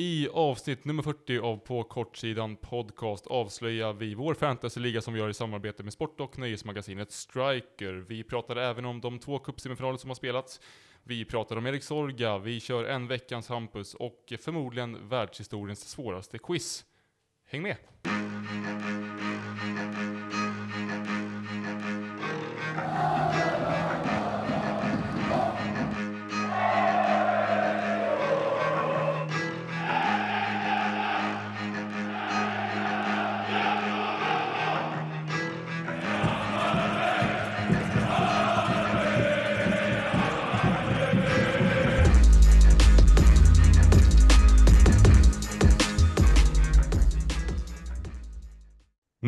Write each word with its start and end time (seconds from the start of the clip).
I 0.00 0.28
avsnitt 0.32 0.84
nummer 0.84 1.02
40 1.02 1.38
av 1.38 1.56
På 1.56 1.82
kortsidan 1.84 2.56
podcast 2.56 3.26
avslöjar 3.26 3.92
vi 3.92 4.14
vår 4.14 4.34
fantasyliga 4.34 5.00
som 5.00 5.14
vi 5.14 5.20
gör 5.20 5.28
i 5.28 5.34
samarbete 5.34 5.82
med 5.82 5.92
sport 5.92 6.20
och 6.20 6.38
nöjesmagasinet 6.38 7.12
Striker. 7.12 8.04
Vi 8.08 8.24
pratar 8.24 8.56
även 8.56 8.84
om 8.84 9.00
de 9.00 9.18
två 9.18 9.38
cupsemifinaler 9.38 9.98
som 9.98 10.10
har 10.10 10.14
spelats. 10.14 10.60
Vi 11.02 11.24
pratar 11.24 11.56
om 11.56 11.66
Erik 11.66 11.82
Sorga, 11.82 12.38
vi 12.38 12.60
kör 12.60 12.84
en 12.84 13.06
veckans 13.06 13.48
Hampus 13.48 13.94
och 13.94 14.32
förmodligen 14.40 15.08
världshistoriens 15.08 15.88
svåraste 15.88 16.38
quiz. 16.38 16.84
Häng 17.46 17.62
med! 17.62 17.76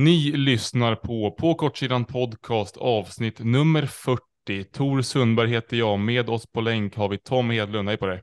Ni 0.04 0.32
lyssnar 0.32 0.94
på 0.94 1.30
På 1.30 1.54
kortsidan 1.54 2.04
podcast 2.04 2.76
avsnitt 2.76 3.38
nummer 3.38 3.86
40. 3.86 4.64
Tor 4.72 5.02
Sundberg 5.02 5.50
heter 5.50 5.76
jag. 5.76 5.98
Med 6.00 6.28
oss 6.30 6.46
på 6.46 6.60
länk 6.60 6.96
har 6.96 7.08
vi 7.08 7.18
Tom 7.18 7.50
Hedlund. 7.50 7.88
Hej 7.88 7.96
på 7.96 8.06
dig. 8.06 8.22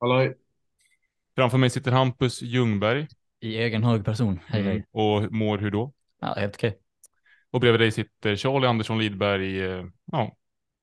Halloj. 0.00 0.34
Framför 1.36 1.58
mig 1.58 1.70
sitter 1.70 1.92
Hampus 1.92 2.42
Ljungberg. 2.42 3.06
I 3.40 3.56
egen 3.56 3.84
hög 3.84 4.04
person. 4.04 4.40
Hej 4.46 4.60
Mm. 4.60 4.72
hej. 4.72 4.84
Och 4.92 5.32
mår 5.32 5.58
hur 5.58 5.70
då? 5.70 5.92
Ja, 6.20 6.34
helt 6.38 6.54
okej. 6.56 6.78
Och 7.50 7.60
bredvid 7.60 7.80
dig 7.80 7.90
sitter 7.92 8.36
Charlie 8.36 8.66
Andersson 8.66 8.98
Lidberg. 8.98 9.60
eh, 9.64 9.84
Ja, 10.12 10.36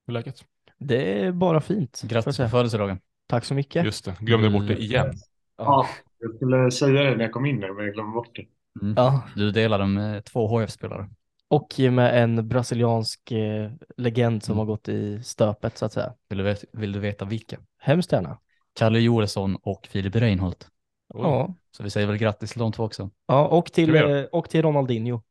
hur 0.06 0.12
är 0.16 0.20
läget? 0.20 0.44
Det 0.78 1.20
är 1.22 1.32
bara 1.32 1.60
fint. 1.60 2.02
Grattis 2.04 2.36
på 2.36 2.48
födelsedagen. 2.48 2.98
Tack 3.26 3.44
så 3.44 3.54
mycket. 3.54 3.84
Just 3.84 4.04
det, 4.04 4.16
glömde 4.20 4.50
bort 4.50 4.66
det 4.68 4.76
igen. 4.82 5.12
Ja, 5.56 5.88
jag 6.18 6.34
skulle 6.34 6.70
säga 6.70 7.02
det 7.02 7.16
när 7.16 7.24
jag 7.24 7.32
kom 7.32 7.46
in 7.46 7.62
här, 7.62 7.72
men 7.72 7.84
jag 7.84 7.94
glömde 7.94 8.12
bort 8.12 8.36
det. 8.36 8.46
Mm. 8.82 8.94
Ja, 8.96 9.22
Du 9.36 9.50
delade 9.50 9.86
med 9.86 10.24
två 10.24 10.46
HF-spelare. 10.46 11.10
och 11.48 11.74
med 11.78 12.22
en 12.22 12.48
brasiliansk 12.48 13.30
eh, 13.32 13.70
legend 13.96 14.42
som 14.42 14.52
Mm. 14.52 14.58
har 14.58 14.66
gått 14.66 14.88
i 14.88 15.22
stöpet 15.22 15.78
så 15.78 15.84
att 15.86 15.92
säga. 15.92 16.14
Vill 16.28 16.38
du, 16.38 16.44
vet, 16.44 16.64
vill 16.72 16.92
du 16.92 16.98
veta 16.98 17.24
vilka? 17.24 17.58
Hemskt 17.78 18.12
gärna. 18.12 18.38
Kalle 18.74 18.98
Joelsson 18.98 19.56
och 19.62 19.86
Filip 19.86 20.16
Reinholdt. 20.16 20.68
Oj. 21.14 21.20
Ja. 21.22 21.54
Så 21.76 21.82
vi 21.82 21.90
säger 21.90 22.06
väl 22.06 22.16
grattis 22.16 22.50
till 22.50 22.58
de 22.60 22.72
två 22.72 22.84
också. 22.84 23.10
ja, 23.26 23.46
och 23.48 23.72
till, 23.72 23.94
eh, 23.94 24.22
och 24.22 24.50
till 24.50 24.62
Ronaldinho 24.62 25.22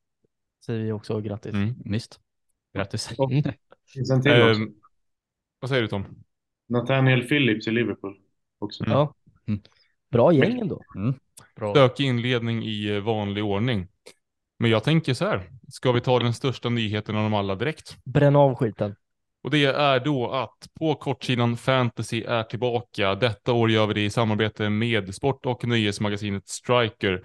säger 0.66 0.84
vi 0.84 0.92
också 0.92 1.22
grattis. 1.22 1.54
Mm. 1.54 1.76
Visst. 1.86 2.20
Grattis. 2.74 3.10
Mm. 3.20 3.44
Ehm, 4.26 4.74
vad 5.60 5.70
säger 5.70 5.82
du 5.82 5.88
Tom? 5.88 6.06
Nathaniel 6.70 7.28
Phillips 7.28 7.68
i 7.68 7.72
Liverpool 7.72 8.18
också. 8.60 8.84
Mm. 8.84 8.98
Ja. 8.98 9.14
Mm. 9.48 9.62
Bra 10.12 10.34
gäng 10.34 10.60
ändå. 10.60 10.82
Bra. 11.62 11.74
Stökig 11.74 12.06
inledning 12.06 12.64
i 12.64 12.96
eh, 12.96 13.00
vanlig 13.00 13.44
ordning. 13.44 13.88
Men 14.60 14.72
jag 14.72 14.84
tänker 14.84 15.14
så 15.14 15.26
här, 15.26 15.50
ska 15.70 15.92
vi 15.92 16.02
ta 16.02 16.20
den 16.20 16.34
största 16.34 16.70
nyheten 16.70 17.16
av 17.16 17.24
dem 17.24 17.34
alla 17.34 17.56
direkt? 17.56 17.98
Bränn 18.06 18.36
av 18.36 18.56
skiten. 18.56 18.96
Och 19.44 19.52
det 19.52 19.66
är 19.66 20.00
då 20.00 20.32
att 20.32 20.58
på 20.80 20.96
kortsidan 20.96 21.58
Fantasy 21.58 22.24
är 22.24 22.44
tillbaka. 22.44 23.16
Detta 23.16 23.54
år 23.54 23.72
gör 23.72 23.88
vi 23.88 23.94
det 23.94 24.06
i 24.06 24.10
samarbete 24.10 24.70
med 24.70 25.16
sport 25.16 25.46
och 25.46 25.68
nöjesmagasinet 25.68 26.48
Striker. 26.50 27.24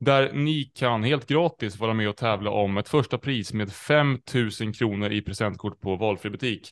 Där 0.00 0.32
ni 0.32 0.64
kan 0.64 1.02
helt 1.02 1.26
gratis 1.26 1.78
vara 1.78 1.94
med 1.94 2.08
och 2.08 2.16
tävla 2.16 2.50
om 2.50 2.76
ett 2.76 2.88
första 2.88 3.18
pris 3.18 3.52
med 3.52 3.72
5 3.72 4.18
000 4.60 4.74
kronor 4.74 5.12
i 5.12 5.22
presentkort 5.22 5.80
på 5.80 5.96
valfri 5.96 6.30
butik. 6.30 6.70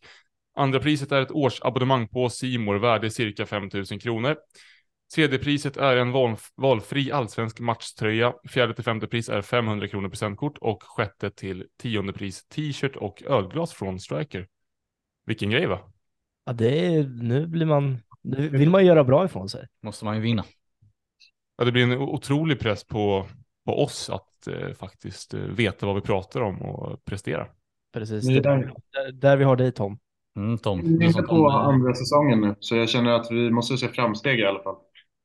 Andra 0.56 0.80
priset 0.80 1.12
är 1.12 1.22
ett 1.22 1.30
årsabonnemang 1.30 2.08
på 2.08 2.28
Simor 2.28 2.74
värde 2.74 3.10
cirka 3.10 3.46
5 3.46 3.70
000 3.72 3.84
kronor. 3.84 4.36
Tredje 5.14 5.38
priset 5.38 5.76
är 5.76 5.96
en 5.96 6.12
val, 6.12 6.36
valfri 6.56 7.12
allsvensk 7.12 7.60
matchtröja. 7.60 8.34
Fjärde 8.48 8.74
till 8.74 8.84
femte 8.84 9.06
pris 9.06 9.28
är 9.28 9.42
500 9.42 9.88
kronor 9.88 10.08
presentkort 10.08 10.58
och 10.58 10.82
sjätte 10.82 11.30
till 11.30 11.66
tionde 11.82 12.12
pris 12.12 12.44
t-shirt 12.44 12.96
och 12.96 13.22
ölglas 13.22 13.72
från 13.72 14.00
Striker. 14.00 14.46
Vilken 15.26 15.50
grej 15.50 15.66
va? 15.66 15.78
Ja, 16.44 16.52
det 16.52 16.86
är, 16.86 17.04
nu 17.04 17.46
blir 17.46 17.66
man, 17.66 17.98
nu 18.22 18.48
vill 18.48 18.70
man 18.70 18.86
göra 18.86 19.04
bra 19.04 19.24
ifrån 19.24 19.48
sig. 19.48 19.66
Måste 19.82 20.04
man 20.04 20.16
ju 20.16 20.20
vinna. 20.20 20.44
Ja, 21.56 21.64
det 21.64 21.72
blir 21.72 21.82
en 21.82 21.98
otrolig 21.98 22.60
press 22.60 22.84
på, 22.84 23.26
på 23.66 23.82
oss 23.82 24.10
att 24.10 24.46
eh, 24.46 24.72
faktiskt 24.74 25.34
eh, 25.34 25.40
veta 25.40 25.86
vad 25.86 25.94
vi 25.94 26.00
pratar 26.00 26.40
om 26.40 26.62
och 26.62 27.04
prestera. 27.04 27.46
Precis. 27.92 28.26
Det, 28.26 28.40
där. 28.40 28.72
där, 29.12 29.36
vi 29.36 29.44
har 29.44 29.56
dig 29.56 29.72
Tom. 29.72 29.98
Mm, 30.36 30.58
Tom. 30.58 30.98
Vi 30.98 31.04
är 31.04 31.08
inte 31.08 31.22
på 31.22 31.48
andra 31.48 31.94
säsongen 31.94 32.40
nu, 32.40 32.54
så 32.60 32.76
jag 32.76 32.88
känner 32.88 33.10
att 33.10 33.26
vi 33.30 33.50
måste 33.50 33.76
se 33.76 33.88
framsteg 33.88 34.40
i 34.40 34.44
alla 34.44 34.62
fall. 34.62 34.76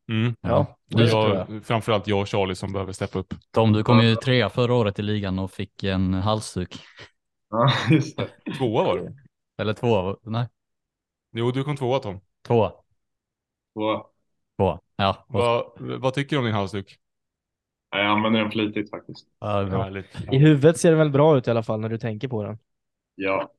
Mm. 0.09 0.35
Ja, 0.41 0.77
det 0.87 1.03
jag. 1.05 1.35
jag, 1.35 1.65
framförallt 1.65 2.07
jag 2.07 2.21
och 2.21 2.27
Charlie 2.29 2.55
som 2.55 2.73
behöver 2.73 2.93
steppa 2.93 3.19
upp. 3.19 3.33
Tom, 3.51 3.73
du 3.73 3.83
kom 3.83 3.99
ju 3.99 4.15
trea 4.15 4.49
förra 4.49 4.73
året 4.73 4.99
i 4.99 5.01
ligan 5.01 5.39
och 5.39 5.51
fick 5.51 5.83
en 5.83 6.13
halsduk. 6.13 6.79
Ja, 7.51 7.71
just 7.89 8.17
det. 8.17 8.29
Tvåa 8.57 8.83
var 8.83 8.97
du? 8.97 9.15
Eller 9.61 9.73
två, 9.73 10.17
nej, 10.23 10.47
Jo, 11.31 11.51
du 11.51 11.63
kom 11.63 11.75
tvåa 11.75 11.99
Tom. 11.99 12.19
tvåa. 12.47 12.71
Och, 13.75 14.13
Tvåa. 14.57 14.79
Ja. 14.95 15.25
Va, 15.29 15.73
vad 15.77 16.13
tycker 16.13 16.35
du 16.35 16.39
om 16.39 16.45
din 16.45 16.53
halsduk? 16.53 16.97
ja, 17.91 17.97
jag 17.97 18.07
använder 18.07 18.39
den 18.39 18.51
flitigt 18.51 18.89
faktiskt. 18.89 19.27
ja. 19.39 20.01
I 20.31 20.37
huvudet 20.37 20.77
ser 20.77 20.91
det 20.91 20.97
väl 20.97 21.09
bra 21.09 21.37
ut 21.37 21.47
i 21.47 21.51
alla 21.51 21.63
fall 21.63 21.79
när 21.79 21.89
du 21.89 21.97
tänker 21.97 22.27
på 22.27 22.43
den. 22.43 22.57
Ja. 23.15 23.51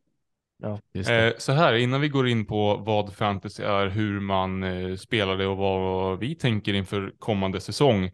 Just 0.94 1.08
det. 1.08 1.26
Eh, 1.26 1.34
så 1.38 1.52
här, 1.52 1.74
innan 1.74 2.00
vi 2.00 2.08
går 2.08 2.28
in 2.28 2.46
på 2.46 2.76
vad 2.76 3.14
fantasy 3.14 3.62
är, 3.62 3.86
hur 3.86 4.20
man 4.20 4.62
eh, 4.62 4.96
spelar 4.96 5.36
det 5.36 5.46
och 5.46 5.56
vad 5.56 6.18
vi 6.18 6.34
tänker 6.34 6.74
inför 6.74 7.12
kommande 7.18 7.60
säsong. 7.60 8.10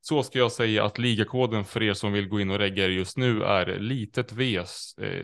Så 0.00 0.22
ska 0.22 0.38
jag 0.38 0.52
säga 0.52 0.84
att 0.84 0.98
ligakoden 0.98 1.64
för 1.64 1.82
er 1.82 1.94
som 1.94 2.12
vill 2.12 2.28
gå 2.28 2.40
in 2.40 2.50
och 2.50 2.58
regga 2.58 2.84
er 2.84 2.88
just 2.88 3.16
nu 3.16 3.42
är 3.42 3.78
litet 3.78 4.32
V, 4.32 4.56
eh, 4.56 4.64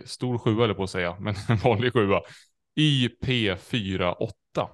stor 0.05 0.39
sjua 0.39 0.65
eller 0.65 0.75
på 0.75 0.83
att 0.83 0.91
säga, 0.91 1.17
men 1.21 1.35
en 1.49 1.57
vanlig 1.57 1.93
sjua. 1.93 2.21
YP48. 2.81 4.69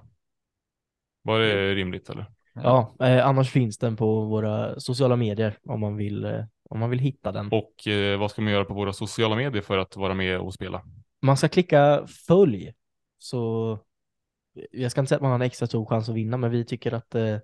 Var 1.21 1.39
det 1.39 1.75
rimligt 1.75 2.09
eller? 2.09 2.25
Ja, 2.53 2.95
eh, 2.99 3.27
annars 3.27 3.51
finns 3.51 3.77
den 3.77 3.95
på 3.95 4.25
våra 4.25 4.79
sociala 4.79 5.15
medier 5.15 5.57
om 5.63 5.79
man 5.79 5.95
vill, 5.95 6.25
eh, 6.25 6.43
om 6.69 6.79
man 6.79 6.89
vill 6.89 6.99
hitta 6.99 7.31
den. 7.31 7.49
Och 7.51 7.87
eh, 7.87 8.19
vad 8.19 8.31
ska 8.31 8.41
man 8.41 8.53
göra 8.53 8.65
på 8.65 8.73
våra 8.73 8.93
sociala 8.93 9.35
medier 9.35 9.61
för 9.61 9.77
att 9.77 9.95
vara 9.95 10.13
med 10.13 10.39
och 10.39 10.53
spela? 10.53 10.81
Man 11.23 11.37
ska 11.37 11.47
klicka 11.47 12.07
följ, 12.27 12.73
så 13.17 13.79
jag 14.71 14.91
ska 14.91 15.01
inte 15.01 15.09
säga 15.09 15.17
att 15.17 15.21
man 15.21 15.31
har 15.31 15.35
en 15.35 15.41
extra 15.41 15.67
stor 15.67 15.85
chans 15.85 16.09
att 16.09 16.15
vinna, 16.15 16.37
men 16.37 16.51
vi 16.51 16.65
tycker 16.65 16.91
att 16.91 17.15
eh, 17.15 17.37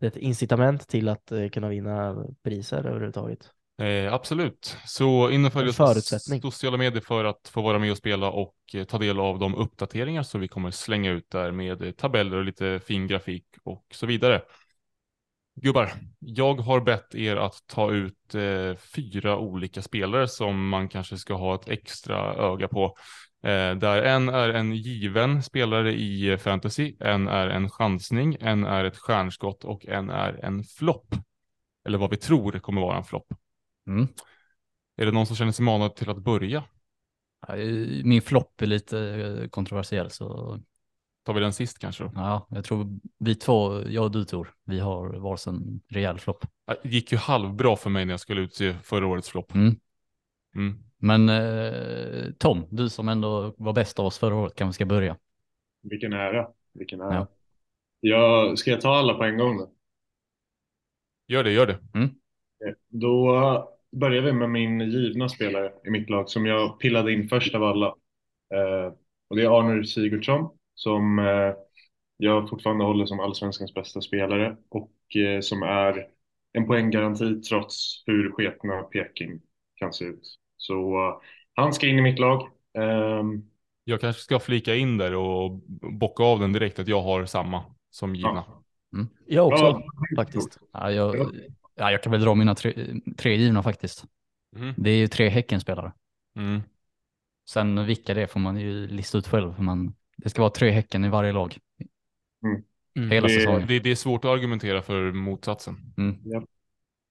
det 0.00 0.06
är 0.06 0.10
ett 0.10 0.16
incitament 0.16 0.88
till 0.88 1.08
att 1.08 1.32
eh, 1.32 1.48
kunna 1.48 1.68
vinna 1.68 2.24
priser 2.42 2.86
överhuvudtaget. 2.86 3.50
Eh, 3.82 4.12
absolut. 4.12 4.76
Så 4.86 5.30
in 5.30 5.44
och 5.44 5.52
följ 5.52 5.68
oss 5.68 5.76
på 5.76 6.50
sociala 6.50 6.76
medier 6.76 7.00
för 7.00 7.24
att 7.24 7.48
få 7.52 7.62
vara 7.62 7.78
med 7.78 7.90
och 7.90 7.96
spela 7.96 8.30
och 8.30 8.54
eh, 8.74 8.84
ta 8.84 8.98
del 8.98 9.20
av 9.20 9.38
de 9.38 9.54
uppdateringar 9.54 10.22
som 10.22 10.40
vi 10.40 10.48
kommer 10.48 10.70
slänga 10.70 11.10
ut 11.10 11.30
där 11.30 11.50
med 11.50 11.96
tabeller 11.96 12.36
och 12.36 12.44
lite 12.44 12.80
fin 12.86 13.06
grafik 13.06 13.44
och 13.62 13.86
så 13.90 14.06
vidare. 14.06 14.42
Gubbar, 15.54 15.92
jag 16.18 16.54
har 16.54 16.80
bett 16.80 17.14
er 17.14 17.36
att 17.36 17.66
ta 17.66 17.92
ut 17.92 18.34
eh, 18.34 18.76
fyra 18.76 19.38
olika 19.38 19.82
spelare 19.82 20.28
som 20.28 20.68
man 20.68 20.88
kanske 20.88 21.16
ska 21.16 21.34
ha 21.34 21.54
ett 21.54 21.68
extra 21.68 22.34
öga 22.34 22.68
på. 22.68 22.84
Eh, 23.42 23.74
där 23.74 24.02
en 24.02 24.28
är 24.28 24.48
en 24.48 24.74
given 24.74 25.42
spelare 25.42 25.92
i 25.92 26.28
eh, 26.28 26.38
fantasy, 26.38 26.96
en 27.00 27.28
är 27.28 27.48
en 27.48 27.70
chansning, 27.70 28.36
en 28.40 28.64
är 28.64 28.84
ett 28.84 28.96
stjärnskott 28.96 29.64
och 29.64 29.86
en 29.86 30.10
är 30.10 30.44
en 30.44 30.64
flopp. 30.64 31.14
Eller 31.84 31.98
vad 31.98 32.10
vi 32.10 32.16
tror 32.16 32.58
kommer 32.58 32.80
vara 32.80 32.96
en 32.96 33.04
flopp. 33.04 33.26
Mm. 33.86 34.08
Är 34.96 35.06
det 35.06 35.12
någon 35.12 35.26
som 35.26 35.36
känner 35.36 35.52
sig 35.52 35.64
manad 35.64 35.96
till 35.96 36.10
att 36.10 36.18
börja? 36.18 36.64
Ja, 37.46 37.56
Min 38.04 38.22
flopp 38.22 38.62
är 38.62 38.66
lite 38.66 38.98
eh, 38.98 39.48
kontroversiell 39.48 40.10
så 40.10 40.58
Tar 41.24 41.34
vi 41.34 41.40
den 41.40 41.52
sist 41.52 41.78
kanske 41.78 42.04
då? 42.04 42.10
ja, 42.14 42.46
jag 42.50 42.64
tror 42.64 42.86
vi 43.18 43.34
två, 43.34 43.82
jag 43.88 44.04
och 44.04 44.10
du 44.10 44.24
Tor, 44.24 44.54
vi 44.64 44.80
har 44.80 45.08
varsin 45.08 45.80
rejäl 45.88 46.18
flopp. 46.18 46.46
Det 46.82 46.88
gick 46.88 47.12
ju 47.12 47.18
halvbra 47.18 47.76
för 47.76 47.90
mig 47.90 48.04
när 48.04 48.12
jag 48.12 48.20
skulle 48.20 48.40
utse 48.40 48.74
förra 48.82 49.06
årets 49.06 49.30
flopp. 49.30 49.54
Mm. 49.54 49.76
Mm. 50.54 50.78
Men 50.98 51.28
eh, 51.28 52.32
Tom, 52.38 52.66
du 52.70 52.88
som 52.88 53.08
ändå 53.08 53.54
var 53.56 53.72
bäst 53.72 53.98
av 53.98 54.06
oss 54.06 54.18
förra 54.18 54.34
året 54.34 54.54
kanske 54.54 54.74
ska 54.74 54.86
börja. 54.86 55.16
Vilken 55.82 56.12
ära. 56.12 56.48
Vilken 56.74 57.00
ära. 57.00 57.14
Ja. 57.14 57.26
Jag, 58.00 58.58
ska 58.58 58.70
jag 58.70 58.80
ta 58.80 58.96
alla 58.96 59.14
på 59.14 59.24
en 59.24 59.38
gång 59.38 59.58
då? 59.58 59.72
Gör 61.26 61.44
det, 61.44 61.52
gör 61.52 61.66
det. 61.66 61.78
Då 62.88 63.68
börjar 63.92 64.22
vi 64.22 64.32
med 64.32 64.50
min 64.50 64.80
givna 64.80 65.28
spelare 65.28 65.72
i 65.84 65.90
mitt 65.90 66.10
lag 66.10 66.28
som 66.28 66.46
jag 66.46 66.80
pillade 66.80 67.12
in 67.12 67.28
först 67.28 67.54
av 67.54 67.62
alla. 67.62 67.86
Eh, 68.54 68.92
och 69.28 69.36
det 69.36 69.42
är 69.42 69.58
Arnur 69.58 69.82
Sigurdsson 69.82 70.58
som 70.74 71.18
eh, 71.18 71.54
jag 72.16 72.48
fortfarande 72.48 72.84
håller 72.84 73.06
som 73.06 73.20
allsvenskans 73.20 73.74
bästa 73.74 74.00
spelare 74.00 74.56
och 74.68 75.16
eh, 75.16 75.40
som 75.40 75.62
är 75.62 76.06
en 76.52 76.66
poänggaranti 76.66 77.40
trots 77.40 78.02
hur 78.06 78.32
sketna 78.32 78.82
Peking 78.82 79.40
kan 79.74 79.92
se 79.92 80.04
ut. 80.04 80.38
Så 80.56 81.08
uh, 81.08 81.20
han 81.54 81.72
ska 81.72 81.86
in 81.86 81.98
i 81.98 82.02
mitt 82.02 82.18
lag. 82.18 82.48
Um, 82.78 83.50
jag 83.84 84.00
kanske 84.00 84.22
ska 84.22 84.40
flika 84.40 84.74
in 84.74 84.98
där 84.98 85.14
och 85.14 85.50
bocka 85.92 86.22
av 86.22 86.40
den 86.40 86.52
direkt 86.52 86.78
att 86.78 86.88
jag 86.88 87.02
har 87.02 87.24
samma 87.24 87.64
som 87.90 88.14
givna. 88.14 88.44
Ja. 88.46 88.62
Mm. 88.94 89.08
Jag 89.26 89.46
också 89.46 89.64
Ja, 89.64 89.82
faktiskt. 90.16 90.58
Ja, 90.72 90.90
jag, 90.90 91.16
ja, 91.74 91.90
jag 91.90 92.02
kan 92.02 92.12
väl 92.12 92.20
dra 92.20 92.34
mina 92.34 92.54
tre, 92.54 92.74
tre 93.16 93.36
givna 93.36 93.62
faktiskt. 93.62 94.04
Mm. 94.56 94.74
Det 94.76 94.90
är 94.90 94.96
ju 94.96 95.08
tre 95.08 95.28
Häckenspelare. 95.28 95.92
Mm. 96.36 96.60
Sen 97.48 97.86
vilka 97.86 98.14
det 98.14 98.22
är 98.22 98.26
får 98.26 98.40
man 98.40 98.60
ju 98.60 98.86
lista 98.86 99.18
ut 99.18 99.28
själv. 99.28 99.54
För 99.54 99.62
man, 99.62 99.94
det 100.16 100.30
ska 100.30 100.42
vara 100.42 100.50
tre 100.50 100.70
Häcken 100.70 101.04
i 101.04 101.08
varje 101.08 101.32
lag. 101.32 101.58
Mm. 102.96 103.10
Hela 103.10 103.28
Det- 103.28 103.34
säsongen. 103.34 103.64
Det, 103.68 103.78
det 103.78 103.90
är 103.90 103.94
svårt 103.94 104.24
att 104.24 104.30
argumentera 104.30 104.82
för 104.82 105.12
motsatsen. 105.12 105.76
Mm. 105.98 106.16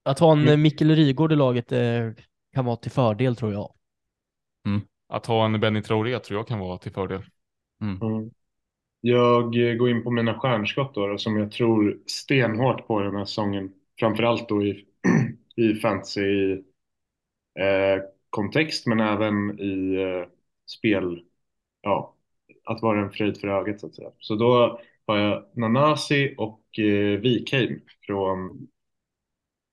Att 0.03 0.19
ha 0.19 0.31
en 0.31 0.39
Mm. 0.41 0.61
Mikkel 0.61 0.95
Rygård 0.95 1.31
i 1.31 1.35
laget 1.35 1.71
eh, 1.71 2.09
kan 2.53 2.65
vara 2.65 2.75
till 2.75 2.91
fördel 2.91 3.35
tror 3.35 3.53
jag. 3.53 3.73
Att 5.09 5.25
ha 5.25 5.45
en 5.45 5.59
Benny 5.59 5.81
Traoré 5.81 6.19
tror 6.19 6.39
jag 6.39 6.47
kan 6.47 6.59
vara 6.59 6.77
till 6.77 6.91
fördel. 6.91 7.21
Mm. 7.81 8.31
Jag 9.01 9.69
eh, 9.69 9.75
går 9.75 9.89
in 9.89 10.03
på 10.03 10.11
mina 10.11 10.39
stjärnskott 10.39 10.95
då, 10.95 11.07
då, 11.07 11.17
som 11.17 11.37
jag 11.37 11.51
tror 11.51 11.99
stenhårt 12.05 12.87
på 12.87 12.99
den 12.99 13.15
här 13.15 13.25
säsongen. 13.25 13.73
Framförallt 13.99 14.49
då 14.49 14.63
i, 14.63 14.85
i 15.55 15.73
fantasy 15.75 16.51
eh, 17.59 18.03
kontext 18.29 18.87
men 18.87 18.99
även 18.99 19.59
i 19.59 19.95
eh, 20.01 20.29
spel. 20.65 21.23
Ja, 21.81 22.15
att 22.71 22.81
vara 22.81 23.01
en 23.01 23.11
fröjd 23.11 23.37
för 23.41 23.47
ögat 23.47 23.79
så 23.79 23.87
att 23.87 23.95
säga. 23.95 24.09
Så 24.19 24.35
då 24.35 24.79
har 25.07 25.17
jag 25.17 25.43
Nanasi 25.53 26.35
och 26.37 26.79
eh, 26.79 27.19
Wikheim 27.19 27.79
från 28.07 28.67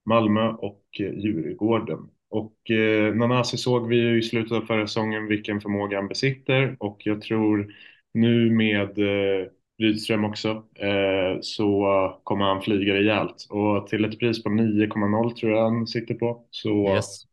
Malmö 0.04 0.48
och 0.48 0.84
eh, 1.00 1.12
Djurgården. 1.18 1.98
Och 2.30 2.70
eh, 2.70 3.14
Nanasi 3.14 3.56
såg 3.56 3.88
vi 3.88 3.96
ju 3.96 4.18
i 4.18 4.22
slutet 4.22 4.52
av 4.52 4.60
förra 4.60 4.86
säsongen 4.86 5.26
vilken 5.26 5.60
förmåga 5.60 5.96
han 5.96 6.08
besitter 6.08 6.76
och 6.80 7.02
jag 7.04 7.22
tror 7.22 7.74
nu 8.14 8.50
med 8.50 8.98
eh, 8.98 9.46
Rydström 9.78 10.24
också 10.24 10.48
eh, 10.74 11.40
så 11.40 12.20
kommer 12.24 12.44
han 12.44 12.62
flyga 12.62 12.94
rejält 12.94 13.46
och 13.50 13.86
till 13.86 14.04
ett 14.04 14.18
pris 14.18 14.42
på 14.42 14.50
9,0 14.50 15.34
tror 15.34 15.52
jag 15.52 15.62
han 15.70 15.86
sitter 15.86 16.14
på 16.14 16.46
så 16.50 16.88
Yes. 16.94 17.26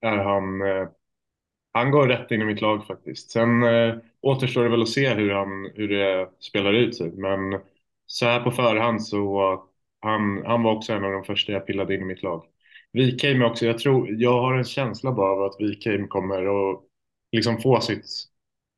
är 0.00 0.16
han 0.16 0.62
eh, 0.62 0.88
han 1.72 1.90
går 1.90 2.08
rätt 2.08 2.30
in 2.30 2.42
i 2.42 2.44
mitt 2.44 2.60
lag 2.60 2.86
faktiskt. 2.86 3.30
Sen 3.30 3.62
eh, 3.62 3.94
återstår 4.22 4.64
det 4.64 4.70
väl 4.70 4.82
att 4.82 4.88
se 4.88 5.14
hur, 5.14 5.30
han, 5.30 5.70
hur 5.74 5.88
det 5.88 6.28
spelar 6.40 6.72
ut 6.72 6.96
sig. 6.96 7.10
Men 7.12 7.60
så 8.06 8.26
här 8.26 8.40
på 8.40 8.50
förhand 8.50 9.02
så 9.06 9.62
han, 10.00 10.42
han 10.46 10.62
var 10.62 10.72
också 10.76 10.92
en 10.92 11.04
av 11.04 11.12
de 11.12 11.24
första 11.24 11.52
jag 11.52 11.66
pillade 11.66 11.94
in 11.94 12.02
i 12.02 12.04
mitt 12.04 12.22
lag. 12.22 12.44
Wikheim 12.92 13.42
också, 13.42 13.66
jag 13.66 13.78
tror, 13.78 14.08
jag 14.10 14.40
har 14.42 14.54
en 14.54 14.64
känsla 14.64 15.12
bara 15.12 15.32
av 15.32 15.42
att 15.42 15.60
Wikheim 15.60 16.08
kommer 16.08 16.72
att 16.72 16.80
liksom 17.32 17.58
få 17.62 17.80
sitt, 17.80 18.04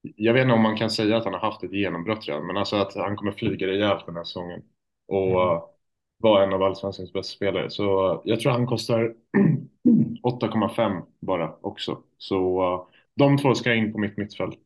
jag 0.03 0.33
vet 0.35 0.43
inte 0.43 0.55
om 0.55 0.63
man 0.63 0.77
kan 0.77 0.91
säga 0.91 1.17
att 1.17 1.25
han 1.25 1.35
har 1.35 1.41
haft 1.41 1.65
ett 1.65 1.73
genombrott 1.73 2.29
redan, 2.29 2.47
men 2.47 2.57
alltså 2.57 2.77
att 2.77 2.95
han 2.95 3.17
kommer 3.17 3.33
flyga 3.33 3.67
rejält 3.67 4.07
den 4.07 4.17
här 4.17 4.25
säsongen. 4.25 4.63
Och 5.09 5.41
Mm. 5.41 5.61
vara 6.19 6.45
en 6.45 6.53
av 6.53 6.63
allsvenskans 6.63 7.13
bästa 7.13 7.37
spelare. 7.37 7.71
Så 7.71 8.23
jag 8.25 8.41
tror 8.41 8.53
han 8.53 8.67
kostar 8.67 9.15
8,5 10.23 11.03
bara 11.21 11.57
också. 11.61 12.03
Så 12.19 12.89
de 13.15 13.39
två 13.39 13.55
ska 13.55 13.75
in 13.75 13.93
på 13.93 13.99
mitt 13.99 14.17
mittfält. 14.17 14.59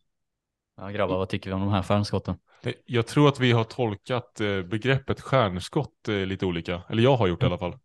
Ja, 0.81 0.89
grabbar, 0.89 1.19
vad 1.19 1.29
tycker 1.29 1.51
vi 1.51 1.55
om 1.55 1.61
de 1.61 1.71
här 1.71 1.83
stjärnskotten? 1.83 2.35
Eh, 2.63 2.73
Jag 2.87 3.07
tror 3.07 3.29
att 3.29 3.41
vi 3.41 3.53
har 3.53 3.65
tolkat 3.65 4.41
eh, 4.41 4.63
begreppet 4.63 5.21
stjärnskott 5.21 6.09
eh, 6.09 6.15
lite 6.15 6.47
olika. 6.47 6.83
Eller 6.89 7.03
jag 7.03 7.17
har 7.17 7.27
gjort 7.27 7.41
det 7.41 7.45
i 7.45 7.47
alla 7.47 7.59
fall. 7.59 7.79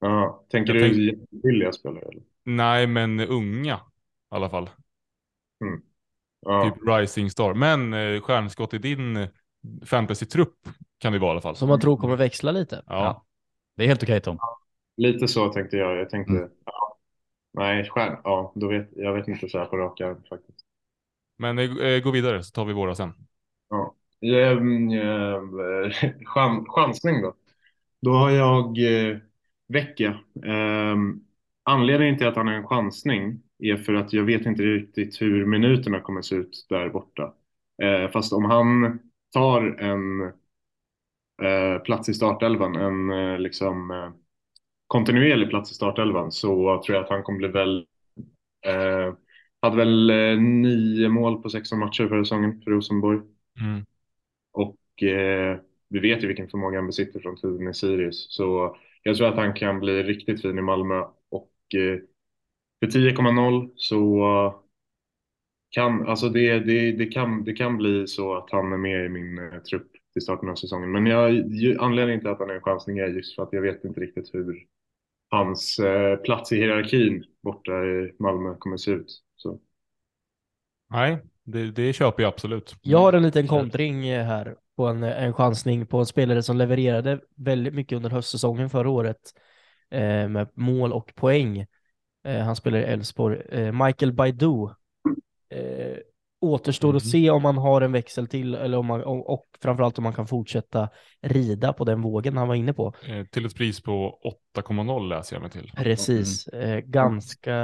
Ja, 0.00 0.44
tänker 0.50 0.74
Jag 0.74 0.90
du 0.90 1.18
billiga 1.42 1.72
spelare? 1.72 2.04
Eller? 2.04 2.22
Nej, 2.44 2.86
men 2.86 3.20
unga 3.20 3.74
i 3.74 4.34
alla 4.34 4.50
fall. 4.50 4.70
Ja. 6.40 6.62
Typ 6.64 6.88
Rising 6.88 7.30
Star. 7.30 7.54
Men 7.54 7.92
stjärnskott 8.20 8.74
i 8.74 8.78
din 8.78 9.28
fantasy-trupp 9.86 10.54
kan 10.98 11.12
det 11.12 11.18
vara 11.18 11.30
i 11.30 11.32
alla 11.32 11.40
fall. 11.40 11.56
Som 11.56 11.68
man 11.68 11.80
tror 11.80 11.96
kommer 11.96 12.16
växla 12.16 12.52
lite. 12.52 12.82
Ja. 12.86 13.04
Ja. 13.04 13.24
Det 13.76 13.84
är 13.84 13.88
helt 13.88 14.02
okej 14.02 14.20
Tom. 14.20 14.38
Lite 14.96 15.28
så 15.28 15.52
tänkte 15.52 15.76
jag. 15.76 15.96
Jag 15.96 16.10
tänkte, 16.10 16.32
Mm. 16.32 16.50
ja. 16.64 16.96
Nej, 17.52 17.84
stjärn, 17.90 18.16
ja, 18.24 18.52
då 18.54 18.68
vet, 18.68 18.88
jag 18.96 19.14
vet 19.14 19.28
inte 19.28 19.48
så 19.48 19.58
här 19.58 19.66
på 19.66 19.76
rak 19.76 20.00
arm 20.00 20.22
faktiskt. 20.28 20.57
Men 21.38 21.58
eh, 21.58 22.02
gå 22.02 22.10
vidare 22.10 22.42
så 22.42 22.50
tar 22.50 22.64
vi 22.64 22.72
våra 22.72 22.94
sen. 22.94 23.12
Ja. 23.70 23.94
Ehm, 24.22 24.90
ehm, 26.36 26.64
chansning 26.66 27.22
då. 27.22 27.34
Då 28.02 28.10
har 28.10 28.30
jag 28.30 28.78
eh, 28.78 29.16
Vecchia. 29.68 30.18
Ehm, 30.44 31.20
anledningen 31.62 32.18
till 32.18 32.26
att 32.26 32.36
han 32.36 32.48
är 32.48 32.52
en 32.52 32.66
chansning 32.66 33.42
är 33.58 33.76
för 33.76 33.94
att 33.94 34.12
jag 34.12 34.24
vet 34.24 34.46
inte 34.46 34.62
riktigt 34.62 35.22
hur 35.22 35.46
minuterna 35.46 36.00
kommer 36.00 36.22
se 36.22 36.34
ut 36.36 36.66
där 36.68 36.88
borta. 36.88 37.34
Eh, 37.82 38.10
fast 38.10 38.32
om 38.32 38.44
han 38.44 38.98
tar 39.32 39.62
en 39.80 40.22
eh, 41.42 41.82
plats 41.84 42.08
i 42.08 42.14
startelvan, 42.14 42.76
en 42.76 43.10
eh, 43.10 43.38
liksom 43.38 43.90
eh, 43.90 44.10
kontinuerlig 44.86 45.50
plats 45.50 45.70
i 45.70 45.74
startelvan 45.74 46.32
så 46.32 46.82
tror 46.86 46.96
jag 46.96 47.04
att 47.04 47.10
han 47.10 47.22
kommer 47.22 47.38
bli 47.38 47.48
väl 47.48 47.86
eh, 48.66 49.14
hade 49.60 49.76
väl 49.76 50.10
eh, 50.10 50.40
nio 50.40 51.08
mål 51.08 51.42
på 51.42 51.48
16 51.48 51.78
matcher 51.78 52.08
förra 52.08 52.24
säsongen 52.24 52.60
för 52.60 52.70
Rosenborg. 52.70 53.20
Mm. 53.60 53.84
Och 54.52 55.02
eh, 55.02 55.58
vi 55.88 55.98
vet 55.98 56.22
ju 56.22 56.26
vilken 56.26 56.48
förmåga 56.48 56.78
han 56.78 56.86
besitter 56.86 57.20
från 57.20 57.36
tiden 57.36 57.68
i 57.68 57.74
Sirius. 57.74 58.26
Så 58.30 58.76
jag 59.02 59.16
tror 59.16 59.28
att 59.28 59.36
han 59.36 59.54
kan 59.54 59.80
bli 59.80 60.02
riktigt 60.02 60.42
fin 60.42 60.58
i 60.58 60.62
Malmö. 60.62 61.04
Och 61.30 61.52
eh, 61.74 61.98
för 62.80 62.86
10,0 62.86 63.70
så 63.76 64.24
kan, 65.70 66.08
alltså 66.08 66.28
det, 66.28 66.58
det, 66.58 66.92
det, 66.92 67.06
kan, 67.06 67.44
det 67.44 67.52
kan 67.52 67.76
bli 67.76 68.06
så 68.06 68.34
att 68.34 68.50
han 68.50 68.72
är 68.72 68.76
med 68.76 69.06
i 69.06 69.08
min 69.08 69.38
eh, 69.38 69.58
trupp 69.58 69.92
till 70.12 70.22
starten 70.22 70.48
av 70.48 70.54
säsongen. 70.54 70.92
Men 70.92 71.06
jag, 71.06 71.32
ju, 71.32 71.78
anledningen 71.78 72.20
till 72.20 72.28
att 72.28 72.38
han 72.38 72.50
är 72.50 72.54
en 72.54 72.60
chansning 72.60 72.98
är 72.98 73.06
just 73.06 73.34
för 73.34 73.42
att 73.42 73.52
jag 73.52 73.62
vet 73.62 73.84
inte 73.84 74.00
riktigt 74.00 74.34
hur 74.34 74.66
hans 75.28 75.78
eh, 75.78 76.16
plats 76.16 76.52
i 76.52 76.56
hierarkin 76.56 77.24
borta 77.42 77.84
i 77.84 78.14
Malmö 78.18 78.54
kommer 78.58 78.76
se 78.76 78.90
ut. 78.90 79.22
Nej, 80.90 81.18
det, 81.44 81.70
det 81.70 81.92
köper 81.92 82.22
jag 82.22 82.32
absolut. 82.32 82.76
Jag 82.82 82.98
har 82.98 83.12
en 83.12 83.22
liten 83.22 83.46
kontring 83.46 84.08
eh, 84.08 84.24
här 84.26 84.56
på 84.76 84.86
en, 84.86 85.02
en 85.02 85.32
chansning 85.32 85.86
på 85.86 85.98
en 85.98 86.06
spelare 86.06 86.42
som 86.42 86.56
levererade 86.56 87.20
väldigt 87.36 87.74
mycket 87.74 87.96
under 87.96 88.10
höstsäsongen 88.10 88.70
förra 88.70 88.90
året 88.90 89.32
eh, 89.90 90.28
med 90.28 90.48
mål 90.54 90.92
och 90.92 91.14
poäng. 91.14 91.66
Eh, 92.24 92.40
han 92.40 92.56
spelar 92.56 92.78
i 92.78 92.82
Elfsborg. 92.82 93.40
Eh, 93.50 93.72
Michael 93.84 94.12
Baidu. 94.12 94.68
Återstår 96.40 96.88
att 96.96 97.04
Mhm. 97.04 97.10
se 97.10 97.30
om 97.30 97.42
man 97.42 97.58
har 97.58 97.80
en 97.80 97.92
växel 97.92 98.26
till 98.26 98.54
eller 98.54 98.78
om 98.78 98.86
man, 98.86 99.02
och, 99.04 99.30
och 99.30 99.46
framförallt 99.62 99.98
om 99.98 100.04
man 100.04 100.12
kan 100.12 100.26
fortsätta 100.26 100.88
rida 101.22 101.72
på 101.72 101.84
den 101.84 102.02
vågen 102.02 102.36
han 102.36 102.48
var 102.48 102.54
inne 102.54 102.72
på. 102.72 102.92
Eh, 103.08 103.24
till 103.24 103.46
ett 103.46 103.54
pris 103.56 103.80
på 103.82 104.18
8,0 104.22 105.08
läser 105.08 105.36
jag 105.36 105.40
mig 105.42 105.50
till. 105.50 105.72
Precis, 105.76 106.48
eh, 106.48 106.80
ganska, 106.80 107.54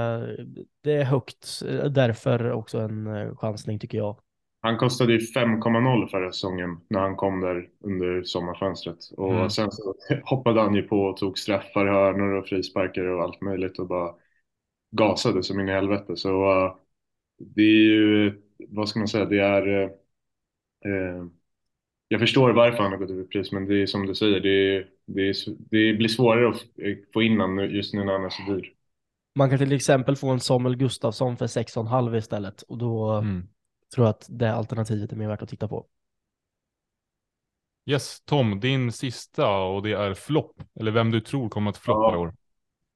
det 0.83 0.93
är 0.93 1.05
högt, 1.05 1.63
eh, 1.69 1.85
därför 1.85 2.53
också 2.53 2.79
en 2.79 3.07
eh, 3.07 3.37
chansning 3.37 3.79
tycker 3.79 3.99
jag. 3.99 4.17
Han 4.61 4.77
kostade 4.77 5.13
ju 5.13 5.19
5,0 5.21 6.09
förra 6.09 6.33
säsongen 6.33 6.81
när 6.91 7.01
han 7.01 7.17
kom 7.17 7.41
där 7.41 7.69
under 7.85 8.23
sommarfönstret. 8.23 8.99
Och 9.17 9.35
Mm. 9.35 9.51
sen 9.51 9.71
så 9.73 9.95
hoppade 10.25 10.61
han 10.61 10.75
ju 10.75 10.83
på 10.83 11.01
och 11.01 11.17
tog 11.17 11.39
straffar, 11.39 11.87
hörnor 11.87 12.33
och 12.33 12.47
frisparkar 12.47 13.05
och 13.05 13.23
allt 13.23 13.41
möjligt 13.41 13.79
och 13.79 13.89
bara 13.89 14.15
gasade 14.91 15.43
som 15.43 15.61
in 15.61 15.69
i 15.69 15.73
helvete. 15.73 16.17
Så 16.17 16.65
uh, 16.65 16.75
det 17.39 17.63
är 17.63 17.67
ju, 17.85 18.43
vad 18.69 18.89
ska 18.89 18.99
man 18.99 19.09
säga, 19.09 19.25
det 19.25 19.39
är... 19.41 19.69
Uh, 19.69 19.91
uh, 20.87 21.27
jag 22.09 22.21
förstår 22.21 22.51
varför 22.53 22.79
han 22.83 22.93
har 22.93 22.99
gått 22.99 23.11
upp 23.11 23.27
i 23.27 23.29
pris, 23.29 23.53
men 23.53 23.67
det 23.67 23.83
är 23.83 23.87
som 23.87 24.07
du 24.07 24.15
säger, 24.15 24.41
det, 24.41 24.49
är, 24.77 24.89
det, 25.07 25.23
är, 25.29 25.35
det 25.71 25.95
blir 25.99 26.09
svårare 26.09 26.49
att 26.49 26.57
f- 26.79 26.99
få 27.15 27.23
in 27.23 27.41
honom 27.41 27.59
just 27.71 27.95
nu 27.95 28.05
när 28.05 28.13
han 28.13 28.25
är 28.25 28.31
så 28.31 28.43
dyr. 28.55 28.73
Man 29.35 29.51
kan 29.51 29.59
till 29.59 29.73
exempel 29.73 30.17
få 30.17 30.29
en 30.31 30.41
Samuel 30.41 30.77
Gustafsson 30.77 31.37
för 31.37 31.47
6,5 31.47 32.17
istället 32.17 32.63
och 32.63 32.79
då 32.79 33.11
Mm. 33.11 33.49
tror 33.95 34.07
jag 34.07 34.11
att 34.11 34.27
det 34.31 34.53
alternativet 34.55 35.13
är 35.13 35.17
mer 35.17 35.29
värt 35.29 35.43
att 35.43 35.49
titta 35.49 35.69
på. 35.69 35.87
Yes, 37.87 38.21
Tom, 38.25 38.61
din 38.61 38.93
sista 38.93 39.49
och 39.57 39.83
det 39.83 39.93
är 39.93 40.15
flopp. 40.15 40.63
Eller 40.81 40.91
vem 40.93 41.11
du 41.11 41.21
tror 41.21 41.49
kommer 41.49 41.71
att 41.71 41.77
floppa 41.79 42.01
Ja. 42.01 42.15
i 42.15 42.17
år. 42.17 42.35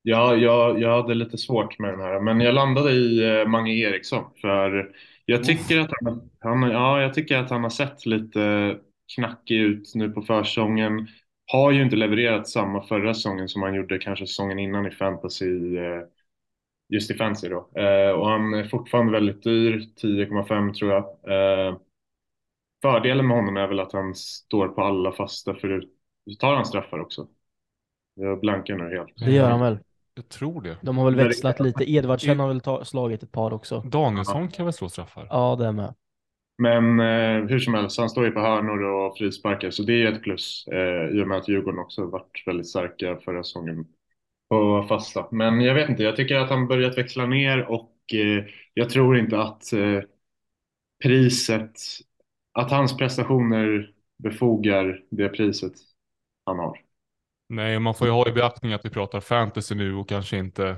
Ja, 0.08 0.36
jag, 0.36 0.80
jag 0.80 1.02
hade 1.02 1.14
lite 1.14 1.38
svårt 1.38 1.78
med 1.78 1.90
den 1.92 2.00
här, 2.00 2.20
men 2.20 2.40
jag 2.40 2.54
landade 2.54 2.92
i 2.92 3.38
eh, 3.40 3.46
Mange 3.48 3.72
Eriksson 3.72 4.24
för 4.40 4.92
jag 5.26 5.44
tycker 5.44 5.80
att 5.80 5.90
han, 6.04 6.30
han, 6.40 6.70
ja, 6.70 7.02
jag 7.02 7.14
tycker 7.14 7.38
att 7.38 7.50
han 7.50 7.62
har 7.62 7.70
sett 7.70 8.06
lite 8.06 8.76
knackig 9.16 9.56
ut 9.56 9.92
nu 9.94 10.10
på 10.10 10.22
försäsongen. 10.22 11.08
Har 11.46 11.70
ju 11.72 11.82
inte 11.82 11.96
levererat 11.96 12.48
samma 12.48 12.82
förra 12.82 13.14
säsongen 13.14 13.48
som 13.48 13.62
han 13.62 13.74
gjorde 13.74 13.98
kanske 13.98 14.26
säsongen 14.26 14.58
innan 14.58 14.86
i 14.86 14.90
fantasy, 14.90 15.76
eh, 15.76 16.02
just 16.88 17.10
i 17.10 17.14
fantasy 17.14 17.48
då. 17.48 17.70
Eh, 17.80 18.10
och 18.10 18.28
han 18.28 18.54
är 18.54 18.64
fortfarande 18.64 19.12
väldigt 19.12 19.42
dyr, 19.42 19.80
10,5 19.96 20.72
tror 20.74 20.92
jag. 20.92 21.04
Fördelen 22.82 23.26
med 23.26 23.36
honom 23.36 23.56
är 23.56 23.66
väl 23.68 23.80
att 23.80 23.92
han 23.92 24.14
står 24.14 24.68
på 24.68 24.82
alla 24.82 25.12
fasta 25.12 25.54
förut. 25.54 25.90
Tar 26.38 26.54
han 26.54 26.66
straffar 26.66 26.98
också? 26.98 27.28
Jag 28.14 28.40
blankar 28.40 28.76
nu 28.76 28.96
helt. 28.96 29.14
Det 29.24 29.32
gör 29.32 29.50
han 29.50 29.60
väl. 29.60 29.78
Jag 30.18 30.28
tror 30.28 30.62
det. 30.62 30.76
De 30.82 30.98
har 30.98 31.04
väl 31.04 31.14
växlat 31.14 31.60
lite. 31.60 31.90
Edvardsen 31.90 32.40
har 32.40 32.48
väl 32.48 32.60
ta- 32.60 32.84
slagit 32.84 33.22
ett 33.22 33.32
par 33.32 33.52
också. 33.52 33.80
Danielsson 33.80 34.48
kan 34.48 34.66
väl 34.66 34.72
slå 34.72 34.88
straffar? 34.88 35.26
Ja, 35.30 35.56
det 35.56 35.66
är 35.66 35.72
med. 35.72 35.94
Men 36.62 37.00
eh, 37.00 37.48
hur 37.48 37.58
som 37.58 37.74
helst, 37.74 37.98
han 37.98 38.10
står 38.10 38.24
ju 38.24 38.30
på 38.30 38.40
hörnor 38.40 38.82
och 38.82 39.18
frisparkar 39.18 39.70
så 39.70 39.82
det 39.82 39.92
är 39.92 39.96
ju 39.96 40.08
ett 40.08 40.22
plus 40.22 40.66
eh, 40.72 41.08
i 41.18 41.22
och 41.22 41.28
med 41.28 41.38
att 41.38 41.48
Djurgården 41.48 41.80
också 41.80 42.06
varit 42.06 42.42
väldigt 42.46 42.68
starka 42.68 43.16
förra 43.16 43.42
säsongen 43.42 43.86
på 44.48 44.86
fasta. 44.88 45.28
Men 45.30 45.60
jag 45.60 45.74
vet 45.74 45.88
inte, 45.88 46.02
jag 46.02 46.16
tycker 46.16 46.36
att 46.36 46.50
han 46.50 46.68
börjat 46.68 46.98
växla 46.98 47.26
ner 47.26 47.64
och 47.70 47.94
eh, 48.14 48.44
jag 48.74 48.90
tror 48.90 49.18
inte 49.18 49.38
att 49.40 49.72
eh, 49.72 50.00
priset, 51.04 51.72
att 52.52 52.70
hans 52.70 52.96
prestationer 52.96 53.92
befogar 54.22 55.00
det 55.10 55.28
priset 55.28 55.72
han 56.44 56.58
har. 56.58 56.87
Nej, 57.48 57.78
man 57.78 57.94
får 57.94 58.06
ju 58.06 58.12
ha 58.12 58.28
i 58.28 58.32
beaktning 58.32 58.72
att 58.72 58.84
vi 58.84 58.90
pratar 58.90 59.20
fantasy 59.20 59.74
nu 59.74 59.94
och 59.94 60.08
kanske 60.08 60.36
inte 60.38 60.76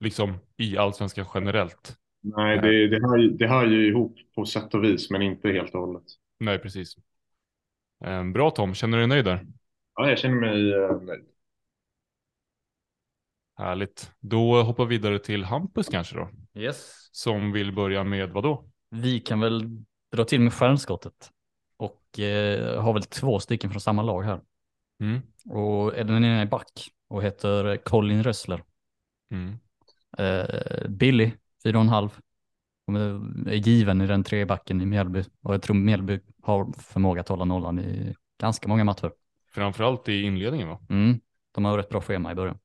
liksom 0.00 0.38
i 0.56 0.76
allsvenskan 0.78 1.26
generellt. 1.34 1.96
Nej, 2.20 2.58
det, 2.58 2.88
det, 2.88 3.08
hör, 3.08 3.16
ju- 3.18 3.30
det 3.30 3.48
hör 3.48 3.66
ju 3.66 3.88
ihop 3.88 4.16
på 4.34 4.44
sätt 4.46 4.74
och 4.74 4.84
vis, 4.84 5.10
men 5.10 5.22
inte 5.22 5.48
helt 5.48 5.74
och 5.74 5.80
hållet. 5.80 6.02
Nej, 6.40 6.58
precis. 6.58 6.96
Eh, 8.04 8.24
Bra 8.24 8.50
Tom, 8.50 8.74
känner 8.74 8.96
du 8.98 9.02
dig 9.02 9.08
nöjd 9.08 9.24
där? 9.24 9.46
Ja, 9.94 10.08
jag 10.08 10.18
känner 10.18 10.40
mig 10.40 10.72
eh, 10.74 11.00
nöjd. 11.02 11.24
Härligt. 13.58 14.10
Då 14.20 14.62
hoppar 14.62 14.84
vi 14.84 14.96
vidare 14.96 15.18
till 15.18 15.44
Hampus 15.44 15.88
kanske 15.88 16.16
då, 16.16 16.28
Yes. 16.60 17.08
som 17.12 17.52
vill 17.52 17.72
börja 17.72 18.04
med 18.04 18.30
vad 18.30 18.42
då? 18.44 18.64
Vi 18.90 19.20
kan 19.20 19.40
väl 19.40 19.84
dra 20.12 20.24
till 20.24 20.40
med 20.40 20.52
stjärnskottet. 20.52 21.30
Och 21.76 22.18
eh, 22.18 22.82
har 22.82 22.92
väl 22.92 23.02
två 23.02 23.38
stycken 23.40 23.70
från 23.70 23.80
samma 23.80 24.02
lag 24.02 24.22
här. 24.22 24.40
Mm. 25.02 25.20
Och 25.48 25.92
den 25.92 26.24
ena 26.24 26.40
är 26.40 26.46
back 26.46 26.90
och 27.08 27.22
heter 27.22 27.76
Colin 27.76 28.22
Rössler. 28.22 28.62
Mm. 29.30 29.58
Eh, 30.18 30.88
Billy, 30.88 31.32
4,5. 31.64 32.10
Hon 32.86 32.96
är 33.46 33.54
given 33.54 34.00
i 34.00 34.06
den 34.06 34.24
trebacken 34.24 34.80
i 34.80 34.86
Mjällby. 34.86 35.24
Och 35.42 35.54
jag 35.54 35.62
tror 35.62 35.76
Mjällby 35.76 36.20
har 36.42 36.72
förmåga 36.78 37.20
att 37.20 37.28
hålla 37.28 37.44
nollan 37.44 37.78
i 37.78 38.14
ganska 38.40 38.68
många 38.68 38.84
matcher. 38.84 39.12
Framförallt 39.50 40.08
i 40.08 40.22
inledningen 40.22 40.68
va? 40.68 40.80
Mm. 40.90 41.20
De 41.52 41.64
har 41.64 41.78
rätt 41.78 41.88
bra 41.88 42.00
schema 42.00 42.32
i 42.32 42.34
början. 42.34 42.58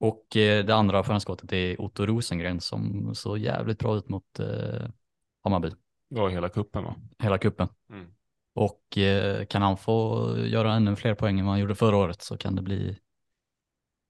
Och 0.00 0.36
eh, 0.36 0.64
det 0.64 0.74
andra 0.74 1.04
stjärnskottet 1.04 1.52
är 1.52 1.80
Otto 1.80 2.06
Rosengren 2.06 2.60
som 2.60 3.14
såg 3.14 3.38
jävligt 3.38 3.78
bra 3.78 3.96
ut 3.96 4.08
mot 4.08 4.40
eh, 4.40 4.88
Hammarby. 5.42 5.70
Ja, 6.08 6.28
hela 6.28 6.48
kuppen 6.48 6.84
va? 6.84 6.96
Hela 7.18 7.38
kuppen. 7.38 7.68
Mm. 7.90 8.06
Och 8.58 8.98
eh, 8.98 9.44
kan 9.44 9.62
han 9.62 9.76
få 9.76 10.34
göra 10.38 10.74
ännu 10.74 10.96
fler 10.96 11.14
poäng 11.14 11.38
än 11.38 11.44
vad 11.44 11.52
han 11.52 11.60
gjorde 11.60 11.74
förra 11.74 11.96
året 11.96 12.22
så 12.22 12.36
kan 12.36 12.54
det 12.54 12.62
bli 12.62 12.98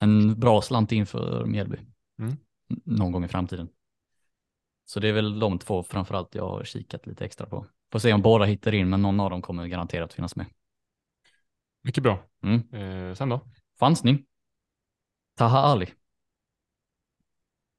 en 0.00 0.40
bra 0.40 0.62
slant 0.62 0.92
inför 0.92 1.44
Mjällby. 1.44 1.76
Mm. 2.18 2.36
Någon 2.84 3.12
gång 3.12 3.24
i 3.24 3.28
framtiden. 3.28 3.68
Så 4.84 5.00
det 5.00 5.08
är 5.08 5.12
väl 5.12 5.38
de 5.38 5.58
två 5.58 5.82
framförallt 5.82 6.34
jag 6.34 6.48
har 6.48 6.64
kikat 6.64 7.06
lite 7.06 7.24
extra 7.24 7.46
på. 7.46 7.66
Får 7.92 7.98
se 7.98 8.12
om 8.12 8.22
båda 8.22 8.44
hittar 8.44 8.74
in, 8.74 8.88
men 8.88 9.02
någon 9.02 9.20
av 9.20 9.30
dem 9.30 9.42
kommer 9.42 9.66
garanterat 9.66 10.12
finnas 10.12 10.36
med. 10.36 10.46
Mycket 11.82 12.02
bra. 12.02 12.18
Mm. 12.42 12.62
Eh, 12.72 13.14
sen 13.14 13.28
då? 13.28 13.40
Chansning. 13.80 14.24
Taha 15.36 15.58
Ali. 15.58 15.86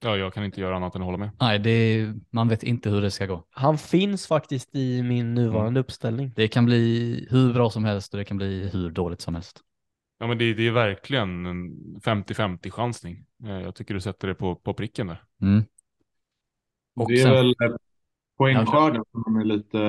Ja, 0.01 0.17
jag 0.17 0.33
kan 0.33 0.43
inte 0.45 0.61
göra 0.61 0.75
annat 0.75 0.95
än 0.95 1.01
att 1.01 1.05
hålla 1.05 1.17
med. 1.17 1.29
Nej, 1.39 1.59
det 1.59 1.69
är, 1.69 2.15
man 2.29 2.47
vet 2.47 2.63
inte 2.63 2.89
hur 2.89 3.01
det 3.01 3.11
ska 3.11 3.25
gå. 3.25 3.43
Han 3.51 3.77
finns 3.77 4.27
faktiskt 4.27 4.75
i 4.75 5.03
min 5.03 5.33
nuvarande 5.33 5.69
Mm. 5.69 5.77
uppställning. 5.81 6.31
Det 6.35 6.47
kan 6.47 6.65
bli 6.65 7.27
hur 7.31 7.53
bra 7.53 7.69
som 7.69 7.83
helst 7.85 8.13
och 8.13 8.17
det 8.17 8.25
kan 8.25 8.37
bli 8.37 8.69
hur 8.73 8.89
dåligt 8.89 9.21
som 9.21 9.35
helst. 9.35 9.59
Ja, 10.19 10.27
men 10.27 10.37
det, 10.37 10.53
det 10.53 10.67
är 10.67 10.71
verkligen 10.71 11.45
en 11.45 11.71
50-50 12.03 12.69
chansning. 12.69 13.25
Eh, 13.43 13.49
jag 13.61 13.75
tycker 13.75 13.93
du 13.93 14.01
sätter 14.01 14.27
det 14.27 14.35
på, 14.35 14.55
på 14.55 14.73
pricken 14.73 15.07
där. 15.07 15.23
Mm. 15.41 15.63
Och 16.95 17.09
det 17.09 17.13
är 17.21 17.23
sen- 17.23 17.31
väl 17.33 17.49
eh, 17.49 17.75
poängskörden 18.37 19.03
som 19.11 19.23
man 19.33 19.41
är 19.41 19.45
lite 19.45 19.79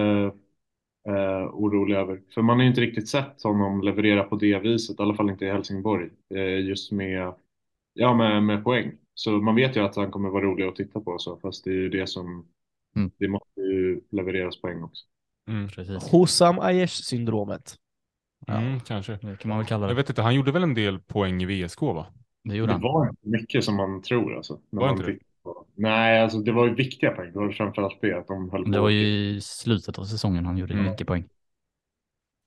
eh, 1.09 1.45
orolig 1.53 1.97
över. 1.97 2.21
För 2.35 2.43
man 2.43 2.57
har 2.57 2.63
ju 2.63 2.69
inte 2.69 2.81
riktigt 2.81 3.09
sett 3.09 3.43
honom 3.43 3.81
leverera 3.83 4.25
på 4.25 4.37
det 4.37 4.59
viset, 4.59 4.99
i 5.01 5.03
alla 5.03 5.15
fall 5.15 5.31
inte 5.31 5.45
i 5.45 5.51
Helsingborg, 5.51 6.11
eh, 6.35 6.61
just 6.69 6.93
med, 6.93 7.33
ja, 7.93 8.15
med, 8.15 8.43
med 8.43 8.65
poäng. 8.65 8.93
Så 9.15 9.31
man 9.31 9.55
vet 9.55 9.77
ju 9.77 9.81
att 9.81 9.97
han 9.97 10.11
kommer 10.11 10.29
vara 10.31 10.45
rolig 10.45 10.65
att 10.65 10.77
titta 10.77 11.01
på, 11.01 11.19
så, 11.19 11.37
fast 11.37 11.65
det 11.65 11.71
är 11.71 11.75
ju 11.75 11.89
det 11.89 12.07
som, 12.07 12.47
Mm. 12.97 13.11
det 13.19 13.29
måste 13.29 13.61
ju 13.61 14.01
levereras 14.11 14.61
poäng 14.61 14.83
också. 14.83 15.05
Mm. 15.49 15.69
Precis. 15.69 16.11
Hosam 16.11 16.59
Aiesh-syndromet. 16.59 17.77
Mm, 18.49 18.81
kanske. 18.81 19.13
Det 19.23 19.37
kan 19.37 19.49
man 19.49 19.59
väl 19.59 19.67
kalla 19.67 19.87
Jag 19.87 19.91
det. 19.91 19.95
vet 20.03 20.09
inte, 20.11 20.23
han 20.23 20.35
gjorde 20.35 20.53
väl 20.53 20.63
en 20.63 20.75
del 20.75 20.99
poäng 20.99 21.43
i 21.43 21.47
VSK 21.65 21.81
va? 21.83 22.07
Det 22.45 22.55
gjorde 22.57 22.71
Det 22.71 22.73
han. 22.73 22.83
var 22.83 23.09
inte 23.09 23.29
mycket 23.29 23.65
som 23.65 23.77
man 23.77 24.03
tror 24.03 24.37
alltså. 24.37 24.61
När 24.71 24.81
Var 24.81 24.89
man 24.89 24.97
inte 24.99 25.13
det? 25.13 25.19
på. 25.43 25.67
Nej, 25.75 26.21
alltså 26.23 26.39
det 26.39 26.53
var 26.53 26.67
ju 26.69 26.75
viktiga 26.75 27.11
poäng. 27.11 27.33
Det 27.33 27.39
var 27.39 27.53
framförallt 27.53 28.01
det 28.01 28.19
att 28.19 28.27
de 28.27 28.51
höll 28.51 28.65
Det 28.71 28.77
på. 28.77 28.83
var 28.83 28.91
ju 28.91 29.07
i 29.07 29.41
slutet 29.41 29.99
av 29.99 30.05
säsongen 30.05 30.47
han 30.47 30.57
gjorde 30.59 30.75
Mm. 30.75 30.87
mycket 30.91 31.07
poäng. 31.07 31.25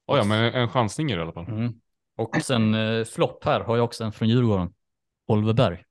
Oh, 0.07 0.17
ja, 0.17 0.23
men 0.23 0.53
en, 0.53 0.67
chansning 0.69 1.07
det 1.07 1.13
i 1.13 1.19
alla 1.19 1.31
fall. 1.31 1.45
Mm. 1.47 1.73
Och 2.17 2.35
sen 2.41 2.73
eh, 2.73 3.03
flopp 3.05 3.43
här 3.45 3.59
har 3.59 3.75
jag 3.77 3.83
också 3.83 4.03
en 4.03 4.11
från 4.11 4.29
Djurgården. 4.29 4.73
Oliver 5.27 5.53
Berg. 5.53 5.83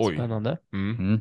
Oj. 0.00 0.14
Spännande. 0.14 0.58
Mm. 0.72 0.96
Mm. 0.98 1.20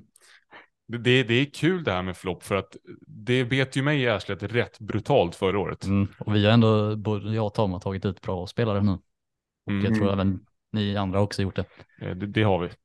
Det, 0.87 0.97
det, 0.97 1.23
det 1.23 1.33
är 1.33 1.45
kul 1.45 1.83
det 1.83 1.91
här 1.91 2.03
med 2.03 2.17
flopp 2.17 2.43
för 2.43 2.55
att 2.55 2.77
det 3.07 3.45
bet 3.45 3.75
ju 3.75 3.81
mig 3.83 4.01
i 4.01 4.09
arslet 4.09 4.43
rätt 4.43 4.79
brutalt 4.79 5.35
förra 5.35 5.59
året. 5.59 5.83
Mm. 5.85 6.07
Och 6.19 6.35
vi 6.35 6.45
har 6.45 6.53
ändå, 6.53 6.95
både 6.95 7.35
jag 7.35 7.45
och 7.45 7.53
Tom 7.53 7.71
har 7.71 7.79
tagit 7.79 8.05
ut 8.05 8.21
bra 8.21 8.47
spelare 8.47 8.81
nu. 8.83 8.91
Och 8.91 9.71
Mm. 9.71 9.85
jag 9.85 9.95
tror 9.95 10.13
även 10.13 10.45
ni 10.71 10.97
andra 10.97 11.21
också 11.21 11.41
gjort 11.41 11.55
det. 11.55 11.65
Eh, 12.01 12.15
Det, 12.15 12.27
det 12.27 12.43
har 12.43 12.59
vi, 12.59 12.67
tror 12.69 12.77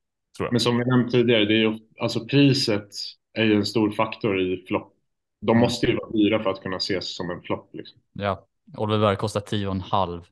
jag. 0.47 0.53
Men 0.53 0.61
som 0.61 0.79
vi 0.79 0.85
nämnt 0.85 1.11
tidigare, 1.13 1.45
det 1.45 1.55
är 1.55 1.59
ju, 1.59 1.79
alltså 2.01 2.27
priset 2.27 2.89
är 3.33 3.45
ju 3.45 3.55
en 3.55 3.67
stor 3.67 3.91
faktor 3.91 4.41
i 4.41 4.65
flopp. 4.69 4.93
De 5.41 5.51
Mm. 5.51 5.61
måste 5.61 5.87
ju 5.87 5.97
vara 5.97 6.11
dyra 6.11 6.43
för 6.43 6.51
att 6.51 6.63
kunna 6.63 6.77
ses 6.77 7.17
som 7.17 7.31
en 7.31 7.43
flopp. 7.43 7.71
Liksom. 7.75 8.01
Ja, 8.13 8.47
Oliver 8.77 9.01
Berg 9.01 9.17
kostar 9.17 9.41
10,5. 9.41 10.25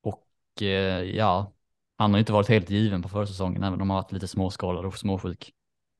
Och 0.00 0.28
eh, 0.62 1.02
ja, 1.16 1.52
han 2.02 2.12
har 2.12 2.18
inte 2.18 2.32
varit 2.32 2.48
helt 2.48 2.70
given 2.70 3.02
på 3.02 3.08
försäsongen, 3.08 3.62
även 3.62 3.80
om 3.80 3.90
han 3.90 3.96
har 3.96 4.02
varit 4.02 4.12
lite 4.12 4.28
småskadad 4.28 4.84
och 4.84 4.98
småsjuk. 4.98 5.52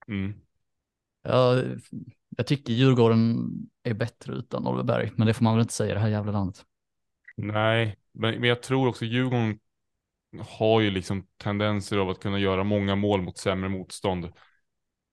Mm. 0.08 0.34
Ja, 1.22 1.62
jag 2.36 2.46
tycker 2.46 2.72
Djurgården 2.72 3.50
är 3.82 3.94
bättre 3.94 4.34
utan 4.34 4.66
Oliver 4.66 4.84
Berg, 4.84 5.12
men 5.16 5.26
det 5.26 5.34
får 5.34 5.44
man 5.44 5.54
väl 5.54 5.62
inte 5.62 5.74
säga 5.74 5.90
i 5.90 5.94
det 5.94 6.00
här 6.00 6.08
jävla 6.08 6.32
landet. 6.32 6.64
Nej, 7.36 7.96
men, 8.12 8.40
men 8.40 8.48
jag 8.48 8.62
tror 8.62 8.88
också 8.88 9.04
Djurgården 9.04 9.58
har 10.58 10.80
ju 10.80 10.90
liksom 10.90 11.26
tendenser 11.36 11.96
av 11.96 12.10
att 12.10 12.20
kunna 12.20 12.38
göra 12.38 12.64
många 12.64 12.96
mål 12.96 13.22
mot 13.22 13.38
sämre 13.38 13.68
motstånd. 13.68 14.32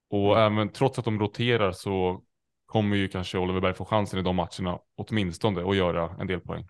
Och 0.09 0.39
även 0.39 0.69
trots 0.69 0.99
att 0.99 1.05
de 1.05 1.19
roterar 1.19 1.71
så 1.71 2.23
kommer 2.65 2.97
ju 2.97 3.07
kanske 3.07 3.37
Oliver 3.37 3.61
Berg 3.61 3.73
få 3.73 3.85
chansen 3.85 4.19
i 4.19 4.23
de 4.23 4.35
matcherna 4.35 4.79
åtminstone 4.95 5.69
att 5.69 5.75
göra 5.75 6.15
en 6.19 6.27
del 6.27 6.39
poäng. 6.39 6.67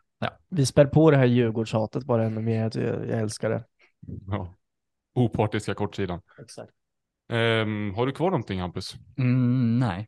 Vi 0.50 0.66
spär 0.66 0.86
på 0.86 1.12
det 1.12 1.18
här 1.18 1.26
Djurgårdshatet 1.26 2.04
bara 2.04 2.26
ännu 2.26 2.42
mer. 2.42 2.62
Jag, 2.62 3.08
jag 3.08 3.20
älskar 3.20 3.50
det. 3.50 3.64
Ja. 4.28 4.56
Opartiska 5.14 5.74
kortsidan. 5.74 6.22
Exakt. 6.42 6.72
Ehm, 7.30 7.94
har 7.96 8.06
du 8.06 8.12
kvar 8.12 8.30
någonting 8.32 8.60
Hampus? 8.60 8.96
Mm, 9.18 9.80
nej, 9.80 10.08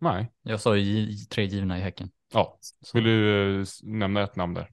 Nej. 0.00 0.32
jag 0.42 0.60
sa 0.60 0.76
ju 0.76 1.12
tre 1.16 1.44
givna 1.44 1.78
i 1.78 1.80
Häcken. 1.80 2.10
Ja, 2.32 2.58
Så, 2.60 2.98
vill 2.98 3.04
du 3.04 3.62
s- 3.62 3.80
nämna 3.82 4.22
ett 4.22 4.36
namn 4.36 4.54
där? 4.54 4.70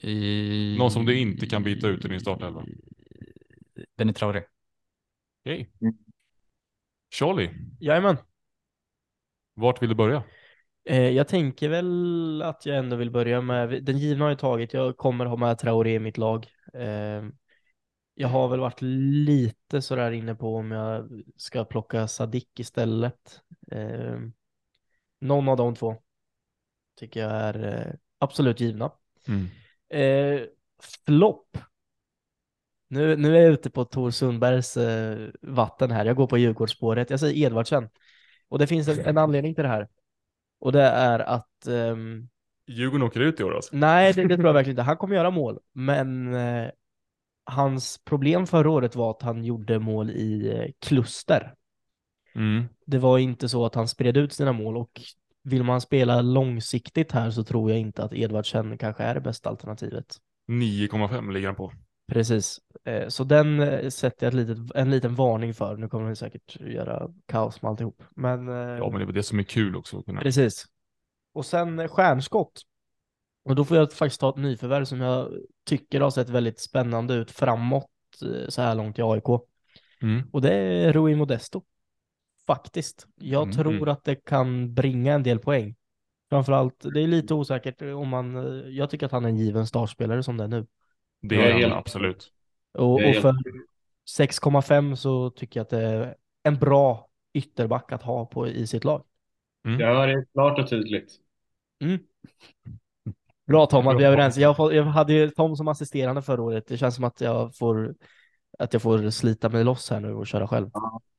i, 0.00 0.76
Någon 0.78 0.90
som 0.90 1.04
du 1.04 1.18
inte 1.18 1.46
kan 1.46 1.62
byta 1.62 1.88
ut 1.88 2.04
i 2.04 2.08
din 2.08 2.20
startelva? 2.20 2.64
Benny 3.96 4.12
Traoré. 4.12 4.42
Okej. 5.44 5.70
Mm. 5.80 5.94
Charlie, 7.10 7.50
Jajamän. 7.80 8.16
vart 9.54 9.82
vill 9.82 9.88
du 9.88 9.94
börja? 9.94 10.22
Eh, 10.84 11.08
jag 11.08 11.28
tänker 11.28 11.68
väl 11.68 12.42
att 12.42 12.66
jag 12.66 12.76
ändå 12.78 12.96
vill 12.96 13.10
börja 13.10 13.40
med, 13.40 13.84
den 13.84 13.98
givna 13.98 14.24
har 14.24 14.30
jag 14.30 14.38
tagit, 14.38 14.72
jag 14.74 14.96
kommer 14.96 15.24
ha 15.26 15.36
med 15.36 15.58
Traoré 15.58 15.94
i 15.94 15.98
mitt 15.98 16.18
lag. 16.18 16.46
Eh, 16.74 17.24
jag 18.14 18.28
har 18.28 18.48
väl 18.48 18.60
varit 18.60 18.82
lite 18.82 19.82
sådär 19.82 20.10
inne 20.10 20.34
på 20.34 20.56
om 20.56 20.70
jag 20.70 21.22
ska 21.36 21.64
plocka 21.64 22.08
Sadik 22.08 22.60
istället. 22.60 23.40
Eh, 23.70 24.18
någon 25.20 25.48
av 25.48 25.56
de 25.56 25.74
två 25.74 25.96
tycker 26.96 27.20
jag 27.20 27.32
är 27.32 27.86
eh, 27.86 27.94
absolut 28.18 28.60
givna. 28.60 28.90
Mm. 29.28 29.46
Eh, 29.88 30.46
flopp. 31.06 31.58
Nu, 32.88 33.16
nu 33.16 33.36
är 33.36 33.40
jag 33.40 33.52
ute 33.52 33.70
på 33.70 33.84
Tor 33.84 34.10
Sundbergs 34.10 34.76
eh, 34.76 35.28
vatten 35.42 35.90
här. 35.90 36.04
Jag 36.04 36.16
går 36.16 36.26
på 36.26 36.38
Djurgårdsspåret. 36.38 37.10
Jag 37.10 37.20
säger 37.20 37.46
Edvardsen. 37.46 37.88
Och 38.48 38.58
det 38.58 38.66
finns 38.66 38.88
en, 38.88 39.00
en 39.00 39.18
anledning 39.18 39.54
till 39.54 39.64
det 39.64 39.70
här. 39.70 39.88
Och 40.60 40.72
det 40.72 40.82
är 40.82 41.18
att 41.18 41.66
ehm, 41.66 42.28
Djurgården 42.66 43.06
åker 43.06 43.20
ut 43.20 43.40
i 43.40 43.44
år 43.44 43.54
alltså? 43.54 43.76
nej, 43.76 44.12
det, 44.12 44.24
det 44.24 44.36
tror 44.36 44.46
jag 44.46 44.54
verkligen 44.54 44.72
inte. 44.72 44.82
Han 44.82 44.96
kommer 44.96 45.16
göra 45.16 45.30
mål, 45.30 45.58
men 45.72 46.34
eh, 46.34 46.70
hans 47.44 47.98
problem 48.04 48.46
förra 48.46 48.70
året 48.70 48.96
var 48.96 49.10
att 49.10 49.22
han 49.22 49.44
gjorde 49.44 49.78
mål 49.78 50.10
i 50.10 50.52
eh, 50.56 50.70
kluster. 50.78 51.54
Mm. 52.34 52.64
Det 52.86 52.98
var 52.98 53.18
inte 53.18 53.48
så 53.48 53.66
att 53.66 53.74
han 53.74 53.88
spred 53.88 54.16
ut 54.16 54.32
sina 54.32 54.52
mål 54.52 54.76
och 54.76 55.00
vill 55.42 55.62
man 55.62 55.80
spela 55.80 56.22
långsiktigt 56.22 57.12
här 57.12 57.30
så 57.30 57.44
tror 57.44 57.70
jag 57.70 57.80
inte 57.80 58.04
att 58.04 58.14
Edvardsen 58.14 58.78
kanske 58.78 59.02
är 59.02 59.14
det 59.14 59.20
bästa 59.20 59.50
alternativet. 59.50 60.16
9,5 60.48 61.32
ligger 61.32 61.48
han 61.48 61.56
på. 61.56 61.72
Precis, 62.12 62.58
eh, 62.84 63.08
så 63.08 63.24
den 63.24 63.60
eh, 63.60 63.88
sätter 63.88 64.26
jag 64.26 64.34
litet, 64.34 64.58
en 64.74 64.90
liten 64.90 65.14
varning 65.14 65.54
för. 65.54 65.76
Nu 65.76 65.88
kommer 65.88 66.08
det 66.08 66.16
säkert 66.16 66.60
göra 66.60 67.08
kaos 67.26 67.62
med 67.62 67.68
alltihop. 67.68 68.02
Men, 68.10 68.46
Ja, 68.48 68.90
men 68.90 69.00
det 69.00 69.04
är 69.04 69.12
det 69.12 69.22
som 69.22 69.38
är 69.38 69.42
kul 69.42 69.76
också. 69.76 70.02
precis. 70.02 70.66
Och 71.34 71.46
sen 71.46 71.88
stjärnskott. 71.88 72.62
Och 73.44 73.54
då 73.54 73.64
får 73.64 73.76
jag 73.76 73.92
faktiskt 73.92 74.20
ta 74.20 74.28
ett 74.30 74.36
nyförvärv 74.36 74.84
som 74.84 75.00
jag 75.00 75.32
tycker 75.66 76.00
har 76.00 76.10
sett 76.10 76.28
väldigt 76.28 76.60
spännande 76.60 77.14
ut 77.14 77.30
framåt 77.30 77.90
eh, 78.22 78.48
så 78.48 78.62
här 78.62 78.74
långt 78.74 78.98
i 78.98 79.02
AIK. 79.02 79.24
Mm. 80.02 80.22
Och 80.32 80.42
det 80.42 80.54
är 80.54 80.92
Rui 80.92 81.14
Modesto. 81.16 81.62
Faktiskt. 82.46 83.06
Jag 83.14 83.42
Mm. 83.42 83.56
tror 83.56 83.88
att 83.88 84.04
det 84.04 84.14
kan 84.14 84.74
bringa 84.74 85.14
en 85.14 85.22
del 85.22 85.38
poäng. 85.38 85.74
Framförallt, 86.30 86.86
det 86.94 87.00
är 87.00 87.06
lite 87.06 87.34
osäkert 87.34 87.82
om 87.82 88.08
man, 88.08 88.36
eh, 88.36 88.68
jag 88.70 88.90
tycker 88.90 89.06
att 89.06 89.12
han 89.12 89.24
är 89.24 89.28
en 89.28 89.36
given 89.36 89.66
startspelare 89.66 90.22
som 90.22 90.36
det 90.36 90.44
är 90.44 90.48
nu. 90.48 90.66
Det 91.22 91.36
är 91.36 91.52
han 91.52 91.60
helt- 91.60 91.74
absolut. 91.74 92.32
Och, 92.72 92.92
och 92.94 93.14
för 93.16 93.34
6,5 94.18 94.94
så 94.96 95.30
tycker 95.30 95.60
jag 95.60 95.64
att 95.64 95.70
det 95.70 95.80
är 95.82 96.14
en 96.42 96.58
bra 96.58 97.08
ytterback 97.34 97.92
att 97.92 98.02
ha 98.02 98.26
på, 98.26 98.48
i 98.48 98.66
sitt 98.66 98.84
lag. 98.84 99.04
Mm. 99.66 99.80
Ja, 99.80 100.06
det 100.06 100.12
är 100.12 100.26
klart 100.32 100.58
och 100.58 100.68
tydligt. 100.70 101.12
Mm. 101.80 101.98
Bra 103.46 103.66
Tom, 103.66 103.86
att 103.86 103.98
vi 103.98 104.04
är 104.04 104.08
överens. 104.08 104.36
Jag, 104.36 104.56
får, 104.56 104.74
jag 104.74 104.84
hade 104.84 105.12
ju 105.12 105.30
Tom 105.30 105.56
som 105.56 105.68
assisterande 105.68 106.22
förra 106.22 106.42
året. 106.42 106.66
Det 106.66 106.76
känns 106.76 106.94
som 106.94 107.04
att 107.04 107.20
jag 107.20 107.56
får, 107.56 107.94
att 108.58 108.72
jag 108.72 108.82
får 108.82 109.10
slita 109.10 109.48
mig 109.48 109.64
loss 109.64 109.90
här 109.90 110.00
nu 110.00 110.14
och 110.14 110.26
köra 110.26 110.48
själv. 110.48 110.70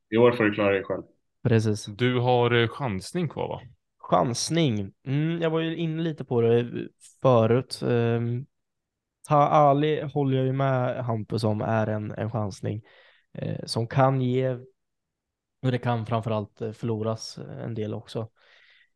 I 0.10 0.18
år 0.18 0.32
får 0.32 0.44
du 0.44 0.54
klara 0.54 0.72
dig 0.72 0.84
själv. 0.84 1.04
Precis. 1.44 1.86
Du 1.86 2.20
har 2.20 2.52
eh, 2.52 2.68
chansning 2.68 3.30
kvar 3.30 3.48
va? 3.48 3.62
Chansning. 4.00 4.94
Mm, 5.08 5.42
jag 5.42 5.50
var 5.50 5.60
ju 5.60 5.78
inne 5.78 6.02
lite 6.02 6.26
på 6.26 6.42
det 6.42 6.70
förut. 7.22 7.80
Um, 7.84 8.46
Ta 9.28 9.36
Ali 9.36 10.02
håller 10.02 10.38
jag 10.38 10.46
ju 10.46 10.54
med 10.54 11.06
Hampus 11.06 11.44
om 11.44 11.62
är 11.62 11.88
en, 11.88 12.12
en 12.12 12.32
chansning 12.32 12.82
eh, 13.34 13.66
som 13.66 13.88
kan 13.88 14.22
ge, 14.22 14.50
och 15.62 15.72
det 15.72 15.78
kan 15.78 16.06
framförallt 16.06 16.62
eh, 16.62 16.72
förloras 16.72 17.38
en 17.38 17.74
del 17.76 17.94
också. 17.94 18.30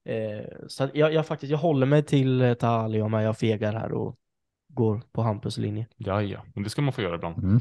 Eh, 0.05 0.45
så 0.67 0.89
jag, 0.93 1.13
jag 1.13 1.27
faktiskt, 1.27 1.51
jag 1.51 1.57
håller 1.57 1.85
mig 1.85 2.03
till 2.03 2.41
eh, 2.41 2.53
Ta 2.53 2.67
Ali 2.67 3.01
om 3.01 3.13
jag 3.13 3.37
fegar 3.37 3.73
här 3.73 3.91
och 3.91 4.17
går 4.67 5.01
på 5.11 5.21
Hampus 5.21 5.57
linje. 5.57 5.87
Ja, 5.97 6.21
ja, 6.21 6.45
men 6.55 6.63
det 6.63 6.69
ska 6.69 6.81
man 6.81 6.93
få 6.93 7.01
göra 7.01 7.15
ibland. 7.15 7.37
Mm. 7.37 7.59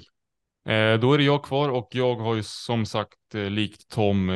Eh, 0.68 1.00
då 1.00 1.12
är 1.12 1.18
det 1.18 1.25
jag 1.25 1.45
kvar 1.45 1.68
och 1.68 1.88
jag 1.90 2.14
har 2.14 2.35
ju 2.35 2.42
som 2.42 2.87
sagt 2.87 3.35
eh, 3.35 3.50
likt 3.50 3.88
Tom 3.90 4.30
eh, 4.30 4.35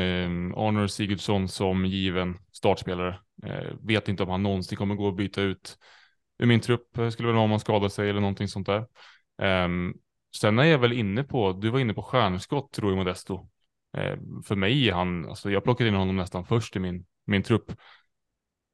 Arnor 0.56 0.86
Sigurdsson 0.86 1.48
som 1.48 1.84
given 1.84 2.38
startspelare. 2.52 3.18
Eh, 3.44 3.74
vet 3.80 4.08
inte 4.08 4.22
om 4.22 4.28
han 4.28 4.42
någonsin 4.42 4.78
kommer 4.78 4.94
gå 4.94 5.06
och 5.06 5.14
byta 5.14 5.42
ut 5.42 5.78
ur 6.38 6.46
min 6.46 6.60
trupp. 6.60 6.88
Skulle 7.12 7.28
väl 7.28 7.34
vara 7.34 7.44
om 7.44 7.50
han 7.50 7.60
skadar 7.60 7.88
sig 7.88 8.10
eller 8.10 8.20
någonting 8.20 8.48
sånt 8.48 8.66
där. 8.66 8.86
Ehm, 9.42 9.94
sen 10.36 10.58
är 10.58 10.64
jag 10.64 10.78
väl 10.78 10.92
inne 10.92 11.24
på, 11.24 11.52
du 11.52 11.70
var 11.70 11.80
inne 11.80 11.94
på 11.94 12.02
stjärnskott 12.02 12.78
Rui 12.78 12.96
Modesto. 12.96 13.48
Eh, 13.96 14.16
för 14.44 14.56
mig 14.56 14.88
är 14.88 14.92
han, 14.92 15.28
alltså 15.28 15.50
jag 15.50 15.64
plockade 15.64 15.88
in 15.88 15.94
honom 15.94 16.16
nästan 16.16 16.44
först 16.44 16.76
i 16.76 16.78
min, 16.78 17.04
min 17.24 17.42
trupp. 17.42 17.72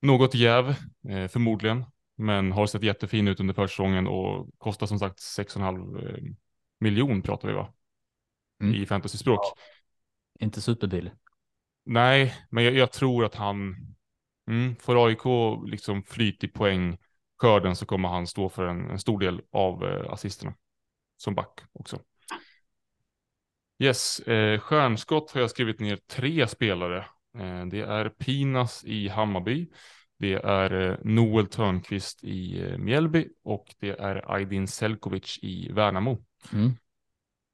Något 0.02 0.34
jäv, 0.34 0.68
eh, 1.08 1.28
förmodligen, 1.28 1.84
men 2.16 2.52
har 2.52 2.66
sett 2.66 2.82
jättefin 2.82 3.28
ut 3.28 3.40
under 3.40 3.54
försäsongen 3.54 4.06
och 4.06 4.50
kostar 4.58 4.86
som 4.86 4.98
sagt 4.98 5.18
6,5 5.18 6.06
eh, 6.06 6.34
miljon 6.80 7.22
pratar 7.22 7.48
vi 7.48 7.54
va? 7.54 7.74
Mm. 8.62 8.74
I 8.74 8.86
fantasyspråk. 8.86 9.40
Inte 10.40 10.60
superbillig. 10.60 11.12
Nej, 11.84 12.34
men 12.50 12.64
jag, 12.64 12.74
jag 12.74 12.92
tror 12.92 13.24
att 13.24 13.34
han, 13.34 13.76
mm, 14.48 14.76
får 14.76 15.06
AIK 15.06 15.24
liksom 15.70 16.02
flyt 16.02 16.44
i 16.44 16.48
poängskörden 16.48 17.76
så 17.76 17.86
kommer 17.86 18.08
han 18.08 18.26
stå 18.26 18.48
för 18.48 18.66
en, 18.66 18.90
en 18.90 18.98
stor 18.98 19.20
del 19.20 19.42
av 19.52 19.84
eh, 19.84 20.12
assisterna. 20.12 20.54
Som 21.16 21.34
back 21.34 21.60
också. 21.72 22.00
Yes, 23.78 24.20
eh, 24.20 24.60
stjärnskott 24.60 25.30
har 25.30 25.40
jag 25.40 25.50
skrivit 25.50 25.80
ner 25.80 25.96
tre 25.96 26.48
spelare. 26.48 27.06
Eh, 27.38 27.66
det 27.66 27.80
är 27.80 28.08
Pinas 28.08 28.84
i 28.84 29.08
Hammarby. 29.08 29.70
Det 30.18 30.34
är 30.34 30.90
eh, 30.90 30.96
Noel 31.04 31.46
Törnqvist 31.46 32.24
i 32.24 32.62
eh, 32.62 32.78
Mjällby 32.78 33.28
och 33.44 33.74
det 33.78 33.90
är 33.90 34.32
Aydin 34.34 34.68
Selkovic 34.68 35.38
i 35.42 35.72
Värnamo. 35.72 36.24
Mm. 36.52 36.72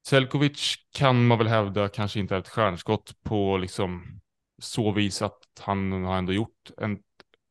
Selkovic 0.06 0.76
kan 0.92 1.26
man 1.26 1.38
väl 1.38 1.46
hävda 1.46 1.88
kanske 1.88 2.20
inte 2.20 2.34
är 2.34 2.38
ett 2.38 2.48
stjärnskott 2.48 3.22
på 3.22 3.56
liksom 3.56 4.20
så 4.58 4.92
vis 4.92 5.22
att 5.22 5.38
han 5.60 5.92
har 5.92 6.18
ändå 6.18 6.32
gjort 6.32 6.70
en, 6.78 6.98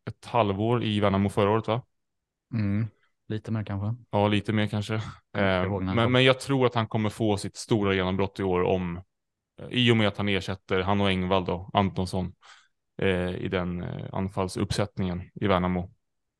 ett 0.09 0.25
halvår 0.25 0.83
i 0.83 0.99
Värnamo 0.99 1.29
förra 1.29 1.49
året 1.49 1.67
va? 1.67 1.81
Mm. 2.53 2.87
Lite 3.27 3.51
mer 3.51 3.63
kanske. 3.63 4.03
Ja, 4.11 4.27
lite 4.27 4.53
mer 4.53 4.67
kanske. 4.67 4.93
Eh, 5.37 5.79
men, 5.79 6.11
men 6.11 6.23
jag 6.23 6.39
tror 6.39 6.65
att 6.65 6.75
han 6.75 6.87
kommer 6.87 7.09
få 7.09 7.37
sitt 7.37 7.57
stora 7.57 7.93
genombrott 7.93 8.39
i 8.39 8.43
år 8.43 8.63
om 8.63 9.01
i 9.69 9.91
och 9.91 9.97
med 9.97 10.07
att 10.07 10.17
han 10.17 10.29
ersätter 10.29 10.81
han 10.81 11.01
och 11.01 11.09
Engvall 11.09 11.45
då, 11.45 11.69
Antonsson 11.73 12.33
eh, 12.97 13.35
i 13.35 13.47
den 13.47 13.83
eh, 13.83 14.05
anfallsuppsättningen 14.13 15.21
i 15.35 15.47
Värnamo. 15.47 15.93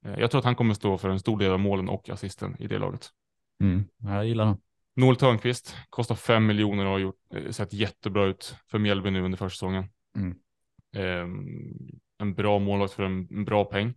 Eh, 0.06 0.20
jag 0.20 0.32
tror 0.32 0.40
att 0.40 0.46
han 0.46 0.56
kommer 0.56 0.74
stå 0.74 0.98
för 0.98 1.10
en 1.10 1.20
stor 1.20 1.40
del 1.40 1.52
av 1.52 1.60
målen 1.60 1.90
och 1.90 2.10
assisten 2.10 2.56
i 2.60 2.68
det 2.68 2.78
laget. 2.78 3.10
Mm. 3.62 3.86
Jag 3.98 4.26
gillar 4.26 4.46
den. 4.46 4.58
Noel 4.96 5.16
Törnqvist 5.16 5.76
kostar 5.90 6.16
5 6.16 6.46
miljoner 6.46 6.86
och 6.86 6.92
har 6.92 7.00
gjort, 7.00 7.20
eh, 7.36 7.50
sett 7.52 7.74
jättebra 7.74 8.26
ut 8.26 8.56
för 8.68 8.80
Mjällby 8.80 9.12
nu 9.12 9.22
under 9.22 9.38
försäsongen. 9.38 9.86
Mm. 10.16 10.36
Ehm, 10.96 11.90
en 12.18 12.34
bra 12.34 12.60
målvakt 12.60 12.94
för 12.94 13.04
en, 13.04 13.28
en 13.32 13.46
bra 13.46 13.66
peng. 13.66 13.94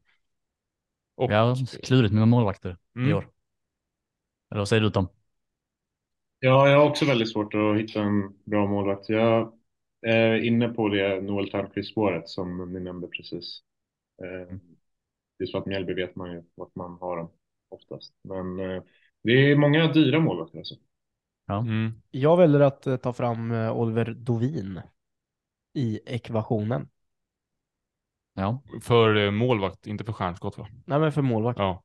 Och, 1.17 1.33
Ja, 1.33 1.57
klurigt 1.83 2.15
med 2.15 2.29
målvakter 2.29 2.77
Mm. 2.97 3.11
i 3.11 3.13
år. 3.13 3.31
Eller 4.51 4.61
vad 4.61 4.69
säger 4.69 4.83
du 4.83 4.91
Tom? 4.91 5.09
Ja, 6.41 6.69
jag 6.69 6.79
har 6.79 6.91
också 6.91 7.05
väldigt 7.05 7.33
svårt 7.33 7.55
att 7.55 7.79
hitta 7.79 8.01
en 8.03 8.35
bra 8.45 8.67
målvakt. 8.67 9.09
Jag 9.09 9.53
är 10.03 10.35
inne 10.45 10.69
på 10.69 10.89
det 10.89 11.21
Noel 11.21 11.51
Törnqvist-spåret 11.51 12.29
som 12.29 12.73
ni 12.73 12.81
nämnde 12.81 13.07
precis. 13.09 13.63
Eh, 14.23 14.57
Det 15.39 15.45
är 15.45 15.49
så 15.49 15.59
att 15.59 15.67
Mjällby 15.67 15.95
vet 15.95 16.17
man 16.17 16.33
ju 16.33 16.45
vart 16.55 16.75
man 16.75 16.99
har 17.01 17.17
dem 17.17 17.31
oftast. 17.71 18.15
Men 18.25 18.61
eh, 18.61 18.83
det 19.23 19.33
är 19.53 19.57
många 19.57 19.93
dyra 19.93 20.21
målvakter 20.21 20.59
alltså. 20.59 20.75
mm, 21.49 22.03
Jag 22.11 22.37
väljer 22.37 22.61
att 22.61 22.87
eh, 22.87 22.97
ta 22.97 23.13
fram 23.13 23.51
Oliver 23.53 24.15
Dovin 24.15 24.81
i 25.75 26.01
ekvationen. 26.07 26.89
Ja, 28.35 28.63
för 28.83 29.31
målvakt, 29.31 29.87
inte 29.87 30.05
för 30.05 30.13
stjärnskott 30.13 30.59
va? 30.59 30.69
Nej 30.87 30.99
men 31.01 31.13
för 31.13 31.23
målvakt, 31.23 31.59
Ja. 31.59 31.83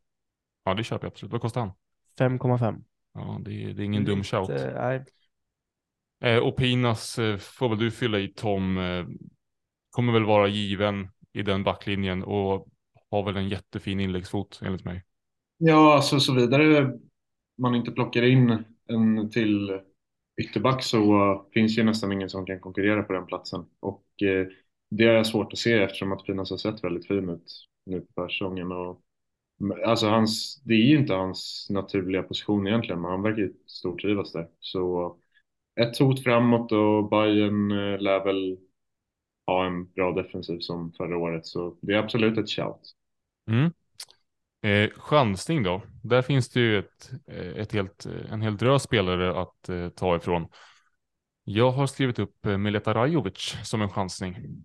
Ja, 0.64 0.74
det 0.74 0.84
köper 0.84 1.06
jag 1.08 1.12
absolut. 1.12 1.32
Vad 1.32 1.42
kostar 1.42 1.62
han? 1.62 1.72
5,5. 2.18 2.84
Ja, 3.14 3.42
det 3.46 3.64
är, 3.64 3.74
det 3.74 3.84
är 3.84 3.86
ingen 3.86 4.06
dum 4.06 4.24
shout. 4.24 4.50
Nej. 4.50 5.04
Eh, 6.24 6.38
och 6.38 6.58
Pinas 6.58 7.20
eh, 7.20 7.38
får 7.38 7.70
väl 7.70 7.78
du 7.78 7.92
fylla 7.92 8.20
i 8.20 8.28
Tom. 8.28 8.78
Eh, 8.78 9.06
kommer 9.90 10.14
väl 10.14 10.26
vara 10.26 10.48
given 10.48 11.10
i 11.34 11.42
den 11.42 11.64
backlinjen 11.64 12.24
och 12.24 12.68
har 13.12 13.24
väl 13.24 13.38
en 13.38 13.50
jättefin 13.50 14.00
inläggsfot 14.00 14.60
enligt 14.64 14.86
mig. 14.86 15.04
Ja, 15.58 15.96
alltså 15.96 16.20
så 16.20 16.34
vidare 16.34 16.94
man 17.58 17.76
inte 17.76 17.92
plockar 17.92 18.24
in 18.24 18.64
en 18.88 19.30
till 19.30 19.80
ytterback 20.42 20.84
så 20.84 21.32
uh, 21.32 21.42
finns 21.54 21.78
ju 21.78 21.84
nästan 21.84 22.12
ingen 22.12 22.30
som 22.30 22.46
kan 22.46 22.60
konkurrera 22.60 23.04
på 23.04 23.14
den 23.14 23.26
platsen. 23.26 23.66
Och 23.80 24.06
eh, 24.24 24.48
det 24.90 25.06
är 25.06 25.24
svårt 25.24 25.54
att 25.54 25.60
se 25.60 25.74
eftersom 25.74 26.12
att 26.12 26.26
Pinas 26.26 26.50
har 26.50 26.58
sett 26.58 26.84
väldigt 26.84 27.08
fin 27.08 27.30
ut 27.30 27.52
nu 27.86 28.02
på 28.02 28.08
försäsongen. 28.16 28.72
Och, 28.72 29.02
alltså 29.86 30.08
hans, 30.08 30.62
det 30.64 30.74
är 30.74 30.88
ju 30.88 30.98
inte 30.98 31.14
hans 31.14 31.68
naturliga 31.70 32.24
position 32.24 32.68
egentligen, 32.68 33.02
men 33.02 33.12
han 33.12 33.22
verkar 33.22 33.42
ju 33.42 33.54
stortrivas 33.66 34.32
där. 34.32 34.48
Så 34.60 35.16
ett 35.82 35.98
hot 35.98 36.24
framåt 36.24 36.72
och 36.72 37.10
Bayern 37.10 37.72
eh, 37.72 38.00
lär 38.00 38.26
väl 38.26 38.58
ha 39.48 39.66
en 39.66 39.92
bra 39.92 40.12
defensiv 40.12 40.60
som 40.60 40.94
förra 40.94 41.18
året. 41.18 41.46
Så 41.46 41.78
det 41.82 41.94
är 41.94 41.98
absolut 41.98 42.38
ett 42.38 42.50
shout. 42.50 42.96
Mm. 43.50 43.72
Eh, 44.64 44.90
chansning 44.98 45.64
då. 45.64 45.82
Där 46.04 46.22
finns 46.22 46.50
det 46.50 46.60
ju 46.60 46.80
ett, 46.80 47.12
eh, 47.28 47.58
ett 47.58 47.72
helt, 47.72 48.06
en 48.06 48.42
hel 48.42 48.58
drös 48.58 48.84
spelare 48.84 49.42
att 49.42 49.70
eh, 49.70 49.90
ta 49.90 50.16
ifrån. 50.16 50.48
Jag 51.44 51.72
har 51.72 51.88
skrivit 51.88 52.20
upp 52.20 52.46
eh, 52.46 52.58
Mileta 52.58 52.94
Rajovic 52.94 53.58
som 53.64 53.82
en 53.82 53.90
chansning. 53.90 54.36
Mm. 54.36 54.64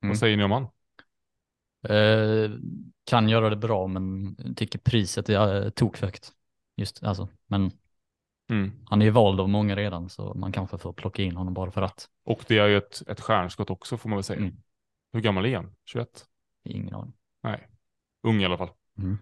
Vad 0.00 0.18
säger 0.18 0.36
ni 0.36 0.44
om 0.44 0.50
han? 0.50 0.66
Eh, 1.88 2.50
kan 3.04 3.28
göra 3.28 3.50
det 3.50 3.56
bra 3.56 3.86
men 3.86 4.36
tycker 4.56 4.78
priset 4.78 5.28
är 5.28 5.64
eh, 5.64 5.70
tokhögt. 5.70 6.32
Just 6.76 7.02
alltså, 7.02 7.28
men 7.46 7.70
Mm. 8.50 8.72
han 8.86 9.02
är 9.02 9.06
ju 9.06 9.10
vald 9.12 9.40
av 9.40 9.48
många 9.48 9.76
redan 9.76 10.08
så 10.08 10.34
man 10.34 10.52
kanske 10.52 10.78
får 10.78 10.92
plocka 10.92 11.22
in 11.22 11.36
honom 11.36 11.54
bara 11.54 11.70
för 11.70 11.82
att. 11.82 12.08
Och 12.24 12.44
det 12.48 12.58
är 12.58 12.66
ju 12.66 12.76
ett, 12.76 13.02
ett 13.08 13.20
stjärnskott 13.20 13.70
också 13.70 13.96
får 13.96 14.08
man 14.08 14.16
väl 14.16 14.24
säga. 14.24 14.40
Mm. 14.40 14.56
Hur 15.12 15.20
gammal 15.20 15.46
är 15.46 15.56
han? 15.56 15.74
21? 15.84 16.26
Ingen 16.64 16.94
aning. 16.94 17.12
Nej, 17.42 17.68
ung 18.22 18.40
i 18.42 18.44
alla 18.44 18.58
fall. 18.58 18.70
Mm. 18.98 19.18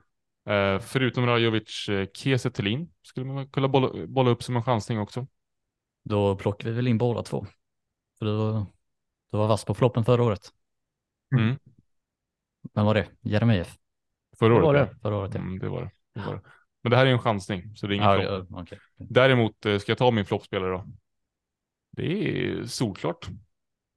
Eh, 0.49 0.81
förutom 0.81 1.27
Rajovic, 1.27 1.89
eh, 1.89 2.07
Kiese 2.15 2.51
Thelin 2.51 2.93
skulle 3.03 3.27
man 3.27 3.49
kunna 3.49 3.69
bolla, 3.69 4.07
bolla 4.07 4.31
upp 4.31 4.43
som 4.43 4.57
en 4.57 4.63
chansning 4.63 4.99
också. 4.99 5.27
Då 6.05 6.37
plockar 6.37 6.69
vi 6.69 6.75
väl 6.75 6.89
in 6.89 6.99
båda 6.99 7.23
två. 7.23 7.47
För 8.19 8.27
du, 8.27 8.33
var- 8.37 8.67
du 9.31 9.37
var 9.39 9.47
vass 9.49 9.65
på 9.65 9.75
floppen 9.75 10.05
förra 10.05 10.23
året. 10.23 10.53
Mm. 11.37 11.57
Vem 12.75 12.87
var 12.87 12.95
det? 12.95 13.07
Jeremejeff? 13.21 13.77
Förra 14.39 14.49
Det 14.49 14.55
året. 14.55 14.65
var 14.65 14.75
ja. 14.75 14.85
det. 14.85 14.97
Förra 15.03 15.17
året 15.17 15.35
ja. 15.35 15.41
Mm, 15.41 15.59
det 15.59 15.69
var 15.69 15.81
det. 15.83 15.91
det 16.15 16.27
var 16.27 16.35
det. 16.35 16.41
Men 16.83 16.91
det 16.91 16.97
här 16.97 17.07
är 17.07 17.11
en 17.11 17.19
chansning, 17.19 17.77
så 17.77 17.87
det 17.87 17.95
är 17.95 17.97
ingen 17.97 18.09
Ja, 18.11 18.21
flopp. 18.21 18.49
ja, 18.51 18.63
okej. 18.63 18.79
Däremot, 18.97 19.67
eh, 19.67 19.79
ska 19.79 19.91
jag 19.91 19.99
ta 19.99 20.11
min 20.11 20.25
floppspelare 20.27 20.71
då? 20.71 20.85
Det 21.91 22.05
är 22.47 22.65
solklart. 22.65 23.29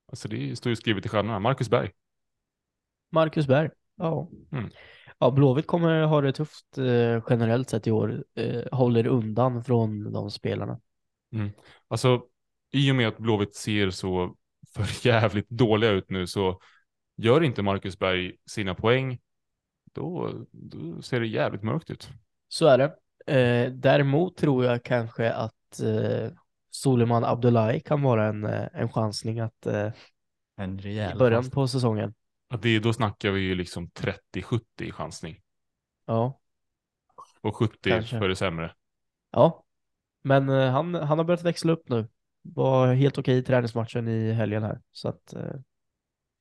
Alltså 0.08 0.28
det 0.28 0.56
står 0.56 0.70
ju 0.70 0.76
skrivet 0.76 1.06
i 1.06 1.10
stjärnorna. 1.10 1.40
Marcus 1.40 1.70
Berg. 1.70 1.92
Marcus 3.12 3.48
Berg. 3.48 3.70
Ja. 3.96 4.30
Mm. 4.52 4.70
Ja, 5.20 5.32
Blåvitt 5.32 5.68
kommer 5.68 6.02
ha 6.02 6.22
det 6.22 6.34
tufft 6.34 6.78
eh, 6.78 7.24
generellt 7.30 7.70
sett 7.70 7.88
i 7.88 7.92
år. 7.92 8.24
Eh, 8.36 8.64
håller 8.72 9.08
undan 9.08 9.64
från 9.64 10.14
de 10.14 10.32
spelarna. 10.32 10.80
Alltså, 11.88 12.24
i 12.72 12.92
och 12.92 12.96
med 12.96 13.08
att 13.08 13.18
Blåvitt 13.18 13.56
ser 13.56 13.90
så 13.90 14.36
för 14.76 15.08
jävligt 15.08 15.50
dåliga 15.50 15.92
ut 15.92 16.10
nu 16.10 16.28
så 16.28 16.60
gör 17.20 17.44
inte 17.44 17.62
Marcus 17.62 18.00
Berg 18.00 18.36
sina 18.46 18.76
poäng, 18.76 19.20
då, 19.94 20.34
då 20.52 21.02
ser 21.02 21.20
det 21.20 21.28
jävligt 21.28 21.64
mörkt 21.64 21.90
ut. 21.90 22.10
Så 22.48 22.68
är 22.68 22.78
det. 22.78 22.96
Eh, 23.34 23.72
däremot 23.72 24.38
tror 24.38 24.66
jag 24.66 24.84
kanske 24.84 25.34
att 25.34 25.80
eh, 25.80 26.32
Suleiman 26.72 27.24
Abdullahi 27.24 27.80
kan 27.80 28.02
vara 28.02 28.26
en, 28.26 28.44
eh, 28.44 28.68
en 28.74 28.90
chansning 28.90 29.40
att 29.40 29.66
eh, 29.66 29.92
En 30.58 30.80
i 30.80 31.14
början 31.18 31.44
chans. 31.44 31.54
på 31.54 31.68
säsongen. 31.68 32.14
Att 32.50 32.62
det, 32.62 32.80
då 32.80 32.94
snackar 32.94 33.32
vi 33.32 33.42
ju 33.42 33.56
liksom 33.56 33.90
30-70 33.90 34.62
i 34.80 34.92
chansning. 34.92 35.40
Ja, 36.06 36.40
Och 37.42 37.56
70 37.56 37.90
Kanske. 37.90 38.20
för 38.20 38.28
det 38.30 38.36
sämre. 38.36 38.74
ja. 39.32 39.64
Men 40.24 40.50
eh, 40.50 40.72
han, 40.72 40.96
han 40.96 41.18
har 41.18 41.26
börjat 41.26 41.44
växla 41.44 41.72
upp 41.72 41.90
nu. 41.90 42.08
Var 42.42 42.94
helt 42.94 43.18
okej 43.18 43.38
i 43.38 43.44
träningsmatchen 43.44 44.08
i 44.08 44.32
helgen 44.32 44.64
här. 44.64 44.82
Så 44.92 45.10
att 45.10 45.34
eh, 45.34 45.56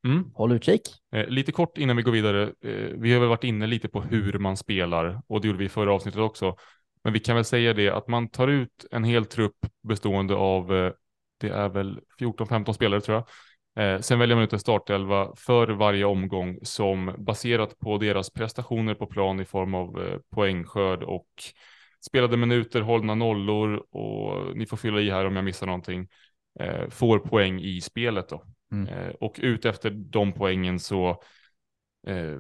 Mm. 0.04 0.30
håll 0.34 0.52
utkik. 0.52 0.82
Eh, 1.12 1.26
lite 1.26 1.52
kort 1.52 1.78
innan 1.78 1.96
vi 1.96 2.02
går 2.02 2.12
vidare. 2.12 2.42
Eh, 2.42 2.90
vi 2.98 3.12
har 3.12 3.20
väl 3.20 3.28
varit 3.28 3.44
inne 3.44 3.66
lite 3.66 3.88
på 3.88 4.00
hur 4.00 4.38
man 4.38 4.56
spelar 4.56 5.22
och 5.26 5.40
det 5.40 5.46
gjorde 5.46 5.58
vi 5.58 5.64
i 5.64 5.68
förra 5.68 5.92
avsnittet 5.92 6.20
också. 6.20 6.56
Men 7.04 7.12
vi 7.12 7.20
kan 7.20 7.36
väl 7.36 7.44
säga 7.44 7.74
det 7.74 7.90
att 7.90 8.08
man 8.08 8.28
tar 8.28 8.48
ut 8.48 8.86
en 8.90 9.04
hel 9.04 9.24
trupp 9.24 9.56
bestående 9.88 10.34
av, 10.34 10.74
eh, 10.74 10.92
det 11.40 11.48
är 11.48 11.68
väl 11.68 12.00
14-15 12.18 12.74
spelare 12.74 13.00
tror 13.00 13.16
jag. 13.16 13.26
Eh, 13.78 14.00
sen 14.00 14.18
väljer 14.18 14.36
man 14.36 14.44
ut 14.44 14.52
en 14.52 14.58
startelva 14.58 15.32
för 15.36 15.68
varje 15.68 16.04
omgång 16.04 16.58
som 16.62 17.14
baserat 17.18 17.78
på 17.78 17.98
deras 17.98 18.30
prestationer 18.30 18.94
på 18.94 19.06
plan 19.06 19.40
i 19.40 19.44
form 19.44 19.74
av 19.74 20.02
eh, 20.02 20.18
poängskörd 20.34 21.02
och 21.02 21.28
spelade 22.06 22.36
minuter, 22.36 22.80
hållna 22.80 23.14
nollor 23.14 23.76
och 23.90 24.56
ni 24.56 24.66
får 24.66 24.76
fylla 24.76 25.00
i 25.00 25.10
här 25.10 25.24
om 25.24 25.36
jag 25.36 25.44
missar 25.44 25.66
någonting. 25.66 26.08
Eh, 26.60 26.88
får 26.88 27.18
poäng 27.18 27.60
i 27.60 27.80
spelet 27.80 28.28
då. 28.28 28.44
Mm. 28.72 28.88
Eh, 28.88 29.08
och 29.08 29.36
ut 29.42 29.64
efter 29.64 29.90
de 29.90 30.32
poängen 30.32 30.78
så 30.78 31.22
eh, 32.06 32.36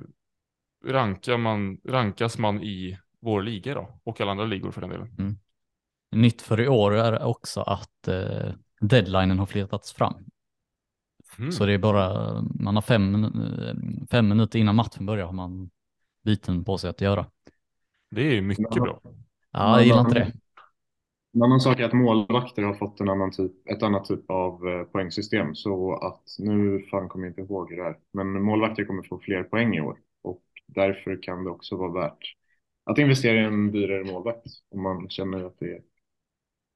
rankar 0.86 1.36
man, 1.36 1.80
rankas 1.84 2.38
man 2.38 2.62
i 2.62 2.98
vår 3.20 3.42
liga 3.42 3.74
då, 3.74 4.00
och 4.04 4.20
alla 4.20 4.30
andra 4.30 4.44
ligor 4.44 4.70
för 4.70 4.80
den 4.80 4.90
delen. 4.90 5.38
Nytt 6.10 6.42
för 6.42 6.60
i 6.60 6.68
år 6.68 6.94
är 6.94 7.22
också 7.22 7.60
att 7.60 8.08
eh, 8.08 8.52
deadlinen 8.80 9.38
har 9.38 9.46
flyttats 9.46 9.92
fram. 9.92 10.14
Mm. 11.38 11.52
Så 11.52 11.66
det 11.66 11.72
är 11.72 11.78
bara, 11.78 12.34
man 12.42 12.74
har 12.74 12.82
fem, 12.82 13.26
fem 14.10 14.28
minuter 14.28 14.58
innan 14.58 14.76
matchen 14.76 15.06
börjar 15.06 15.26
har 15.26 15.32
man 15.32 15.70
byten 16.24 16.64
på 16.64 16.78
sig 16.78 16.90
att 16.90 17.00
göra. 17.00 17.26
Det 18.10 18.20
är 18.20 18.34
ju 18.34 18.42
mycket 18.42 18.74
bra. 18.74 19.00
Ja, 19.50 19.76
jag 19.76 19.86
gillar 19.86 20.00
inte 20.00 20.14
det. 20.14 20.32
En 21.38 21.42
annan 21.42 21.60
sak 21.60 21.80
är 21.80 21.84
att 21.84 21.92
målvakter 21.92 22.62
har 22.62 22.74
fått 22.74 23.00
en 23.00 23.08
annan 23.08 23.30
typ, 23.30 23.52
ett 23.68 23.82
annat 23.82 24.04
typ 24.04 24.30
av 24.30 24.68
eh, 24.68 24.82
poängsystem. 24.84 25.54
Så 25.54 25.94
att 25.94 26.22
nu 26.38 26.86
fan 26.90 27.08
kommer 27.08 27.26
jag 27.26 27.30
inte 27.30 27.40
ihåg 27.40 27.70
det 27.70 27.82
är. 27.82 27.96
Men 28.12 28.42
målvakter 28.42 28.84
kommer 28.84 29.02
få 29.02 29.18
fler 29.18 29.42
poäng 29.42 29.74
i 29.74 29.80
år. 29.80 29.98
Och 30.22 30.42
därför 30.66 31.22
kan 31.22 31.44
det 31.44 31.50
också 31.50 31.76
vara 31.76 31.92
värt 31.92 32.34
att 32.84 32.98
investera 32.98 33.34
i 33.40 33.44
en 33.44 33.72
dyrare 33.72 34.04
målvakt. 34.04 34.46
Om 34.70 34.82
man 34.82 35.08
känner 35.08 35.44
att 35.44 35.58
det 35.58 35.72
är 35.72 35.80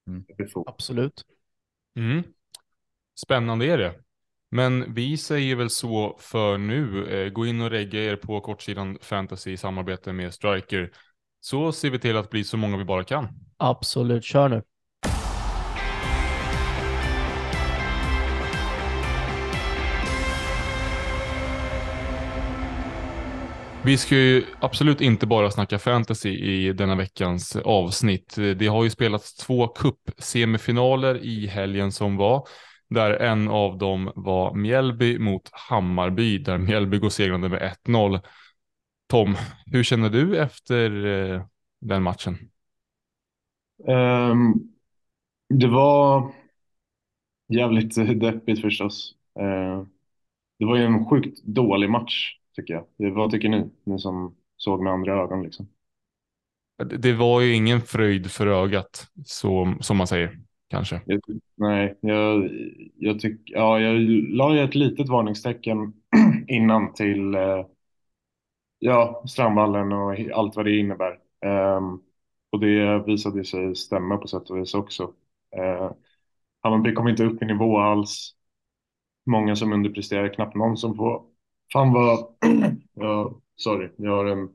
Mm. 0.08 0.24
befogat. 0.38 0.74
Absolut. 0.74 1.24
Mm. 1.96 2.22
Spännande 3.24 3.66
är 3.66 3.78
det. 3.78 3.94
Men 4.50 4.94
vi 4.94 5.16
säger 5.16 5.56
väl 5.56 5.70
så 5.70 6.16
för 6.20 6.58
nu. 6.58 7.06
Eh, 7.06 7.32
gå 7.32 7.46
in 7.46 7.60
och 7.60 7.70
regga 7.70 8.04
er 8.04 8.16
på 8.16 8.40
kortsidan 8.40 8.98
fantasy 9.02 9.52
i 9.52 9.56
samarbete 9.56 10.12
med 10.12 10.34
Striker. 10.34 10.92
Så 11.44 11.72
ser 11.72 11.90
vi 11.90 11.98
till 11.98 12.16
att 12.16 12.30
bli 12.30 12.44
så 12.44 12.56
många 12.56 12.76
vi 12.76 12.84
bara 12.84 13.04
kan. 13.04 13.28
Absolut. 13.56 14.24
Kör 14.24 14.48
nu. 14.48 14.62
Vi 23.84 23.96
ska 23.96 24.14
ju 24.14 24.44
absolut 24.60 25.00
inte 25.00 25.26
bara 25.26 25.50
snacka 25.50 25.78
fantasy 25.78 26.30
i 26.30 26.72
denna 26.72 26.96
veckans 26.96 27.56
avsnitt. 27.56 28.36
Det 28.56 28.66
har 28.66 28.84
ju 28.84 28.90
spelats 28.90 29.34
två 29.34 29.66
cup-semifinaler 29.66 31.24
i 31.24 31.46
helgen 31.46 31.92
som 31.92 32.16
var, 32.16 32.46
där 32.90 33.10
en 33.10 33.48
av 33.48 33.78
dem 33.78 34.12
var 34.14 34.54
Mjällby 34.54 35.18
mot 35.18 35.50
Hammarby, 35.52 36.38
där 36.38 36.58
Mjällby 36.58 36.98
går 36.98 37.10
segrande 37.10 37.48
med 37.48 37.76
1-0. 37.86 38.20
Tom, 39.12 39.36
hur 39.66 39.82
känner 39.82 40.10
du 40.10 40.38
efter 40.38 41.06
eh, 41.06 41.42
den 41.80 42.02
matchen? 42.02 42.38
Ehm, 43.88 44.54
det 45.48 45.68
var 45.68 46.32
jävligt 47.48 48.20
deppigt 48.20 48.60
förstås. 48.60 49.14
Eh, 49.40 49.84
det 50.58 50.64
var 50.66 50.76
ju 50.76 50.84
en 50.84 51.06
sjukt 51.06 51.42
dålig 51.44 51.90
match 51.90 52.38
tycker 52.56 52.74
jag. 52.74 53.12
Vad 53.12 53.30
tycker 53.30 53.48
ni? 53.48 53.70
Ni 53.84 53.98
som 53.98 54.36
såg 54.56 54.82
med 54.82 54.92
andra 54.92 55.22
ögon 55.22 55.42
liksom. 55.42 55.68
Det- 56.98 57.12
var 57.12 57.40
ju 57.40 57.54
ingen 57.54 57.80
fröjd 57.80 58.30
för 58.30 58.46
ögat, 58.46 59.06
så, 59.26 59.74
som 59.80 59.96
man 59.96 60.06
säger, 60.06 60.38
kanske. 60.70 61.00
Jag, 61.04 61.20
nej, 61.56 61.98
jag, 62.00 62.50
jag 62.96 63.20
tycker, 63.20 63.54
ja, 63.54 63.80
jag 63.80 64.00
la 64.36 64.54
ju 64.54 64.60
ett 64.60 64.74
litet 64.74 65.08
varningstecken 65.08 65.92
innan 66.48 66.92
till 66.94 67.34
eh, 67.34 67.64
ja, 68.82 69.22
Strandvallen 69.28 69.92
och 69.92 70.14
allt 70.34 70.56
vad 70.56 70.64
det 70.64 70.78
innebär. 70.78 71.18
Ehm, 71.40 72.00
och 72.50 72.60
det 72.60 73.04
visade 73.06 73.44
sig 73.44 73.76
stämma 73.76 74.16
på 74.16 74.28
sätt 74.28 74.50
och 74.50 74.58
vis 74.58 74.74
också. 74.74 75.12
Hammarby 76.62 76.94
kom 76.94 77.08
inte 77.08 77.24
upp 77.24 77.42
i 77.42 77.46
nivå 77.46 77.78
alls. 77.78 78.34
Många 79.26 79.56
som 79.56 79.72
underpresterar, 79.72 80.34
knappt 80.34 80.56
någon 80.56 80.76
som 80.76 80.96
får. 80.96 81.22
Fan 81.72 81.92
vad, 81.92 82.34
ja, 82.94 83.40
sorry, 83.56 83.90
jag 83.96 84.10
har 84.16 84.24
en 84.26 84.48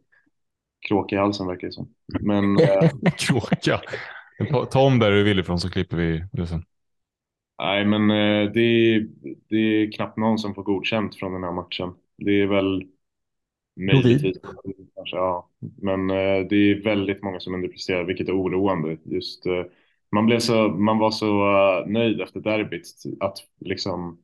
kråka 0.87 1.15
i 1.15 1.19
halsen 1.19 1.47
verkar 1.47 1.67
det 1.67 1.73
som. 1.73 1.95
Men 2.21 2.59
eh, 2.61 2.91
Kråka. 3.17 3.81
Ta, 4.51 4.65
ta 4.65 4.81
om 4.81 4.99
där 4.99 5.11
du 5.11 5.23
vill 5.23 5.39
ifrån 5.39 5.59
så 5.59 5.69
klipper 5.69 5.97
vi 5.97 6.25
det 6.31 6.47
sen. 6.47 6.65
Nej, 7.59 7.85
men 7.85 8.11
eh, 8.11 8.51
det, 8.51 8.59
är- 8.61 9.07
det 9.49 9.55
är 9.57 9.91
knappt 9.91 10.17
någon 10.17 10.39
som 10.39 10.55
får 10.55 10.63
godkänt 10.63 11.15
från 11.15 11.33
den 11.33 11.43
här 11.43 11.51
matchen. 11.51 11.93
Det 12.17 12.41
är 12.41 12.47
väl 12.47 12.87
möjligtvis 13.77 14.37
kanske, 14.95 15.15
ja. 15.17 15.49
Men 15.81 16.09
eh, 16.09 16.47
det 16.49 16.55
är 16.55 16.83
väldigt 16.83 17.23
många 17.23 17.39
som 17.39 17.55
underpresterar, 17.55 18.03
vilket 18.03 18.29
är 18.29 18.41
oroande. 18.41 18.97
Just, 19.03 19.45
eh, 19.45 19.63
man, 20.11 20.25
blev 20.25 20.39
så, 20.39 20.67
man 20.67 20.97
var 20.97 21.11
så 21.11 21.27
uh, 21.27 21.87
nöjd 21.87 22.21
efter 22.21 22.39
derbyt 22.39 22.87
att 23.19 23.37
liksom 23.59 24.17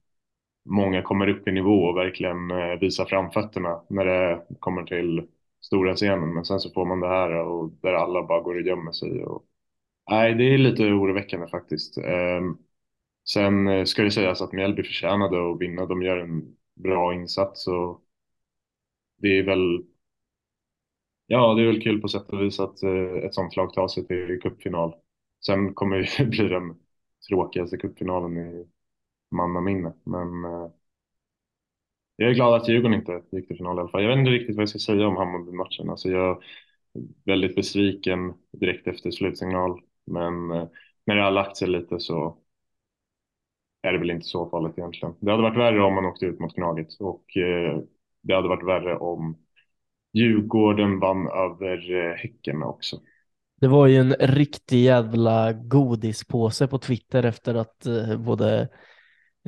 många 0.66 1.02
kommer 1.02 1.28
upp 1.30 1.48
i 1.48 1.52
nivå 1.52 1.84
och 1.84 1.98
verkligen 1.98 2.52
eh, 2.52 2.80
visar 2.80 3.06
framfötterna 3.06 3.82
när 3.90 4.06
det 4.06 4.46
kommer 4.60 4.84
till 4.84 5.28
stora 5.62 5.96
scenen. 5.96 6.34
Men 6.34 6.46
sen 6.46 6.60
så 6.60 6.70
får 6.70 6.86
man 6.86 7.00
det 7.00 7.08
här 7.08 7.32
och 7.32 7.72
där 7.82 7.94
alla 7.94 8.24
bara 8.24 8.42
går 8.42 8.56
och 8.56 8.62
gömmer 8.62 8.92
sig. 8.92 9.24
Och... 9.24 9.44
Nej, 10.10 10.34
det 10.34 10.44
är 10.44 10.58
lite 10.58 10.84
oroväckande 10.84 11.48
faktiskt. 11.48 11.98
Ehm, 11.98 12.58
sen 13.30 13.68
eh, 13.68 13.86
ska 13.86 14.04
det 14.04 14.12
sägas 14.12 14.42
att 14.42 14.54
Mjällby 14.54 14.84
förtjänade 14.84 15.52
att 15.52 15.62
vinna. 15.62 15.86
De 15.86 16.02
gör 16.02 16.18
en 16.18 16.56
bra 16.76 17.14
insats 17.14 17.68
och 17.68 18.02
det 19.18 19.28
är 19.40 19.44
väl 19.44 19.84
Ja, 21.28 21.54
det 21.54 21.62
är 21.62 21.66
väl 21.68 21.82
kul 21.82 22.02
på 22.02 22.08
sätt 22.08 22.30
och 22.30 22.42
vis 22.42 22.60
att 22.60 22.84
eh, 22.84 22.92
ett 23.26 23.34
sånt 23.34 23.56
lag 23.56 23.74
tar 23.74 23.88
sig 23.88 24.08
till 24.08 24.40
cupfinal. 24.42 24.96
Sen 25.46 25.74
kommer 25.74 25.98
det 26.18 26.26
bli 26.26 26.48
den 26.48 26.76
tråkigaste 27.30 27.78
cupfinalen 27.78 28.38
i 28.38 28.68
mannaminne. 29.32 29.94
Men 30.04 30.46
eh, 30.46 30.70
jag 32.16 32.30
är 32.30 32.34
glad 32.34 32.54
att 32.62 32.70
Djurgården 32.70 33.00
inte 33.00 33.22
gick 33.32 33.48
till 33.48 33.58
final 33.58 33.78
i 33.78 33.80
alla 33.80 33.90
fall. 33.90 34.02
Jag 34.04 34.10
vet 34.10 34.18
inte 34.20 34.32
riktigt 34.32 34.56
vad 34.56 34.62
jag 34.62 34.70
ska 34.70 34.80
säga 34.80 35.08
om 35.08 35.16
Hammarby-matchen. 35.18 35.90
Alltså 35.90 36.10
jag 36.10 36.30
är 36.32 36.38
väldigt 37.26 37.56
besviken 37.56 38.34
direkt 38.52 38.88
efter 38.88 39.12
slutsignal. 39.12 39.82
Men 40.06 40.52
eh, 40.52 40.68
när 41.06 41.16
det 41.16 41.24
har 41.24 41.32
lagt 41.32 41.58
sig 41.58 41.68
lite 41.68 42.00
så 42.00 42.38
är 43.82 43.92
det 43.94 43.98
väl 44.00 44.12
inte 44.12 44.26
så 44.28 44.50
farligt 44.50 44.78
egentligen. 44.78 45.16
Det 45.20 45.32
hade 45.32 45.44
varit 45.44 45.58
värre 45.58 45.84
om 45.84 45.94
man 45.96 46.06
åkte 46.06 46.26
ut 46.26 46.40
mot 46.40 46.56
Gnaget 46.56 46.88
och 47.00 47.38
eh, 47.38 47.80
det 48.24 48.36
hade 48.36 48.48
varit 48.48 48.68
värre 48.68 48.98
om 48.98 49.38
Djurgården 50.14 51.00
vann 51.00 51.28
över 51.28 51.92
eh, 52.12 52.16
Häcken 52.16 52.64
också. 52.64 53.00
Det 53.62 53.68
var 53.68 53.88
ju 53.88 53.98
en 53.98 54.14
riktig 54.20 54.84
jävla 54.84 55.54
godispåse 55.54 56.68
på 56.68 56.78
Twitter 56.78 57.24
efter 57.24 57.56
att 57.56 57.86
eh, 57.86 58.18
både 58.18 58.70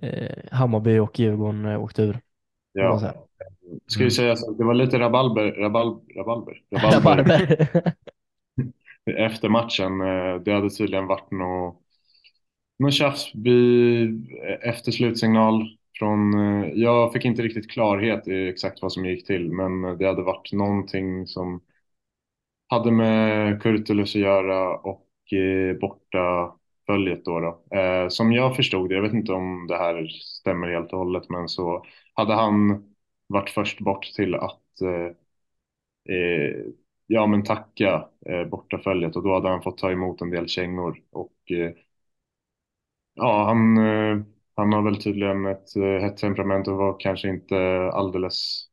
eh, 0.02 0.38
Hammarby 0.52 0.98
och 1.00 1.20
Djurgården 1.20 1.66
åkte 1.66 2.02
ur. 2.02 2.20
Ja, 2.74 3.14
ska 3.88 4.04
ju 4.04 4.06
Mm. 4.06 4.12
säga 4.12 4.36
så, 4.36 4.52
det 4.52 4.64
var 4.64 4.74
lite 4.74 5.00
rabalber, 5.00 5.52
rabal, 5.52 6.00
rabalber, 6.18 6.62
rabalber 6.72 7.46
efter 9.18 9.50
matchen. 9.50 9.98
Det 10.44 10.54
hade 10.54 10.70
tydligen 10.70 11.08
varit 11.08 11.32
något, 11.32 11.82
något 12.80 12.94
tjafs 12.94 13.32
efter 14.62 14.92
slutsignal 14.92 15.78
från, 16.00 16.34
eh, 16.64 16.70
jag 16.74 17.14
fick 17.14 17.26
inte 17.26 17.42
riktigt 17.42 17.72
klarhet 17.72 18.28
i 18.28 18.48
exakt 18.50 18.82
vad 18.82 18.92
som 18.94 19.06
gick 19.06 19.28
till, 19.28 19.52
men 19.52 19.98
det 19.98 20.06
hade 20.08 20.24
varit 20.24 20.54
någonting 20.54 21.28
som 21.28 21.62
hade 22.68 22.92
med 22.92 23.62
Kurtulus 23.62 24.16
att 24.16 24.22
göra 24.22 24.78
och 24.78 25.08
eh, 25.34 25.78
borta 25.80 26.54
följet 26.86 27.26
då. 27.26 27.40
då. 27.40 27.78
Eh, 27.78 28.08
som 28.10 28.32
jag 28.34 28.56
förstod 28.56 28.90
det, 28.90 28.96
jag 28.96 29.02
vet 29.02 29.14
inte 29.14 29.34
om 29.34 29.68
det 29.68 29.78
här 29.78 30.08
stämmer 30.08 30.68
helt 30.68 30.94
och 30.94 31.00
hållet, 31.00 31.30
men 31.30 31.48
så 31.50 31.86
hade 32.14 32.34
han 32.34 32.84
varit 33.28 33.50
först 33.50 33.80
bort 33.80 34.04
till 34.16 34.36
att 34.36 34.82
eh, 34.82 35.16
eh, 36.16 36.66
ja, 37.08 37.28
men 37.28 37.44
tacka 37.44 38.10
eh, 38.26 38.46
bortaföljet 38.46 39.16
och 39.16 39.24
då 39.24 39.34
hade 39.34 39.50
han 39.50 39.62
fått 39.62 39.78
ta 39.78 39.92
emot 39.92 40.22
en 40.22 40.30
del 40.30 40.48
kängor 40.50 41.02
och 41.12 41.52
eh, 41.52 41.72
ja, 43.14 43.44
han, 43.46 43.78
eh, 43.78 44.18
han 44.56 44.74
har 44.74 44.82
väl 44.82 45.02
tydligen 45.02 45.46
ett 45.46 45.76
eh, 45.76 45.84
hett 46.02 46.18
temperament 46.18 46.68
och 46.68 46.78
var 46.78 47.00
kanske 47.00 47.30
inte 47.30 47.56
alldeles 47.94 48.68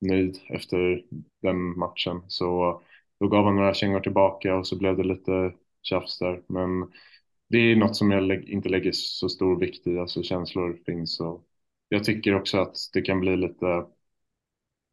nöjd 0.00 0.38
efter 0.50 1.04
den 1.42 1.78
matchen. 1.78 2.22
Så 2.28 2.82
då 3.20 3.28
gav 3.28 3.44
han 3.44 3.56
några 3.56 3.74
kängor 3.74 4.00
tillbaka 4.00 4.56
och 4.56 4.66
så 4.66 4.78
blev 4.78 4.96
det 4.96 5.04
lite 5.04 5.52
tjafs 5.82 6.18
där. 6.18 6.42
Men 6.48 6.92
det 7.48 7.58
är 7.58 7.76
något 7.76 7.96
som 7.96 8.10
jag 8.10 8.22
lä- 8.22 8.42
inte 8.46 8.68
lägger 8.68 8.92
så 8.92 9.28
stor 9.28 9.60
vikt 9.60 9.86
i, 9.86 9.98
alltså 9.98 10.22
känslor 10.22 10.78
finns 10.86 11.20
och 11.20 11.46
jag 11.88 12.04
tycker 12.04 12.34
också 12.34 12.58
att 12.58 12.76
det 12.92 13.02
kan 13.02 13.20
bli 13.20 13.36
lite 13.36 13.86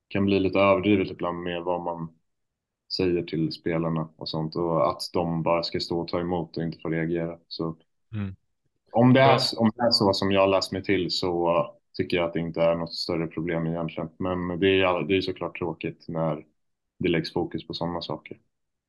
kan 0.10 0.26
bli 0.26 0.40
lite 0.40 0.60
överdrivet 0.60 1.12
ibland 1.12 1.44
med 1.44 1.64
vad 1.64 1.82
man 1.82 2.08
säger 2.98 3.24
till 3.24 3.52
spelarna 3.52 4.10
och 4.18 4.30
sånt 4.30 4.56
och 4.56 4.90
att 4.90 5.02
de 5.14 5.44
bara 5.44 5.64
ska 5.64 5.80
stå 5.80 6.00
och 6.02 6.08
ta 6.08 6.20
emot 6.20 6.58
och 6.58 6.64
inte 6.64 6.80
få 6.80 6.90
reagera. 6.90 7.40
Så 7.48 7.78
Mm 8.14 8.36
om, 8.96 9.14
det 9.14 9.22
är, 9.22 9.40
om 9.58 9.72
det 9.76 9.84
är 9.84 9.92
så 9.92 10.14
som 10.14 10.32
jag 10.32 10.50
läst 10.50 10.72
mig 10.72 10.84
till 10.84 11.12
så 11.12 11.66
tycker 11.98 12.18
jag 12.18 12.26
att 12.26 12.34
det 12.34 12.40
inte 12.40 12.62
är 12.62 12.76
något 12.76 12.94
större 12.96 13.28
problem 13.28 13.68
egentligen. 13.68 14.10
Men 14.20 14.60
det 14.60 14.68
är, 14.82 15.04
det 15.08 15.18
är 15.18 15.22
såklart 15.22 15.58
tråkigt 15.58 16.06
när 16.08 16.46
det 17.00 17.10
läggs 17.10 17.34
fokus 17.34 17.68
på 17.68 17.74
sådana 17.74 18.02
saker. 18.02 18.38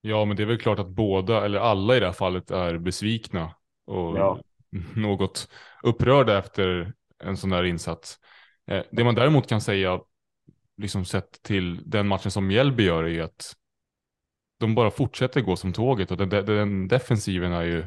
Ja, 0.01 0.25
men 0.25 0.37
det 0.37 0.42
är 0.42 0.47
väl 0.47 0.59
klart 0.61 0.79
att 0.79 0.88
båda, 0.88 1.45
eller 1.45 1.59
alla 1.59 1.97
i 1.97 2.01
det 2.01 2.07
här 2.07 2.12
fallet, 2.12 2.51
är 2.51 2.79
besvikna 2.79 3.55
och 3.87 4.19
Ja. 4.19 4.40
något 4.97 5.49
upprörda 5.83 6.38
efter 6.38 6.92
en 7.25 7.37
sån 7.37 7.51
där 7.51 7.64
insats. 7.64 8.19
Eh, 8.66 8.83
Det 8.92 9.05
man 9.05 9.14
däremot 9.14 9.47
kan 9.49 9.61
säga, 9.61 10.01
liksom 10.77 11.05
sett 11.05 11.42
till 11.42 11.90
den 11.90 12.09
matchen 12.09 12.31
som 12.31 12.47
Mjällby 12.47 12.85
gör, 12.85 13.05
är 13.05 13.23
att 13.23 13.55
de 14.61 14.75
bara 14.75 14.90
fortsätter 14.90 15.40
gå 15.40 15.57
som 15.57 15.73
tåget 15.73 16.11
och 16.11 16.16
den, 16.16 16.29
den 16.29 16.88
defensiven 16.88 17.53
är 17.53 17.62
ju 17.62 17.87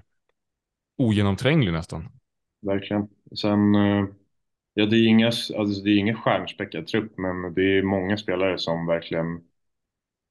ogenomtränglig 1.00 1.72
nästan. 1.74 2.10
Verkligen. 2.62 3.08
Sen, 3.36 3.76
eh, 3.76 4.06
ja 4.74 4.86
det 4.86 4.96
är 4.98 5.08
inga, 5.08 5.28
alltså 5.28 5.84
det 5.84 5.90
är 5.92 5.98
ingen 5.98 6.16
stjärnspäckad 6.18 6.88
trupp 6.88 7.18
men 7.18 7.54
det 7.54 7.62
är 7.80 7.84
många 7.84 8.18
spelare 8.18 8.58
som 8.60 8.86
verkligen 8.88 9.42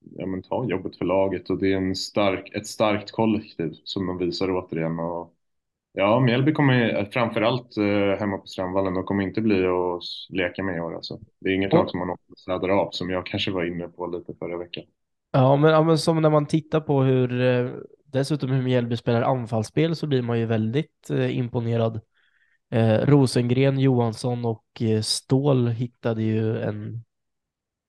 ja, 0.00 0.26
men 0.26 0.42
tar 0.42 0.64
jobbet 0.70 0.96
för 0.98 1.04
laget 1.04 1.50
och 1.50 1.58
det 1.58 1.72
är 1.72 1.76
en 1.76 1.94
stark, 1.96 2.54
ett 2.54 2.66
starkt 2.66 3.10
kollektiv 3.10 3.72
som 3.84 4.06
de 4.06 4.18
visar 4.18 4.50
återigen. 4.50 4.98
Och, 4.98 5.34
ja, 5.92 6.20
Mjällby 6.20 6.52
kommer 6.52 7.04
framförallt 7.12 7.76
eh, 7.76 8.18
hemma 8.20 8.38
på 8.38 8.46
Strandvallen, 8.46 8.94
de 8.94 9.04
kommer 9.04 9.22
inte 9.24 9.40
bli 9.40 9.66
att 9.66 10.02
leka 10.30 10.62
med 10.62 10.76
i 10.76 10.80
år 10.80 10.94
alltså. 10.96 11.20
Det 11.40 11.48
är 11.50 11.54
inget 11.54 11.72
lag 11.74 11.90
som 11.90 12.00
man 12.00 12.16
städar 12.36 12.68
av 12.68 12.90
som 12.92 13.10
jag 13.10 13.26
kanske 13.26 13.50
var 13.50 13.64
inne 13.64 13.88
på 13.88 14.06
lite 14.06 14.34
förra 14.34 14.58
veckan. 14.58 14.84
Ja, 15.30 15.56
men, 15.56 15.70
ja, 15.70 15.82
men 15.82 15.98
som 15.98 16.22
när 16.22 16.30
man 16.30 16.46
tittar 16.46 16.80
på 16.80 17.02
hur, 17.02 17.40
eh, 17.40 17.70
dessutom 18.12 18.50
hur 18.50 18.62
Mjällby 18.62 18.96
spelar 18.96 19.22
anfallsspel 19.22 19.96
så 19.96 20.06
blir 20.06 20.22
man 20.22 20.38
ju 20.38 20.46
väldigt 20.46 21.10
eh, 21.10 21.38
imponerad. 21.38 22.00
Eh, 22.70 23.06
Rosengren, 23.06 23.78
Johansson 23.78 24.44
och 24.44 24.82
eh, 24.82 25.00
Ståhl 25.00 25.68
hittade 25.68 26.22
ju 26.22 26.58
en, 26.58 27.04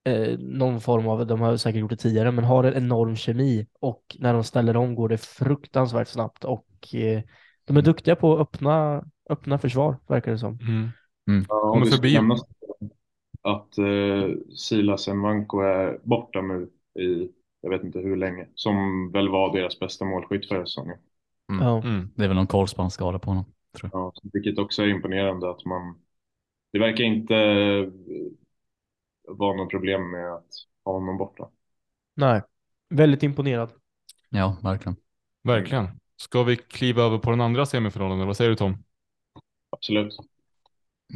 eh, 0.04 0.38
någon 0.38 0.80
form 0.80 1.08
av, 1.08 1.26
de 1.26 1.40
har 1.40 1.56
säkert 1.56 1.80
gjort 1.80 1.90
det 1.90 1.96
tidigare, 1.96 2.30
men 2.32 2.44
har 2.44 2.64
en 2.64 2.74
enorm 2.74 3.16
kemi 3.16 3.66
och 3.80 4.16
när 4.18 4.34
de 4.34 4.44
ställer 4.44 4.76
om 4.76 4.94
går 4.94 5.08
det 5.08 5.18
fruktansvärt 5.18 6.08
snabbt 6.08 6.44
och 6.44 6.94
eh, 6.94 7.22
de 7.64 7.76
är 7.76 7.82
duktiga 7.82 8.16
på 8.16 8.34
att 8.34 8.40
öppna, 8.40 9.04
öppna 9.30 9.58
försvar, 9.58 9.96
verkar 10.08 10.32
det 10.32 10.38
som. 10.38 10.58
Mm. 10.60 10.88
Ja, 11.48 11.72
Kommer 11.72 11.86
förbi. 11.86 12.18
att 13.42 13.78
eh, 13.78 14.54
Silas 14.56 15.08
Nwanko 15.08 15.60
är 15.60 16.00
borta 16.02 16.40
nu 16.40 16.70
i, 17.02 17.28
jag 17.60 17.70
vet 17.70 17.84
inte 17.84 17.98
hur 17.98 18.16
länge, 18.16 18.48
som 18.54 19.10
väl 19.12 19.28
var 19.28 19.52
deras 19.52 19.78
bästa 19.78 20.04
målskytt 20.04 20.48
förra 20.48 20.66
säsongen. 20.66 20.98
Mm. 21.50 21.66
Ja. 21.66 21.82
Mm. 21.82 22.10
Det 22.14 22.24
är 22.24 22.28
väl 22.28 22.36
någon 22.36 22.46
korsbandsskada 22.46 23.18
på 23.18 23.30
honom. 23.30 23.44
Ja, 23.92 24.12
vilket 24.32 24.58
också 24.58 24.82
är 24.82 24.88
imponerande 24.88 25.50
att 25.50 25.64
man, 25.64 26.00
det 26.72 26.78
verkar 26.78 27.04
inte 27.04 27.36
eh, 27.36 27.88
vara 29.28 29.56
något 29.56 29.70
problem 29.70 30.10
med 30.10 30.32
att 30.34 30.48
ha 30.84 30.92
honom 30.92 31.18
borta. 31.18 31.48
Nej, 32.14 32.42
väldigt 32.88 33.22
imponerad. 33.22 33.70
Ja, 34.28 34.56
verkligen. 34.62 34.96
Verkligen. 35.42 35.88
Ska 36.16 36.42
vi 36.42 36.56
kliva 36.56 37.02
över 37.02 37.18
på 37.18 37.30
den 37.30 37.40
andra 37.40 37.66
semifinalen? 37.66 38.16
eller 38.16 38.26
Vad 38.26 38.36
säger 38.36 38.50
du 38.50 38.56
Tom? 38.56 38.84
Absolut. 39.70 40.16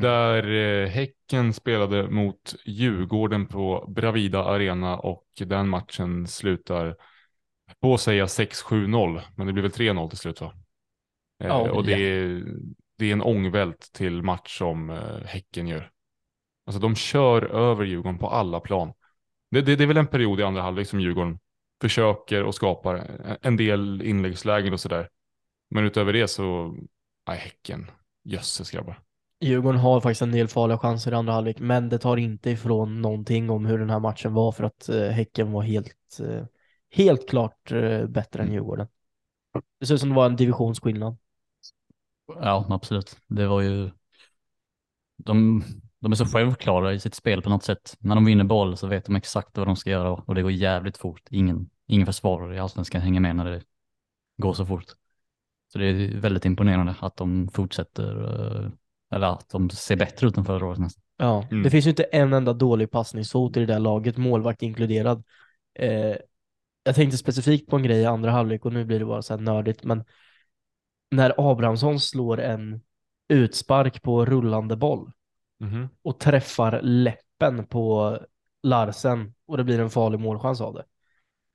Där 0.03 0.51
eh, 0.53 0.89
Häcken 0.89 1.53
spelade 1.53 2.11
mot 2.11 2.55
Djurgården 2.65 3.47
på 3.47 3.85
Bravida 3.89 4.45
Arena 4.45 4.99
och 4.99 5.25
den 5.39 5.69
matchen 5.69 6.27
slutar 6.27 6.97
på 7.81 7.95
att 7.95 8.01
säga 8.01 8.27
6-7-0, 8.27 9.21
men 9.37 9.47
det 9.47 9.53
blir 9.53 9.63
väl 9.63 9.73
3-0 9.73 10.09
till 10.09 10.19
slut 10.19 10.41
va? 10.41 10.55
Eh, 11.41 11.47
Ja, 11.47 11.71
och 11.71 11.85
det 11.85 11.93
ja. 11.93 11.99
är, 11.99 12.45
det 12.99 13.07
är 13.09 13.13
en 13.13 13.23
ångvält 13.23 13.91
till 13.93 14.23
match 14.23 14.59
som 14.59 14.91
eh, 14.91 15.21
Häcken 15.27 15.69
gör. 15.69 15.91
Alltså 16.67 16.81
de 16.81 16.95
kör 16.95 17.43
över 17.45 17.85
Djurgården 17.85 18.19
på 18.19 18.29
alla 18.29 18.61
plan. 18.61 18.93
Det, 19.51 19.63
det, 19.63 19.77
det 19.77 19.85
är 19.85 19.89
väl 19.89 19.97
en 19.97 20.07
period 20.07 20.41
i 20.41 20.43
andra 20.43 20.63
halvlek 20.63 20.89
som 20.89 21.01
Djurgården 21.01 21.39
försöker 21.81 22.43
och 22.43 22.55
skapar 22.55 23.21
en 23.43 23.57
del 23.57 24.03
inläggslägen 24.03 24.73
och 24.73 24.81
sådär. 24.81 25.09
Men 25.71 25.85
utöver 25.85 26.13
det 26.13 26.29
så, 26.29 26.77
nej 27.29 27.39
Häcken, 27.39 27.91
jösses 28.25 28.71
grabbar. 28.71 29.04
Djurgården 29.45 29.81
har 29.81 30.01
faktiskt 30.01 30.23
en 30.23 30.33
del 30.33 30.49
farliga 30.49 30.79
chanser 30.79 31.13
i 31.13 31.15
andra 31.15 31.33
halvlek, 31.33 31.61
men 31.61 31.89
det 31.89 31.99
tar 31.99 32.17
inte 32.17 32.51
ifrån 32.51 33.03
någonting 33.03 33.51
om 33.51 33.67
hur 33.67 33.79
den 33.79 33.91
här 33.91 34.01
matchen 34.01 34.35
var 34.35 34.53
för 34.53 34.65
att 34.65 34.89
eh, 34.89 35.09
Häcken 35.09 35.53
var 35.53 35.63
helt, 35.63 36.21
eh, 36.21 36.45
helt 36.91 37.29
klart 37.29 37.73
eh, 37.73 38.07
bättre 38.07 38.43
än 38.43 38.53
Djurgården. 38.53 38.87
Det 39.81 39.87
ser 39.87 39.95
ut 39.95 40.01
som 40.01 40.09
det 40.09 40.15
var 40.15 40.27
en 40.27 40.37
divisionsskillnad. 40.37 41.17
Ja, 42.27 42.67
absolut. 42.69 43.17
Det 43.27 43.47
var 43.47 43.61
ju... 43.61 43.91
De, 45.17 45.65
de 45.99 46.13
är 46.13 46.17
så 46.17 46.27
självklara 46.27 46.93
i 46.93 47.01
sitt 47.01 47.15
spel 47.15 47.43
på 47.43 47.51
något 47.51 47.65
sätt. 47.65 47.97
När 47.99 48.15
de 48.15 48.25
vinner 48.25 48.45
boll 48.45 48.77
så 48.77 48.87
vet 48.87 49.05
de 49.05 49.17
exakt 49.17 49.59
vad 49.59 49.67
de 49.67 49.77
ska 49.77 49.91
göra 49.91 50.13
och 50.13 50.35
det 50.35 50.43
går 50.43 50.51
jävligt 50.51 50.97
fort. 50.97 51.23
Ingen, 51.31 51.71
ingen 51.87 52.07
försvarare 52.07 52.57
i 52.57 52.59
allsvenskan 52.59 53.01
hänger 53.01 53.21
med 53.21 53.37
när 53.37 53.45
det 53.45 53.63
går 54.37 54.53
så 54.53 54.67
fort. 54.67 54.85
Så 55.73 55.79
det 55.79 55.87
är 55.87 56.21
väldigt 56.21 56.45
imponerande 56.45 56.95
att 57.01 57.17
de 57.17 57.49
fortsätter, 57.49 58.73
eller 59.15 59.27
att 59.27 59.49
de 59.49 59.71
ser 59.71 59.97
bättre 59.97 60.27
ut 60.27 60.37
än 60.37 60.45
förra 60.45 60.67
året 60.67 60.79
nästan. 60.79 61.03
Ja, 61.17 61.47
Mm. 61.51 61.63
det 61.63 61.71
finns 61.71 61.87
ju 61.87 61.91
inte 61.91 62.03
en 62.03 62.33
enda 62.33 62.53
dålig 62.53 62.91
passningsfot 62.91 63.57
i 63.57 63.61
det 63.61 63.67
där 63.67 63.79
laget, 63.79 64.17
målvakt 64.17 64.63
inkluderad. 64.63 65.25
Eh, 65.75 66.17
jag 66.85 66.95
tänkte 66.95 67.19
specifikt 67.19 67.71
på 67.71 67.77
en 67.77 67.83
grej 67.83 68.01
i 68.01 68.07
andra 68.07 68.31
halvlek 68.31 68.65
och 68.65 68.73
nu 68.73 68.85
blir 68.85 68.99
det 68.99 69.05
bara 69.05 69.23
så 69.23 69.35
här 69.35 69.41
nördigt, 69.41 69.85
men 69.85 70.05
när 71.11 71.35
Abrahamsson 71.53 72.01
slår 72.01 72.41
en 72.41 72.81
utspark 73.29 74.03
på 74.03 74.25
rullande 74.25 74.77
boll 74.77 75.11
Mhm. 75.61 75.89
och 76.03 76.19
träffar 76.19 76.81
läppen 76.83 77.67
på 77.67 78.19
Larsen 78.63 79.35
och 79.47 79.57
det 79.57 79.65
blir 79.65 79.81
en 79.81 79.91
farlig 79.91 80.21
målchans 80.21 80.61
av 80.61 80.75
det. 80.75 80.85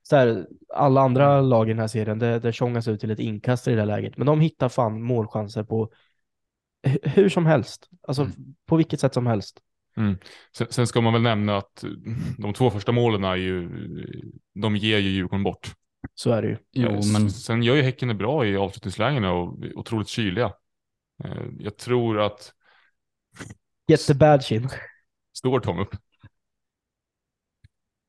Så 0.04 0.16
här, 0.16 0.48
alla 0.76 1.02
andra 1.02 1.42
lag 1.42 1.68
i 1.70 1.72
den 1.72 1.80
här 1.80 1.88
serien, 1.88 2.20
det, 2.20 2.40
det 2.40 2.54
tjongas 2.54 2.88
ut 2.88 3.00
till 3.00 3.12
ett 3.12 3.20
inkast 3.20 3.68
i 3.68 3.72
det 3.72 3.78
där 3.78 3.86
läget, 3.86 4.18
men 4.18 4.28
de 4.28 4.42
hittar 4.42 4.70
fan 4.70 5.02
målchanser 5.02 5.64
på 5.64 5.90
hur 7.04 7.30
som 7.30 7.46
helst, 7.46 7.90
alltså 8.02 8.22
Mm. 8.22 8.34
på 8.66 8.76
vilket 8.76 9.00
sätt 9.00 9.14
som 9.14 9.28
helst. 9.28 9.60
Sen, 10.58 10.68
sen 10.70 10.88
ska 10.88 11.02
man 11.02 11.14
väl 11.14 11.22
nämna 11.22 11.58
att 11.58 11.84
de 12.38 12.54
två 12.54 12.70
första 12.70 12.92
målen 12.92 13.24
är 13.24 13.36
ju, 13.36 13.70
de 14.54 14.76
ger 14.76 14.98
ju 14.98 15.10
Djurgården 15.10 15.44
bort. 15.44 15.74
Så 16.14 16.32
är 16.32 16.42
det 16.42 16.48
ju. 16.48 16.58
Jo, 16.72 16.90
Eh, 16.90 16.98
s- 16.98 17.14
men 17.14 17.32
Sen 17.32 17.64
gör 17.64 17.76
ju 17.76 17.82
Häcken 17.82 18.08
det 18.08 18.14
bra 18.14 18.46
i 18.46 18.58
avslutningslägena 18.58 19.32
och 19.34 19.58
otroligt 19.76 20.08
kyliga. 20.08 20.54
Eh, 21.24 21.44
Jag 21.60 21.78
tror 21.78 22.20
att, 22.20 22.54
Get 23.88 24.08
the 24.08 24.14
badge 24.14 24.52
in. 24.52 24.70
står 25.34 25.60
Tom 25.60 25.80
upp? 25.80 25.96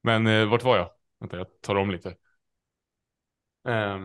Men 0.02 0.26
eh, 0.26 0.46
vart 0.48 0.64
var 0.64 0.76
jag? 0.76 0.90
Vänta, 1.20 1.36
jag 1.36 1.46
tar 1.60 1.74
om 1.74 1.90
lite. 1.90 2.08
Eh, 3.68 3.98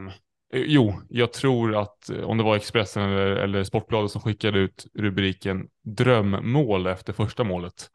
jo, 0.56 1.02
jag 1.10 1.34
tror 1.34 1.76
att 1.76 2.10
eh, 2.10 2.22
om 2.22 2.38
det 2.38 2.44
var 2.44 2.56
Expressen 2.56 3.04
eller, 3.04 3.36
eller 3.36 3.64
Sportbladet 3.64 4.12
som 4.12 4.22
skickade 4.22 4.60
ut 4.60 4.86
rubriken 4.94 5.68
drömmål 5.84 6.88
efter 6.88 7.14
första 7.14 7.44
målet. 7.44 7.90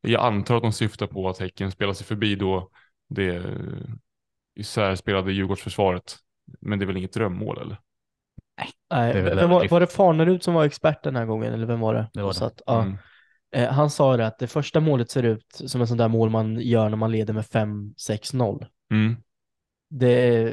Jag 0.00 0.24
antar 0.24 0.56
att 0.56 0.62
de 0.62 0.72
syftar 0.72 1.06
på 1.06 1.28
att 1.28 1.38
Häcken 1.38 1.70
spelar 1.70 1.92
sig 1.92 2.06
förbi 2.06 2.34
då 2.34 2.70
det 3.08 3.36
eh, 3.36 3.42
isärspelade 4.54 5.32
Djurgårdsförsvaret. 5.32 6.16
Men 6.60 6.78
det 6.78 6.84
är 6.84 6.86
väl 6.86 6.96
inget 6.96 7.12
drömmål 7.12 7.58
eller? 7.58 7.80
Nej, 8.90 9.12
Det 9.14 9.20
väl 9.22 9.48
var, 9.48 9.68
var 9.68 9.80
det 9.80 9.86
Farnerud 9.86 10.42
som 10.42 10.54
var 10.54 10.64
expert 10.64 11.02
den 11.02 11.16
här 11.16 11.26
gången 11.26 11.54
eller 11.54 11.66
vem 11.66 11.80
var 11.80 11.94
det? 11.94 12.10
Det 12.12 12.22
var 12.22 12.28
det. 12.28 12.34
Så 12.34 12.44
att, 12.44 12.62
ja. 12.66 12.82
Mm. 12.82 12.96
Eh, 13.54 13.72
Han 13.72 13.90
sa 13.90 14.16
det 14.16 14.26
att 14.26 14.38
det 14.38 14.46
första 14.46 14.80
målet 14.80 15.10
ser 15.10 15.22
ut 15.22 15.46
som 15.66 15.80
en 15.80 15.86
sån 15.86 15.96
där 15.96 16.08
mål 16.08 16.30
man 16.30 16.60
gör 16.60 16.88
när 16.88 16.96
man 16.96 17.12
leder 17.12 17.34
med 17.34 17.44
5-6-0. 17.44 18.66
Mm. 18.90 19.16
Det 19.90 20.08
är 20.08 20.46
eh, 20.46 20.52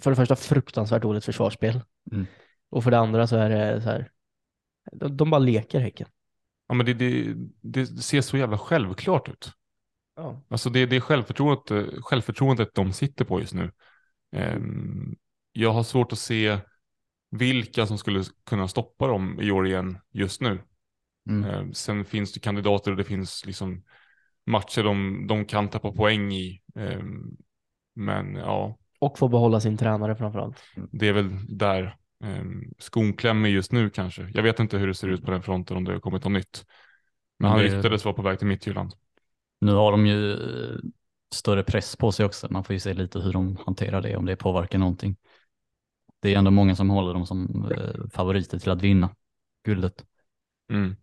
för 0.00 0.10
det 0.10 0.16
första 0.16 0.36
fruktansvärt 0.36 1.02
dåligt 1.02 1.24
försvarsspel. 1.24 1.80
Mm. 2.12 2.26
Och 2.70 2.84
för 2.84 2.90
det 2.90 2.98
andra 2.98 3.26
så 3.26 3.36
är 3.36 3.50
det 3.50 3.82
så 3.82 3.88
här, 3.88 4.10
de, 4.92 5.16
de 5.16 5.30
bara 5.30 5.38
leker 5.38 5.80
Häcken. 5.80 6.08
Ja, 6.68 6.74
men 6.74 6.86
det, 6.86 6.94
det, 6.94 7.34
det 7.60 7.86
ser 7.86 8.20
så 8.20 8.36
jävla 8.36 8.58
självklart 8.58 9.28
ut. 9.28 9.52
Ja. 10.16 10.42
Alltså 10.48 10.70
det, 10.70 10.86
det 10.86 10.96
är 10.96 11.00
självförtroendet, 11.00 11.94
självförtroendet 12.04 12.74
de 12.74 12.92
sitter 12.92 13.24
på 13.24 13.40
just 13.40 13.54
nu. 13.54 13.72
Ehm, 14.32 15.16
jag 15.52 15.72
har 15.72 15.82
svårt 15.82 16.12
att 16.12 16.18
se 16.18 16.58
vilka 17.30 17.86
som 17.86 17.98
skulle 17.98 18.24
kunna 18.46 18.68
stoppa 18.68 19.06
dem 19.06 19.40
i 19.40 19.50
år 19.50 19.66
igen 19.66 19.98
just 20.10 20.40
nu. 20.40 20.58
Mm. 21.28 21.50
Ehm, 21.50 21.74
sen 21.74 22.04
finns 22.04 22.32
det 22.32 22.40
kandidater 22.40 22.90
och 22.90 22.96
det 22.96 23.04
finns 23.04 23.46
liksom 23.46 23.82
matcher 24.46 24.82
de, 24.82 25.26
de 25.26 25.44
kan 25.44 25.68
tappa 25.68 25.92
poäng 25.92 26.32
i. 26.32 26.62
Ehm, 26.76 27.36
men 27.94 28.34
ja, 28.34 28.78
Och 29.00 29.18
få 29.18 29.28
behålla 29.28 29.60
sin 29.60 29.76
tränare 29.76 30.16
framförallt. 30.16 30.62
det 30.92 31.08
är 31.08 31.12
väl 31.12 31.56
där 31.56 31.96
um, 32.24 32.74
skon 32.78 33.12
klämmer 33.12 33.48
just 33.48 33.72
nu 33.72 33.90
kanske. 33.90 34.30
Jag 34.34 34.42
vet 34.42 34.60
inte 34.60 34.78
hur 34.78 34.86
det 34.86 34.94
ser 34.94 35.08
ut 35.08 35.24
på 35.24 35.30
den 35.30 35.42
fronten 35.42 35.76
om 35.76 35.84
det 35.84 35.92
har 35.92 36.00
kommit 36.00 36.24
något 36.24 36.32
nytt. 36.32 36.64
Men 37.38 37.50
Men 37.50 37.50
han 37.50 37.60
ryktades 37.60 38.04
vara 38.04 38.14
på 38.14 38.22
väg 38.22 38.38
till 38.38 38.48
Midtjylland. 38.48 38.92
Nu 39.60 39.72
har 39.72 39.92
de 39.92 40.06
ju 40.06 40.32
eh, 40.32 40.78
större 41.34 41.62
press 41.62 41.96
på 41.96 42.12
sig 42.12 42.26
också. 42.26 42.46
Man 42.50 42.64
får 42.64 42.72
ju 42.72 42.80
se 42.80 42.94
lite 42.94 43.18
hur 43.18 43.32
de 43.32 43.56
hanterar 43.66 44.00
det, 44.02 44.16
om 44.16 44.26
det 44.26 44.36
påverkar 44.36 44.78
någonting. 44.78 45.16
Det 46.22 46.34
är 46.34 46.38
ändå 46.38 46.50
många 46.50 46.76
som 46.76 46.90
håller 46.90 47.14
dem 47.14 47.26
som 47.26 47.68
eh, 47.72 48.08
favoriter 48.12 48.58
till 48.58 48.70
att 48.70 48.82
vinna 48.82 49.08
guldet. 49.64 50.04
Mm. 50.72 50.96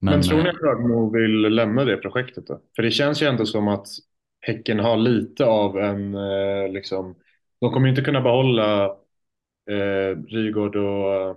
Men, 0.00 0.22
tror 0.22 0.38
ni 0.38 0.44
eh, 0.44 0.50
att 0.50 0.62
Ragmo 0.62 1.10
vill 1.10 1.40
lämna 1.40 1.84
det 1.84 1.96
projektet 1.96 2.46
då? 2.46 2.60
För 2.76 2.82
det 2.82 2.90
känns 2.90 3.22
ju 3.22 3.26
ändå 3.26 3.46
som 3.46 3.68
att 3.68 3.86
Häcken 4.40 4.78
har 4.78 4.96
lite 4.96 5.44
av 5.44 5.78
en, 5.78 6.14
eh, 6.14 6.72
liksom, 6.72 7.14
de 7.60 7.72
kommer 7.72 7.88
inte 7.88 8.02
kunna 8.02 8.20
behålla 8.20 8.84
eh, 9.70 10.16
Rygård 10.28 10.76
och 10.76 11.28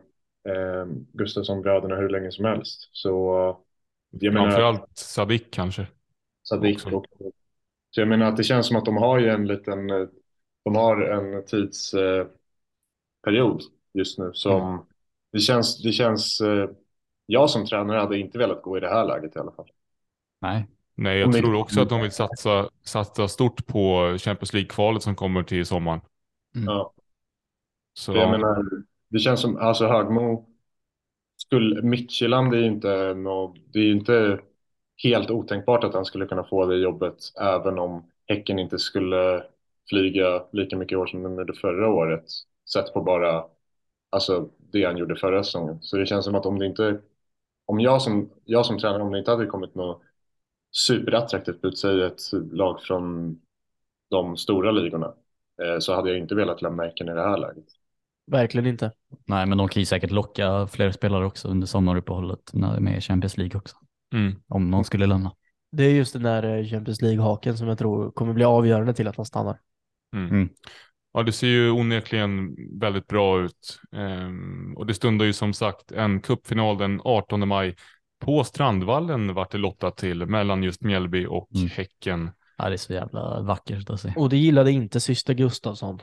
eh, 0.49 0.85
Gustafsson-bröderna 1.13 1.95
hur 1.95 2.09
länge 2.09 2.31
som 2.31 2.45
helst. 2.45 2.89
Så 2.91 3.09
jag 4.09 4.33
menar, 4.33 4.47
Framförallt 4.47 4.97
Sadik 4.97 5.51
kanske. 5.51 5.87
Sadik 6.43 6.77
också. 6.77 6.89
och, 6.95 7.05
så 7.91 8.01
jag 8.01 8.07
menar 8.07 8.25
att 8.25 8.37
det 8.37 8.43
känns 8.43 8.67
som 8.67 8.77
att 8.77 8.85
de 8.85 8.97
har 8.97 9.19
ju 9.19 9.29
en 9.29 9.47
liten, 9.47 9.87
de 10.63 10.75
har 10.75 11.01
en 11.01 11.45
tidsperiod 11.45 12.31
eh, 13.25 13.67
just 13.93 14.17
nu 14.19 14.31
som 14.33 14.61
Mm. 14.73 14.79
det 15.31 15.39
känns, 15.39 15.83
det 15.83 15.91
känns, 15.91 16.41
eh, 16.41 16.69
jag 17.25 17.49
som 17.49 17.65
tränare 17.65 17.99
hade 17.99 18.17
inte 18.19 18.37
velat 18.37 18.61
gå 18.61 18.77
i 18.77 18.79
det 18.79 18.89
här 18.89 19.05
läget 19.05 19.35
i 19.35 19.39
alla 19.39 19.51
fall. 19.51 19.71
Nej, 20.41 20.67
Nej, 20.95 21.19
jag 21.19 21.33
tror 21.33 21.55
också 21.55 21.81
att 21.81 21.89
de 21.89 22.01
vill 22.01 22.11
satsa, 22.11 22.69
satsa 22.83 23.27
stort 23.27 23.65
på 23.67 24.15
Champions 24.19 24.53
League-kvalet 24.53 25.03
som 25.03 25.15
kommer 25.15 25.43
till 25.43 25.65
sommaren. 25.65 26.01
Mm. 26.55 26.67
Ja. 26.67 26.93
Så 27.93 28.15
Jag 28.15 28.31
menar, 28.31 28.65
det 29.09 29.19
känns 29.19 29.41
som, 29.41 29.57
alltså 29.57 29.87
Högmo, 29.87 30.49
skulle, 31.37 31.81
Midtjylland 31.81 32.53
är 32.53 32.57
ju 32.57 32.65
inte 32.65 33.13
nå, 33.13 33.55
det 33.73 33.79
är 33.79 33.83
ju 33.83 33.91
inte 33.91 34.39
helt 35.03 35.31
otänkbart 35.31 35.83
att 35.83 35.93
han 35.93 36.05
skulle 36.05 36.25
kunna 36.25 36.43
få 36.43 36.65
det 36.65 36.77
jobbet 36.77 37.15
även 37.41 37.79
om 37.79 38.11
Häcken 38.27 38.59
inte 38.59 38.79
skulle 38.79 39.43
flyga 39.89 40.45
lika 40.51 40.77
mycket 40.77 40.93
i 40.93 40.95
år 40.95 41.07
som 41.07 41.23
de 41.23 41.37
gjorde 41.37 41.53
förra 41.53 41.89
året. 41.89 42.25
Sett 42.73 42.93
på 42.93 43.01
bara, 43.01 43.45
alltså 44.09 44.49
det 44.57 44.85
han 44.85 44.97
gjorde 44.97 45.15
förra 45.15 45.43
säsongen. 45.43 45.77
Så 45.81 45.97
det 45.97 46.05
känns 46.05 46.25
som 46.25 46.35
att 46.35 46.45
om 46.45 46.59
det 46.59 46.65
inte, 46.65 47.01
om 47.65 47.79
jag 47.79 48.01
som, 48.01 48.29
jag 48.45 48.65
som 48.65 48.79
tränare, 48.79 49.03
om 49.03 49.11
det 49.11 49.19
inte 49.19 49.31
hade 49.31 49.45
kommit 49.45 49.75
något 49.75 50.01
superattraktivt 50.71 51.61
bud, 51.61 51.77
säg 51.77 52.03
ett 52.03 52.21
lag 52.51 52.81
från 52.81 53.39
de 54.09 54.37
stora 54.37 54.71
ligorna, 54.71 55.13
så 55.79 55.95
hade 55.95 56.09
jag 56.09 56.19
inte 56.19 56.35
velat 56.35 56.61
lämna 56.61 56.83
Häcken 56.83 57.09
i 57.09 57.13
det 57.13 57.21
här 57.21 57.37
läget. 57.37 57.65
Verkligen 58.27 58.67
inte. 58.67 58.91
nej, 59.25 59.45
men 59.45 59.57
de 59.57 59.67
kan 59.67 59.81
ju 59.81 59.85
säkert 59.85 60.11
locka 60.11 60.67
fler 60.67 60.91
spelare 60.91 61.25
också 61.25 61.47
under 61.47 61.67
sommaruppehållet 61.67 62.39
när 62.53 62.79
med 62.79 63.03
Champions 63.03 63.37
League 63.37 63.57
också. 63.57 63.75
mm. 64.13 64.35
Om 64.47 64.71
någon 64.71 64.83
skulle 64.85 65.05
lämna. 65.05 65.31
Det 65.71 65.83
är 65.83 65.91
just 65.91 66.13
den 66.13 66.23
där 66.23 66.57
eh, 66.57 66.65
Champions 66.65 67.01
League-haken 67.01 67.57
som 67.57 67.67
jag 67.67 67.77
tror 67.77 68.11
kommer 68.11 68.33
bli 68.33 68.43
avgörande 68.43 68.93
till 68.93 69.07
att 69.07 69.15
han 69.17 69.25
stannar. 69.25 69.59
Mm. 70.15 70.29
Mm. 70.29 70.49
Ja, 71.13 71.23
det 71.23 71.31
ser 71.31 71.47
ju 71.47 71.71
onekligen 71.71 72.55
väldigt 72.79 73.07
bra 73.07 73.41
ut. 73.41 73.79
Ehm, 73.91 74.73
och 74.77 74.85
det 74.85 74.93
stundar 74.93 75.25
ju 75.25 75.33
som 75.33 75.53
sagt 75.53 75.91
en 75.91 76.21
cupfinal 76.21 76.77
den 76.77 77.01
18 77.03 77.47
maj 77.47 77.75
på 78.19 78.43
Strandvallen 78.43 79.33
vart 79.33 79.51
det 79.51 79.57
lottat 79.57 79.97
till 79.97 80.25
mellan 80.25 80.63
just 80.63 80.81
Mjällby 80.81 81.25
och 81.25 81.49
Mm. 81.55 81.67
Häcken. 81.67 82.31
Ja, 82.57 82.69
det 82.69 82.75
är 82.75 82.77
så 82.77 82.93
jävla 82.93 83.41
vackert 83.41 83.89
att 83.89 83.99
se. 83.99 84.13
Och 84.15 84.29
det 84.29 84.37
gillade 84.37 84.71
inte 84.71 84.99
syster 84.99 85.33
Gustafsson. 85.33 85.99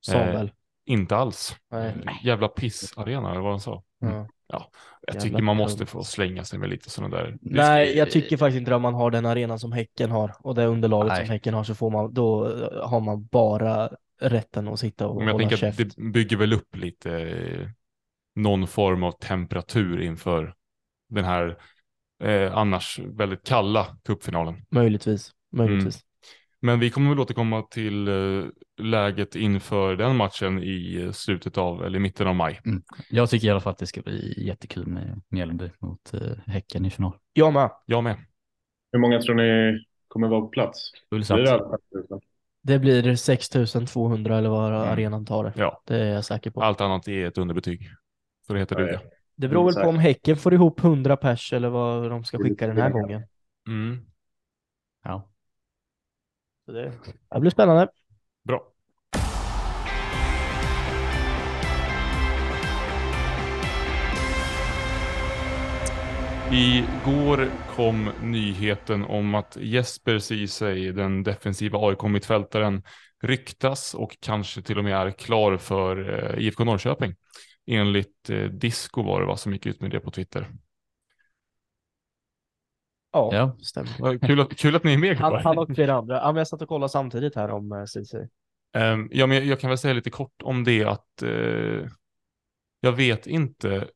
Sa 0.00 0.12
Eh, 0.12 0.32
väl. 0.32 0.52
Inte 0.84 1.16
alls. 1.16 1.56
Nej. 1.70 1.94
Jävla 2.24 2.48
pissarena 2.48 3.30
eller 3.30 3.40
vad 3.40 3.50
han 3.50 3.60
sa. 3.60 3.82
Mm. 4.02 4.14
Ja. 4.48 4.70
Jag 5.06 5.14
Jävla 5.14 5.20
tycker 5.20 5.42
man 5.42 5.56
måste 5.56 5.86
få 5.86 6.04
slänga 6.04 6.44
sig 6.44 6.58
med 6.58 6.68
lite 6.68 6.90
sådana 6.90 7.16
där. 7.16 7.36
Nej, 7.40 7.96
jag 7.96 8.10
tycker 8.10 8.36
faktiskt 8.36 8.58
inte 8.58 8.74
om 8.74 8.82
man 8.82 8.94
har 8.94 9.10
den 9.10 9.26
arenan 9.26 9.58
som 9.58 9.72
Häcken 9.72 10.10
har 10.10 10.34
och 10.40 10.54
det 10.54 10.66
underlaget 10.66 11.12
Nej. 11.12 11.26
som 11.26 11.32
Häcken 11.32 11.54
har 11.54 11.64
så 11.64 11.74
får 11.74 11.90
man, 11.90 12.14
då 12.14 12.48
har 12.82 13.00
man 13.00 13.26
bara 13.26 13.90
rätten 14.20 14.68
att 14.68 14.78
sitta 14.80 15.06
och 15.08 15.16
Men 15.16 15.26
jag 15.26 15.32
hålla 15.32 15.48
tänker 15.48 15.68
att 15.68 15.76
käft. 15.76 15.96
det 15.96 16.02
bygger 16.12 16.36
väl 16.36 16.52
upp 16.52 16.76
lite 16.76 17.18
eh, 17.20 17.68
någon 18.34 18.66
form 18.66 19.02
av 19.02 19.12
temperatur 19.12 20.00
inför 20.00 20.54
den 21.08 21.24
här 21.24 21.58
eh, 22.24 22.56
annars 22.56 22.98
väldigt 22.98 23.46
kalla 23.46 23.86
cupfinalen. 24.04 24.64
Möjligtvis, 24.70 25.32
möjligtvis. 25.56 26.00
Men 26.60 26.80
vi 26.80 26.90
kommer 26.90 27.08
väl 27.10 27.20
återkomma 27.20 27.62
till 27.62 28.08
eh, 28.08 28.44
läget 28.78 29.34
inför 29.36 29.96
den 29.96 30.16
matchen 30.16 30.62
i 30.62 31.02
eh, 31.04 31.12
slutet 31.12 31.58
av, 31.58 31.84
eller 31.84 31.96
i 31.98 32.00
mitten 32.02 32.26
av 32.26 32.34
maj. 32.34 32.60
Jag 33.10 33.30
tycker 33.30 33.46
i 33.46 33.50
alla 33.50 33.60
fall 33.60 33.70
att 33.70 33.78
det 33.78 33.86
ska 33.86 34.00
bli 34.02 34.44
jättekul 34.46 34.86
med 34.86 35.22
Mjällby 35.28 35.70
mot 35.78 36.14
eh, 36.14 36.20
Häcken 36.46 36.86
i 36.86 36.90
final. 36.90 37.12
Jag 37.32 37.52
med. 37.52 37.70
Jag 37.86 38.04
med. 38.04 38.16
Hur 38.92 38.98
många 38.98 39.20
tror 39.20 39.34
ni 39.34 39.78
kommer 40.08 40.28
vara 40.28 40.40
på 40.40 40.48
plats? 40.48 40.90
Fullsatt. 41.10 41.36
Blir 41.36 41.44
det 41.44 41.50
över 41.50 41.78
5000? 41.92 42.20
Det 42.62 42.78
blir 42.78 43.16
6200 43.16 44.38
eller 44.38 44.48
vad 44.48 44.66
Mm. 44.74 44.88
arenan 44.92 45.26
tar 45.26 45.44
det. 45.44 45.52
Ja, 45.56 45.82
Det 45.86 45.96
är 45.96 46.14
jag 46.14 46.24
säker 46.24 46.50
på. 46.50 46.62
allt 46.62 46.80
annat 46.80 47.08
är 47.08 47.26
ett 47.26 47.38
underbetyg. 47.38 47.88
Så 48.46 48.52
det 48.52 48.58
heter 48.58 48.80
Ja, 48.80 48.88
ja. 48.92 48.98
Det 49.36 49.48
beror 49.48 49.64
väl 49.72 49.82
på 49.82 49.88
om 49.88 49.98
Häcken 49.98 50.36
får 50.36 50.54
ihop 50.54 50.80
100 50.84 51.16
pers 51.16 51.52
eller 51.52 51.68
vad 51.68 52.10
de 52.10 52.24
ska 52.24 52.38
skicka 52.38 52.66
den 52.66 52.76
här 52.76 52.90
gången. 52.90 53.22
Mm. 53.68 53.98
Så 56.66 56.72
det, 56.72 56.92
det 57.30 57.40
blir 57.40 57.50
spännande. 57.50 57.88
Bra. 58.44 58.72
Igår 66.52 67.50
kom 67.76 68.10
nyheten 68.22 69.04
om 69.04 69.34
att 69.34 69.56
Jesper 69.60 70.18
Ceesay, 70.18 70.92
den 70.92 71.22
defensiva 71.22 71.78
AIK-mittfältaren, 71.78 72.82
ryktas 73.22 73.94
och 73.94 74.16
kanske 74.20 74.62
till 74.62 74.78
och 74.78 74.84
med 74.84 74.96
är 74.96 75.10
klar 75.10 75.56
för 75.56 76.24
eh, 76.34 76.44
IFK 76.46 76.64
Norrköping. 76.64 77.14
Enligt 77.66 78.30
eh, 78.30 78.44
Disco 78.44 79.02
var 79.02 79.20
det 79.20 79.26
va, 79.26 79.36
som 79.36 79.52
gick 79.52 79.66
ut 79.66 79.80
med 79.80 79.90
det 79.90 80.00
på 80.00 80.10
Twitter. 80.10 80.48
Ja, 83.12 83.30
Ja. 83.34 83.56
stämmer. 83.62 84.18
Kul 84.18 84.40
att, 84.40 84.56
kul 84.56 84.76
att 84.76 84.84
ni 84.84 84.92
är 84.92 84.98
med. 84.98 85.16
Han, 85.16 85.44
han 85.44 85.58
och 85.58 85.74
flera 85.74 85.94
andra. 85.94 86.16
Ja, 86.16 86.26
men 86.26 86.36
jag 86.36 86.48
satt 86.48 86.62
och 86.62 86.68
kollade 86.68 86.90
samtidigt 86.90 87.34
här 87.34 87.50
om 87.50 87.72
uh, 87.72 87.84
Ceesay. 87.84 88.28
Ehm, 88.72 89.08
ja, 89.12 89.26
men 89.26 89.48
jag 89.48 89.60
kan 89.60 89.70
väl 89.70 89.78
säga 89.78 89.94
lite 89.94 90.10
kort 90.10 90.42
om 90.42 90.64
det 90.64 90.84
att 90.84 91.22
eh, 91.22 91.88
jag 92.80 92.92
vet 92.92 93.26
inte 93.26 93.88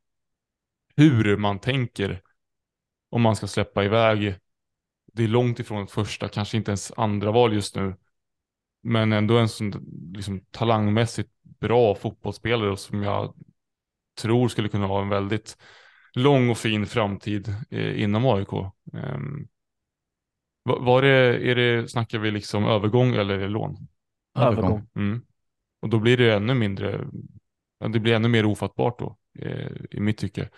hur 0.96 1.36
man 1.36 1.58
tänker 1.58 2.22
om 3.10 3.22
man 3.22 3.36
ska 3.36 3.46
släppa 3.46 3.84
iväg. 3.84 4.34
Det 5.12 5.24
är 5.24 5.28
långt 5.28 5.58
ifrån 5.58 5.82
ett 5.84 5.90
första, 5.90 6.28
kanske 6.28 6.56
inte 6.56 6.70
ens 6.70 6.92
andra 6.96 7.30
val 7.30 7.54
just 7.54 7.76
nu. 7.76 7.94
Men 8.82 9.12
ändå 9.12 9.38
en 9.38 9.48
sån 9.48 9.72
liksom, 10.14 10.40
talangmässigt 10.50 11.30
bra 11.42 11.94
fotbollsspelare 11.94 12.76
som 12.76 13.02
jag 13.02 13.34
tror 14.20 14.48
skulle 14.48 14.68
kunna 14.68 14.86
ha 14.86 15.02
en 15.02 15.08
väldigt 15.08 15.56
lång 16.14 16.50
och 16.50 16.58
fin 16.58 16.86
framtid 16.86 17.54
eh, 17.70 18.02
inom 18.02 18.26
AIK. 18.26 18.52
Um, 18.92 19.48
var, 20.62 21.02
det, 21.02 21.50
är 21.50 21.54
det, 21.54 21.88
snackar 21.88 22.18
vi 22.18 22.30
liksom 22.30 22.64
övergång 22.64 23.14
eller 23.14 23.34
är 23.34 23.38
det 23.38 23.48
lån? 23.48 23.88
Övergång. 24.38 24.88
Mm. 24.96 25.22
Och 25.82 25.88
då 25.88 25.98
blir 25.98 26.16
det 26.16 26.34
ännu 26.34 26.54
mindre, 26.54 27.06
det 27.92 28.00
blir 28.00 28.14
ännu 28.14 28.28
mer 28.28 28.44
ofattbart 28.44 28.98
då, 28.98 29.16
eh, 29.38 29.70
i 29.90 30.00
mitt 30.00 30.18
tycke. 30.18 30.48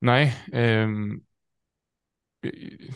Nej, 0.00 0.36
ehm, 0.52 1.20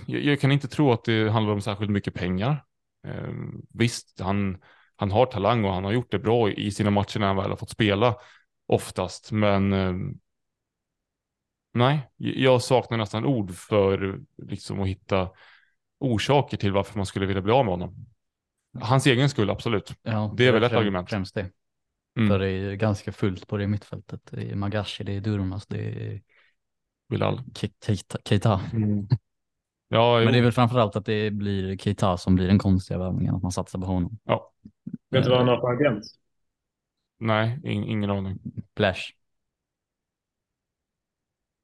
jag, 0.07 0.23
jag 0.23 0.41
kan 0.41 0.53
inte 0.53 0.69
tro 0.69 0.93
att 0.93 1.05
det 1.05 1.31
handlar 1.31 1.53
om 1.53 1.61
särskilt 1.61 1.91
mycket 1.91 2.15
pengar. 2.15 2.65
Eh, 3.07 3.33
visst, 3.75 4.21
han, 4.21 4.63
han 4.97 5.11
har 5.11 5.27
talang 5.27 5.65
och 5.65 5.75
han 5.75 5.85
har 5.85 5.93
gjort 5.93 6.11
det 6.11 6.19
bra 6.19 6.51
i 6.51 6.71
sina 6.71 6.91
matcher 6.91 7.19
när 7.21 7.27
han 7.27 7.37
väl 7.37 7.51
har 7.51 7.57
fått 7.57 7.71
spela 7.71 8.17
oftast, 8.67 9.33
men 9.33 9.73
eh, 9.73 9.95
nej, 11.75 12.11
jag 12.17 12.63
saknar 12.63 12.99
nästan 12.99 13.25
ord 13.25 13.51
för 13.55 14.21
liksom 14.43 14.81
att 14.81 14.89
hitta 14.89 15.29
orsaker 15.99 16.57
till 16.57 16.73
varför 16.73 16.97
man 16.99 17.07
skulle 17.07 17.27
vilja 17.27 17.43
bli 17.43 17.53
av 17.53 17.65
med 17.65 17.73
honom. 17.73 18.07
Hans 18.81 19.07
egen 19.07 19.29
skull, 19.29 19.51
absolut. 19.51 19.95
Ja, 20.03 20.35
Det 20.37 20.47
är 20.47 20.53
väl 20.53 20.63
ett 20.63 20.73
främ- 20.73 20.79
argument. 20.79 21.11
Främst 21.11 21.35
det. 21.35 21.51
Mm. 22.19 22.29
För 22.29 22.39
det 22.39 22.47
är 22.47 22.51
ju 22.71 22.77
ganska 22.77 23.13
fullt 23.13 23.47
på 23.49 23.57
det 23.57 23.67
mittfältet. 23.67 24.21
Det 24.31 24.51
är 24.51 24.55
Magashi, 24.55 25.05
det 25.05 25.13
är 25.13 25.21
Durmas, 25.21 25.67
det 25.67 25.79
är 25.79 26.23
Bilal. 27.09 27.39
Ke- 27.55 27.73
Keita. 27.87 28.19
Keita. 28.25 28.61
Ja, 29.91 30.19
Men 30.25 30.33
det 30.33 30.39
är 30.39 30.43
väl 30.43 30.53
framförallt 30.53 30.97
att 30.97 31.05
det 31.05 31.31
blir 31.31 31.77
Keita 31.77 32.17
som 32.17 32.35
blir 32.35 32.47
den 32.47 32.59
konstiga 32.59 32.99
värvningen, 32.99 33.35
att 33.35 33.43
man 33.43 33.53
satsar 33.53 33.79
på 33.79 33.87
honom. 33.87 34.19
ja. 34.25 34.53
Vet 35.11 35.25
du 35.25 35.31
vad 35.31 35.39
han 35.39 35.49
har 35.49 35.61
för 35.61 35.69
agent? 35.73 36.05
Nej, 37.19 37.61
in, 37.65 37.85
ingen 37.85 38.11
aning. 38.11 38.39
Flash. 38.77 39.01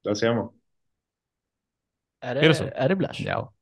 Där 0.05 0.15
ser 0.15 0.35
man. 0.35 0.53
Är 2.21 2.35
det, 2.35 2.41
Är 2.41 2.49
det 2.49 2.55
så? 2.55 2.65
Är 2.65 2.89
det 2.89 2.97
Blash? 2.97 3.21
Ja. 3.27 3.53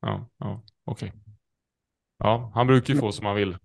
Ja, 0.00 0.26
ja 0.38 0.62
okej. 0.84 1.12
Ja, 2.18 2.52
han 2.54 2.66
brukar 2.66 2.94
ju 2.94 3.00
få 3.00 3.12
som 3.12 3.26
han 3.26 3.36
vill 3.36 3.56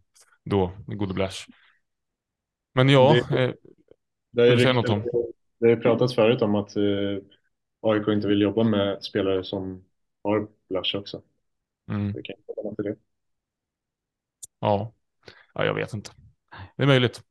då, 0.44 0.72
gode 0.88 1.14
Blash. 1.14 1.48
Men 2.74 2.90
ja, 2.90 3.14
Det- 3.30 3.44
eh, 3.44 3.54
Det 4.32 4.56
ryktats- 4.56 4.74
något 4.74 4.90
om? 4.90 5.04
Det 5.60 5.70
har 5.70 5.76
pratats 5.76 6.16
förut 6.16 6.42
om 6.42 6.56
att 6.56 6.76
eh, 6.76 7.18
AIK 7.82 8.08
inte 8.08 8.28
vill 8.28 8.42
jobba 8.42 8.64
med 8.64 9.04
spelare 9.04 9.44
som 9.44 9.86
har 10.24 10.48
Blush 10.70 10.96
också. 10.96 11.22
mm, 11.90 12.14
Det 12.14 12.24
kan 12.24 12.36
jag 12.48 12.56
komma 12.56 12.76
till 12.76 12.86
det. 12.86 12.96
ja. 14.60 14.94
ja, 15.54 15.66
jag 15.66 15.74
vet 15.74 15.94
inte. 15.94 16.12
Det 16.78 16.84
är 16.84 16.88
möjligt. 16.88 17.24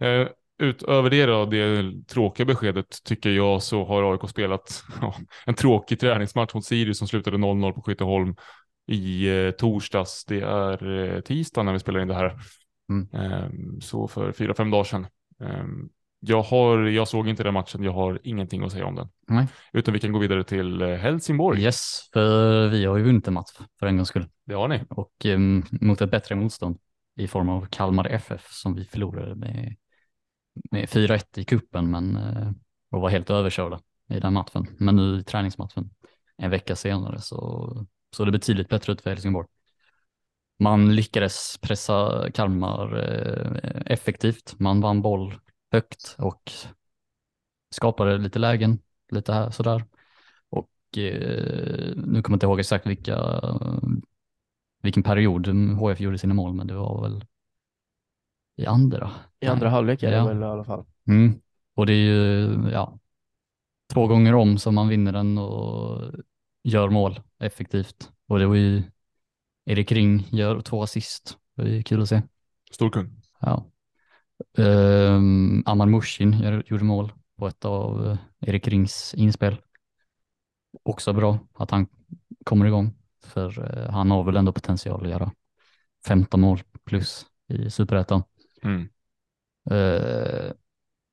Eh, 0.00 0.28
utöver 0.60 1.10
det 1.10 1.26
då, 1.26 1.44
det 1.44 1.92
tråkiga 2.06 2.46
beskedet 2.46 3.04
tycker 3.04 3.30
jag 3.30 3.62
så 3.62 3.84
har 3.84 4.12
AIK 4.12 4.30
spelat 4.30 4.84
ja, 5.00 5.14
en 5.46 5.54
tråkig 5.54 6.00
träningsmatch 6.00 6.54
mot 6.54 6.64
Sirius 6.64 6.98
som 6.98 7.08
slutade 7.08 7.36
0-0 7.36 7.72
på 7.72 7.82
Skytteholm 7.82 8.34
i 8.86 9.28
eh, 9.28 9.50
torsdags. 9.50 10.24
Det 10.24 10.40
är 10.40 10.98
eh, 10.98 11.20
tisdag 11.20 11.62
när 11.62 11.72
vi 11.72 11.78
spelar 11.78 12.00
in 12.00 12.08
det 12.08 12.14
här. 12.14 12.38
Mm. 12.90 13.08
Eh, 13.12 13.48
så 13.80 14.08
för 14.08 14.32
fyra, 14.32 14.54
fem 14.54 14.70
dagar 14.70 14.84
sedan. 14.84 15.06
Eh, 15.40 15.64
jag, 16.20 16.42
har, 16.42 16.78
jag 16.78 17.08
såg 17.08 17.28
inte 17.28 17.42
den 17.42 17.54
matchen, 17.54 17.82
jag 17.82 17.92
har 17.92 18.20
ingenting 18.24 18.64
att 18.64 18.72
säga 18.72 18.86
om 18.86 18.94
den. 18.94 19.08
Nej. 19.28 19.46
Utan 19.72 19.94
vi 19.94 20.00
kan 20.00 20.12
gå 20.12 20.18
vidare 20.18 20.44
till 20.44 20.82
eh, 20.82 20.88
Helsingborg. 20.88 21.62
Yes, 21.62 22.10
för 22.12 22.68
vi 22.68 22.84
har 22.84 22.96
ju 22.96 23.04
vunnit 23.04 23.28
en 23.28 23.34
match 23.34 23.58
för 23.78 23.86
en 23.86 23.96
gångs 23.96 24.08
skull. 24.08 24.26
Det 24.46 24.54
har 24.54 24.68
ni. 24.68 24.80
Och 24.88 25.12
em, 25.24 25.62
mot 25.70 26.00
ett 26.00 26.10
bättre 26.10 26.34
motstånd 26.34 26.78
i 27.16 27.28
form 27.28 27.48
av 27.48 27.66
Kalmar 27.70 28.06
FF 28.06 28.46
som 28.50 28.74
vi 28.74 28.84
förlorade 28.84 29.34
med, 29.34 29.76
med 30.70 30.88
4-1 30.88 31.38
i 31.38 31.44
kuppen 31.44 31.90
men 31.90 32.16
eh, 32.16 32.50
och 32.90 33.00
var 33.00 33.08
helt 33.08 33.30
överkörda 33.30 33.80
i 34.08 34.20
den 34.20 34.32
matchen. 34.32 34.66
Men 34.78 34.96
nu 34.96 35.20
i 35.20 35.24
träningsmatchen 35.24 35.90
en 36.36 36.50
vecka 36.50 36.76
senare 36.76 37.20
så 37.20 37.86
såg 38.16 38.26
det 38.26 38.32
betydligt 38.32 38.68
bättre 38.68 38.92
ut 38.92 39.00
för 39.00 39.10
Helsingborg. 39.10 39.48
Man 40.58 40.94
lyckades 40.94 41.58
pressa 41.58 42.26
Kalmar 42.30 42.96
eh, 42.98 43.82
effektivt. 43.86 44.54
Man 44.58 44.80
vann 44.80 45.02
boll 45.02 45.34
högt 45.72 46.16
och 46.18 46.52
skapade 47.70 48.18
lite 48.18 48.38
lägen, 48.38 48.78
lite 49.10 49.32
här 49.32 49.50
sådär. 49.50 49.84
Och 50.48 50.98
eh, 50.98 51.92
nu 51.96 52.22
kommer 52.22 52.22
jag 52.22 52.36
inte 52.36 52.46
ihåg 52.46 52.60
exakt 52.60 52.86
vilka 52.86 53.40
vilken 54.82 55.02
period 55.02 55.46
HF 55.78 56.00
gjorde 56.00 56.18
sina 56.18 56.34
mål, 56.34 56.54
men 56.54 56.66
det 56.66 56.74
var 56.74 57.02
väl 57.02 57.24
i 58.60 58.66
andra. 58.66 59.10
I 59.40 59.46
andra 59.46 59.68
halvlek 59.68 60.02
är 60.02 60.10
det 60.10 60.16
Ja. 60.16 60.26
väl 60.26 60.40
i 60.42 60.44
alla 60.44 60.64
fall. 60.64 60.84
Mm. 61.08 61.40
Och 61.74 61.86
det 61.86 61.92
är 61.92 61.96
ju, 61.96 62.48
ja, 62.72 62.98
två 63.92 64.06
gånger 64.06 64.34
om 64.34 64.58
som 64.58 64.74
man 64.74 64.88
vinner 64.88 65.12
den 65.12 65.38
och 65.38 66.12
gör 66.64 66.88
mål 66.88 67.20
effektivt. 67.38 68.10
Och 68.28 68.38
det 68.38 68.46
var 68.46 68.54
ju 68.54 68.82
Erik 69.66 69.92
Ring 69.92 70.26
gör 70.30 70.60
två 70.60 70.82
assist. 70.82 71.38
Det 71.56 71.78
är 71.78 71.82
kul 71.82 72.02
att 72.02 72.08
se. 72.08 72.22
Stor 72.70 72.90
kung. 72.90 73.22
Ja. 73.40 73.64
Um, 74.56 75.62
Amar 75.66 75.86
Mushin 75.86 76.62
gjorde 76.66 76.84
mål 76.84 77.12
på 77.38 77.46
ett 77.46 77.64
av 77.64 78.06
eh, 78.06 78.18
Erik 78.40 78.68
Rings 78.68 79.14
inspel. 79.14 79.56
Också 80.82 81.12
bra 81.12 81.38
att 81.54 81.70
han 81.70 81.86
kommer 82.44 82.66
igång, 82.66 82.94
för 83.24 83.76
eh, 83.78 83.90
han 83.92 84.10
har 84.10 84.24
väl 84.24 84.36
ändå 84.36 84.52
potential 84.52 85.02
att 85.04 85.10
göra 85.10 85.32
15 86.06 86.40
mål 86.40 86.60
plus 86.84 87.26
i 87.48 87.70
superettan. 87.70 88.22
Mm. 88.62 88.88
Eh, 89.70 90.52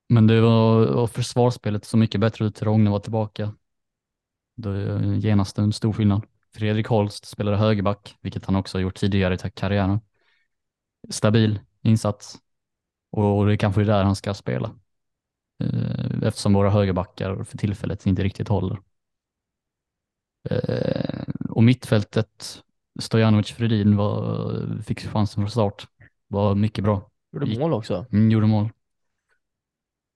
men 0.09 0.27
det 0.27 0.41
var 0.41 1.07
försvarsspelet 1.07 1.85
så 1.85 1.97
mycket 1.97 2.21
bättre 2.21 2.45
ut. 2.45 2.61
Rogne 2.61 2.89
var 2.89 2.99
tillbaka. 2.99 3.53
Då 4.55 4.69
är 4.69 5.13
genast 5.13 5.57
en 5.57 5.73
stor 5.73 5.93
skillnad. 5.93 6.25
Fredrik 6.53 6.87
Holst 6.87 7.25
spelade 7.25 7.57
högerback, 7.57 8.15
vilket 8.21 8.45
han 8.45 8.55
också 8.55 8.77
har 8.77 8.81
gjort 8.81 8.95
tidigare 8.95 9.33
i 9.33 9.49
karriären. 9.49 9.99
Stabil 11.09 11.59
insats 11.81 12.37
och 13.11 13.47
det 13.47 13.57
kanske 13.57 13.81
är 13.81 13.85
där 13.85 14.03
han 14.03 14.15
ska 14.15 14.33
spela. 14.33 14.75
Eh, 15.63 16.23
eftersom 16.23 16.53
våra 16.53 16.69
högerbackar 16.69 17.43
för 17.43 17.57
tillfället 17.57 18.05
inte 18.05 18.23
riktigt 18.23 18.47
håller. 18.47 18.81
Eh, 20.49 21.23
och 21.49 21.63
mittfältet, 21.63 22.63
Stojanovic 22.99 23.51
Fredin 23.51 23.95
var, 23.95 24.81
fick 24.83 25.07
chansen 25.07 25.43
från 25.43 25.51
start. 25.51 25.87
Var 26.27 26.55
mycket 26.55 26.83
bra. 26.83 27.09
Gjorde 27.31 27.59
mål 27.59 27.73
också. 27.73 28.05
Mm, 28.11 28.31
gjorde 28.31 28.47
mål. 28.47 28.69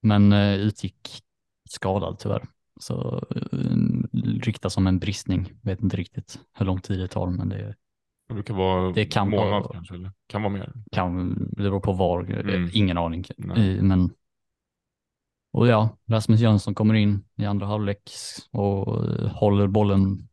Men 0.01 0.32
eh, 0.34 0.53
utgick 0.55 1.24
skadad 1.70 2.20
tyvärr. 2.20 2.47
Så 2.80 3.24
eh, 3.36 3.78
ryktas 4.41 4.74
som 4.74 4.88
en 4.88 4.99
bristning. 4.99 5.53
Vet 5.62 5.82
inte 5.82 5.97
riktigt 5.97 6.39
hur 6.53 6.66
lång 6.66 6.82
tid 6.82 6.99
det 6.99 7.07
tar, 7.07 7.28
men 7.28 7.49
det 7.49 7.76
Det 8.28 8.34
brukar 8.34 8.53
vara 8.53 8.91
Det 8.91 9.05
kan 9.05 9.30
månad 9.30 9.49
vara- 9.49 9.74
kanske, 9.74 9.95
eller 9.95 10.12
kan 10.28 10.41
vara 10.41 10.53
mer. 10.53 10.74
kan, 10.91 11.34
det 11.51 11.64
beror 11.64 11.80
på 11.80 11.93
var, 11.93 12.24
eh, 12.32 12.39
Mm. 12.55 12.70
ingen 12.74 12.97
aning. 12.97 13.26
Nej. 13.38 13.78
Eh, 13.78 13.84
Men, 13.84 14.09
och 15.53 15.68
ja, 15.68 15.97
Rasmus 16.05 16.39
Jönsson 16.39 16.76
kommer 16.76 16.93
in 16.93 17.24
i 17.36 17.45
andra 17.45 17.66
halvlek 17.66 18.12
och 18.51 18.86
håller 19.32 19.68
bollen 19.68 20.28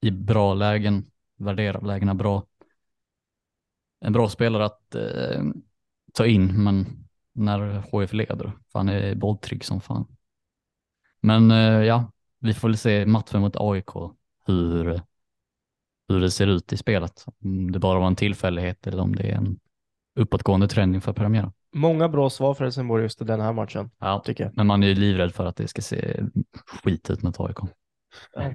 i 0.00 0.10
bra 0.10 0.54
lägen, 0.54 1.10
värderar 1.36 1.80
lägena 1.82 2.14
bra. 2.14 2.46
En 4.00 4.12
bra 4.12 4.28
spelare 4.28 4.64
att 4.64 4.94
eh, 4.94 5.42
ta 6.14 6.26
in, 6.26 6.64
men 6.64 6.86
när 7.32 7.82
HF 7.92 8.12
leder, 8.12 8.52
för 8.72 8.78
han 8.78 8.88
är 8.88 9.14
bolltrygg 9.14 9.64
som 9.64 9.80
fan. 9.80 10.06
Men 11.20 11.50
eh, 11.50 11.82
ja, 11.82 12.12
vi 12.40 12.54
får 12.54 12.68
väl 12.68 12.76
se 12.76 13.06
matchen 13.06 13.40
mot 13.40 13.56
AIK, 13.56 13.90
hur, 14.46 15.00
hur 16.08 16.20
det 16.20 16.30
ser 16.30 16.46
ut 16.46 16.72
i 16.72 16.76
spelet. 16.76 17.24
Om 17.44 17.72
det 17.72 17.78
bara 17.78 17.98
var 17.98 18.06
en 18.06 18.16
tillfällighet 18.16 18.86
eller 18.86 19.02
om 19.02 19.16
det 19.16 19.22
är 19.30 19.34
en 19.36 19.58
uppåtgående 20.20 20.68
trend 20.68 20.94
inför 20.94 21.12
premiären. 21.12 21.52
Många 21.76 22.08
bra 22.08 22.30
svar 22.30 22.54
för 22.54 22.64
Helsingborg 22.64 23.02
just 23.02 23.22
i 23.22 23.24
den 23.24 23.40
här 23.40 23.52
matchen, 23.52 23.90
Ja, 23.98 24.22
tycker 24.24 24.44
jag. 24.44 24.56
men 24.56 24.66
man 24.66 24.82
är 24.82 24.86
ju 24.86 24.94
livrädd 24.94 25.34
för 25.34 25.46
att 25.46 25.56
det 25.56 25.68
ska 25.68 25.82
se 25.82 26.22
skit 26.66 27.10
ut 27.10 27.22
mot 27.22 27.40
AIK. 27.40 27.56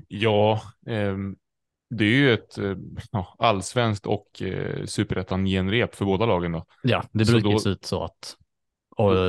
Ja, 0.07 0.61
ehm, 0.87 1.35
det 1.89 2.03
är 2.05 2.15
ju 2.17 2.33
ett 2.33 2.57
eh, 2.57 2.75
ja, 3.11 3.35
allsvenskt 3.39 4.05
och 4.05 4.41
eh, 4.41 4.85
superettan 4.85 5.45
genrep 5.45 5.95
för 5.95 6.05
båda 6.05 6.25
lagen 6.25 6.51
då. 6.51 6.65
Ja, 6.83 7.03
det 7.11 7.27
brukar 7.31 7.49
då- 7.51 7.59
se 7.59 7.69
ut 7.69 7.85
så 7.85 8.03
att 8.03 8.35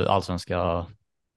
allsvenska 0.07 0.85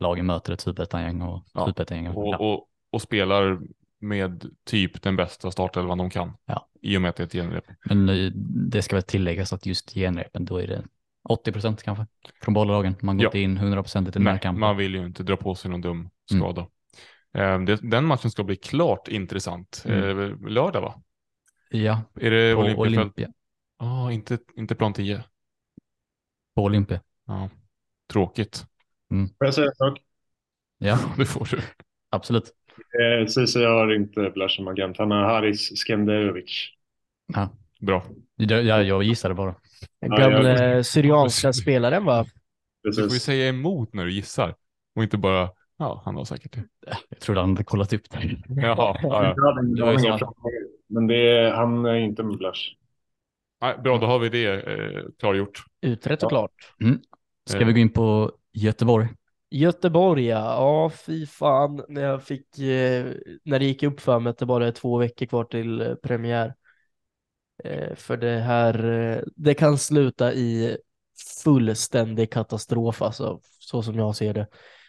lagen 0.01 0.27
möter 0.27 0.53
ett 0.53 0.61
superettan-gäng 0.61 1.22
och 1.22 1.45
Ja, 1.55 1.66
superettan-gäng. 1.66 2.09
Och, 2.09 2.27
Ja. 2.29 2.37
och, 2.39 2.68
och 2.91 3.03
spelar 3.03 3.59
med 4.01 4.51
typ 4.64 5.03
den 5.03 5.16
bästa 5.16 5.51
startelvan 5.51 5.99
de 5.99 6.11
kan. 6.11 6.33
Ja. 6.47 6.68
I 6.83 6.97
och 6.97 7.03
med 7.03 7.09
att 7.09 7.16
det 7.16 7.22
är 7.22 7.27
ett 7.27 7.33
genrep. 7.33 7.64
Men 7.85 8.09
eh, 8.09 8.31
det 8.70 8.83
ska 8.83 8.97
väl 8.97 9.03
tilläggas 9.03 9.53
att 9.53 9.66
just 9.66 9.91
genrepen, 9.95 10.45
då 10.45 10.57
är 10.62 10.66
det 10.66 10.83
80 11.29 11.53
procent 11.53 11.83
kanske 11.83 12.07
från 12.43 12.55
båda 12.55 12.72
lagen. 12.72 12.95
Man 13.01 13.16
går 13.18 13.27
inte 13.27 13.39
in 13.39 13.57
100 13.57 13.83
procent 13.83 14.16
i 14.16 14.18
Nej, 14.18 14.33
närkampen. 14.33 14.61
man 14.61 14.77
vill 14.77 14.95
ju 14.95 15.07
inte 15.07 15.22
dra 15.22 15.37
på 15.37 15.55
sig 15.55 15.70
någon 15.70 15.81
dum 15.81 16.11
Mm. 16.33 16.43
skada. 16.43 16.66
Det, 17.66 17.77
den 17.91 18.05
matchen 18.05 18.31
ska 18.31 18.45
bli 18.45 18.57
klart 18.57 19.09
intressant. 19.09 19.83
Mm. 19.89 20.47
Lördag 20.49 20.81
va? 20.81 20.95
Ja, 21.79 22.03
Är 22.20 22.31
det 22.31 22.55
på 22.55 22.61
Olympiafält? 22.61 22.97
Olympia. 22.97 23.29
Ja, 23.79 24.12
inte, 24.12 24.39
inte 24.57 24.75
plan 24.75 24.93
10. 24.93 25.25
På 26.57 26.62
Olympia. 26.62 27.01
Ja, 27.27 27.49
tråkigt. 28.12 28.64
Får 29.39 29.47
jag 29.47 29.55
säga 29.55 29.66
en 29.66 29.75
sak? 29.75 29.99
Ja, 30.79 30.99
Det 31.18 31.25
får 31.27 31.49
du. 31.51 31.61
absolut. 32.11 32.45
Eh, 32.75 33.27
Ceesay 33.27 33.64
har 33.64 33.95
inte 33.95 34.31
Blush 34.35 34.57
som 34.57 34.68
agent. 34.68 34.99
Han 34.99 35.11
har 35.11 35.22
Haris 35.22 35.85
Skenderovic. 35.87 36.68
Ja. 37.35 37.49
Bra. 37.81 38.05
Jag, 38.37 38.85
jag 38.85 39.03
gissade 39.03 39.35
bara. 39.35 39.55
Den 40.01 40.11
Ja, 40.12 40.31
jag- 40.31 40.87
syrianska 40.87 41.53
spelaren 41.62 42.05
va? 42.05 42.27
Du 42.83 42.93
får 42.93 43.03
ju 43.03 43.09
Precis. 43.09 43.22
säga 43.22 43.49
emot 43.49 43.95
när 43.95 44.05
du 44.05 44.12
gissar. 44.12 44.55
Och 44.97 45.03
inte 45.03 45.18
bara, 45.18 45.51
ja, 45.77 46.03
han 46.05 46.16
har 46.16 46.25
säkert 46.25 46.53
det. 46.53 46.64
Jag 47.09 47.20
trodde 47.20 47.41
han 47.41 47.51
hade 47.51 47.64
kollat 47.64 47.93
upp 47.93 48.11
det. 48.11 48.37
Jaha, 48.49 48.99
ja, 49.03 49.35
ja. 49.37 50.35
Men 50.95 51.07
det 51.07 51.28
är, 51.38 51.51
han 51.51 51.84
är 51.86 51.95
inte 51.95 52.22
med 52.22 52.38
Blush. 52.38 52.61
Nej, 53.61 53.78
bra, 53.78 53.99
då 53.99 54.07
har 54.07 54.18
vi 54.18 54.28
det 54.28 54.47
eh, 54.47 55.03
klargjort. 55.18 55.62
Utrett 55.80 56.22
och 56.22 56.26
Ja. 56.26 56.28
klart. 56.28 56.53
Ska 57.47 57.61
Eh. 57.61 57.66
vi 57.66 57.72
gå 57.72 57.78
in 57.78 57.92
på 57.92 58.32
Göteborg? 58.53 59.09
Göteborg, 59.51 60.24
ja. 60.26 60.38
Ja, 60.38 60.90
fy 61.07 61.26
fan. 61.26 61.84
När 61.88 62.03
jag 62.03 62.22
fick, 62.22 62.59
eh, 62.59 63.07
när 63.45 63.59
det 63.59 63.64
gick 63.64 63.82
upp 63.82 64.01
för 64.01 64.18
mig 64.20 64.30
att 64.30 64.38
det 64.38 64.47
bara 64.47 64.66
är 64.66 64.72
två 64.72 64.99
veckor 64.99 65.26
kvar 65.26 65.45
till 65.45 65.80
eh, 65.80 65.95
premiär. 65.95 66.55
Eh, 67.64 67.95
för 67.95 68.16
det 68.16 68.38
här, 68.38 68.84
eh, 68.90 69.22
det 69.36 69.55
kan 69.55 69.78
sluta 69.78 70.32
i 70.32 70.76
fullständig 71.45 72.32
katastrof 72.32 73.03
alltså, 73.03 73.40
så 73.59 73.82
som 73.82 73.95
jag 73.99 74.16
ser 74.16 74.34
det. 74.34 74.47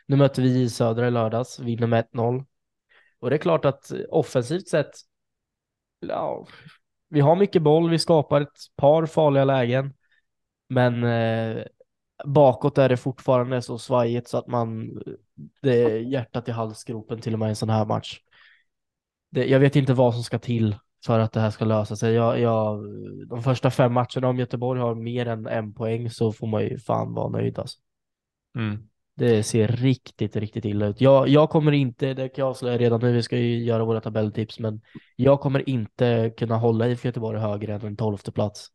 Nu 0.07 0.15
möter 0.15 0.41
vi 0.41 0.61
i 0.61 0.69
Södra 0.69 1.07
i 1.07 1.11
lördags, 1.11 1.59
vinner 1.59 1.87
med 1.87 1.99
1-0. 1.99 2.45
Och 3.19 3.29
det 3.29 3.35
är 3.35 3.37
klart 3.39 3.65
att 3.65 3.91
eh, 3.91 3.99
offensivt 4.09 4.67
sett, 4.67 4.91
ja, 6.09 6.47
vi 7.09 7.19
har 7.19 7.35
mycket 7.35 7.61
boll, 7.61 7.89
vi 7.89 7.99
skapar 7.99 8.41
ett 8.41 8.57
par 8.75 9.05
farliga 9.05 9.45
lägen. 9.45 9.93
Men 10.69 11.03
eh, 11.03 11.63
bakåt 12.25 12.77
är 12.77 12.89
det 12.89 12.97
fortfarande 12.97 13.61
så 13.61 13.77
svajigt 13.77 14.27
så 14.27 14.37
att 14.37 14.47
man, 14.47 14.99
det 15.61 15.83
är 15.83 15.99
hjärtat 15.99 16.49
i 16.49 16.51
halsgropen 16.51 17.21
till 17.21 17.33
och 17.33 17.39
med 17.39 17.47
i 17.47 17.49
en 17.49 17.55
sån 17.55 17.69
här 17.69 17.85
match. 17.85 18.19
Det, 19.29 19.45
jag 19.45 19.59
vet 19.59 19.75
inte 19.75 19.93
vad 19.93 20.13
som 20.13 20.23
ska 20.23 20.39
till 20.39 20.75
för 21.05 21.19
att 21.19 21.31
det 21.31 21.39
här 21.39 21.51
ska 21.51 21.65
lösa 21.65 21.95
sig. 21.95 22.13
Jag, 22.13 22.39
jag, 22.39 22.83
de 23.27 23.43
första 23.43 23.71
fem 23.71 23.93
matcherna, 23.93 24.27
om 24.27 24.37
Göteborg 24.37 24.81
har 24.81 24.95
mer 24.95 25.25
än 25.25 25.47
en 25.47 25.73
poäng 25.73 26.09
så 26.09 26.31
får 26.31 26.47
man 26.47 26.63
ju 26.63 26.79
fan 26.79 27.13
vara 27.13 27.29
nöjd 27.29 27.59
alltså. 27.59 27.77
Mm. 28.57 28.89
Det 29.17 29.43
ser 29.43 29.67
riktigt, 29.67 30.35
riktigt 30.35 30.65
illa 30.65 30.85
ut. 30.85 31.01
Jag, 31.01 31.27
jag 31.27 31.49
kommer 31.49 31.71
inte, 31.71 32.13
det 32.13 32.29
kan 32.29 32.41
jag 32.41 32.49
avslöja 32.49 32.77
redan 32.77 32.99
nu, 32.99 33.13
vi 33.13 33.23
ska 33.23 33.37
ju 33.37 33.63
göra 33.63 33.85
våra 33.85 34.01
tabelltips, 34.01 34.59
men 34.59 34.81
jag 35.15 35.39
kommer 35.39 35.69
inte 35.69 36.33
kunna 36.37 36.57
hålla 36.57 36.87
i 36.87 36.95
för 36.95 37.07
Göteborg 37.07 37.39
högre 37.39 37.73
än 37.73 37.81
en 37.81 37.97
tolfte 37.97 38.31
plats 38.31 38.71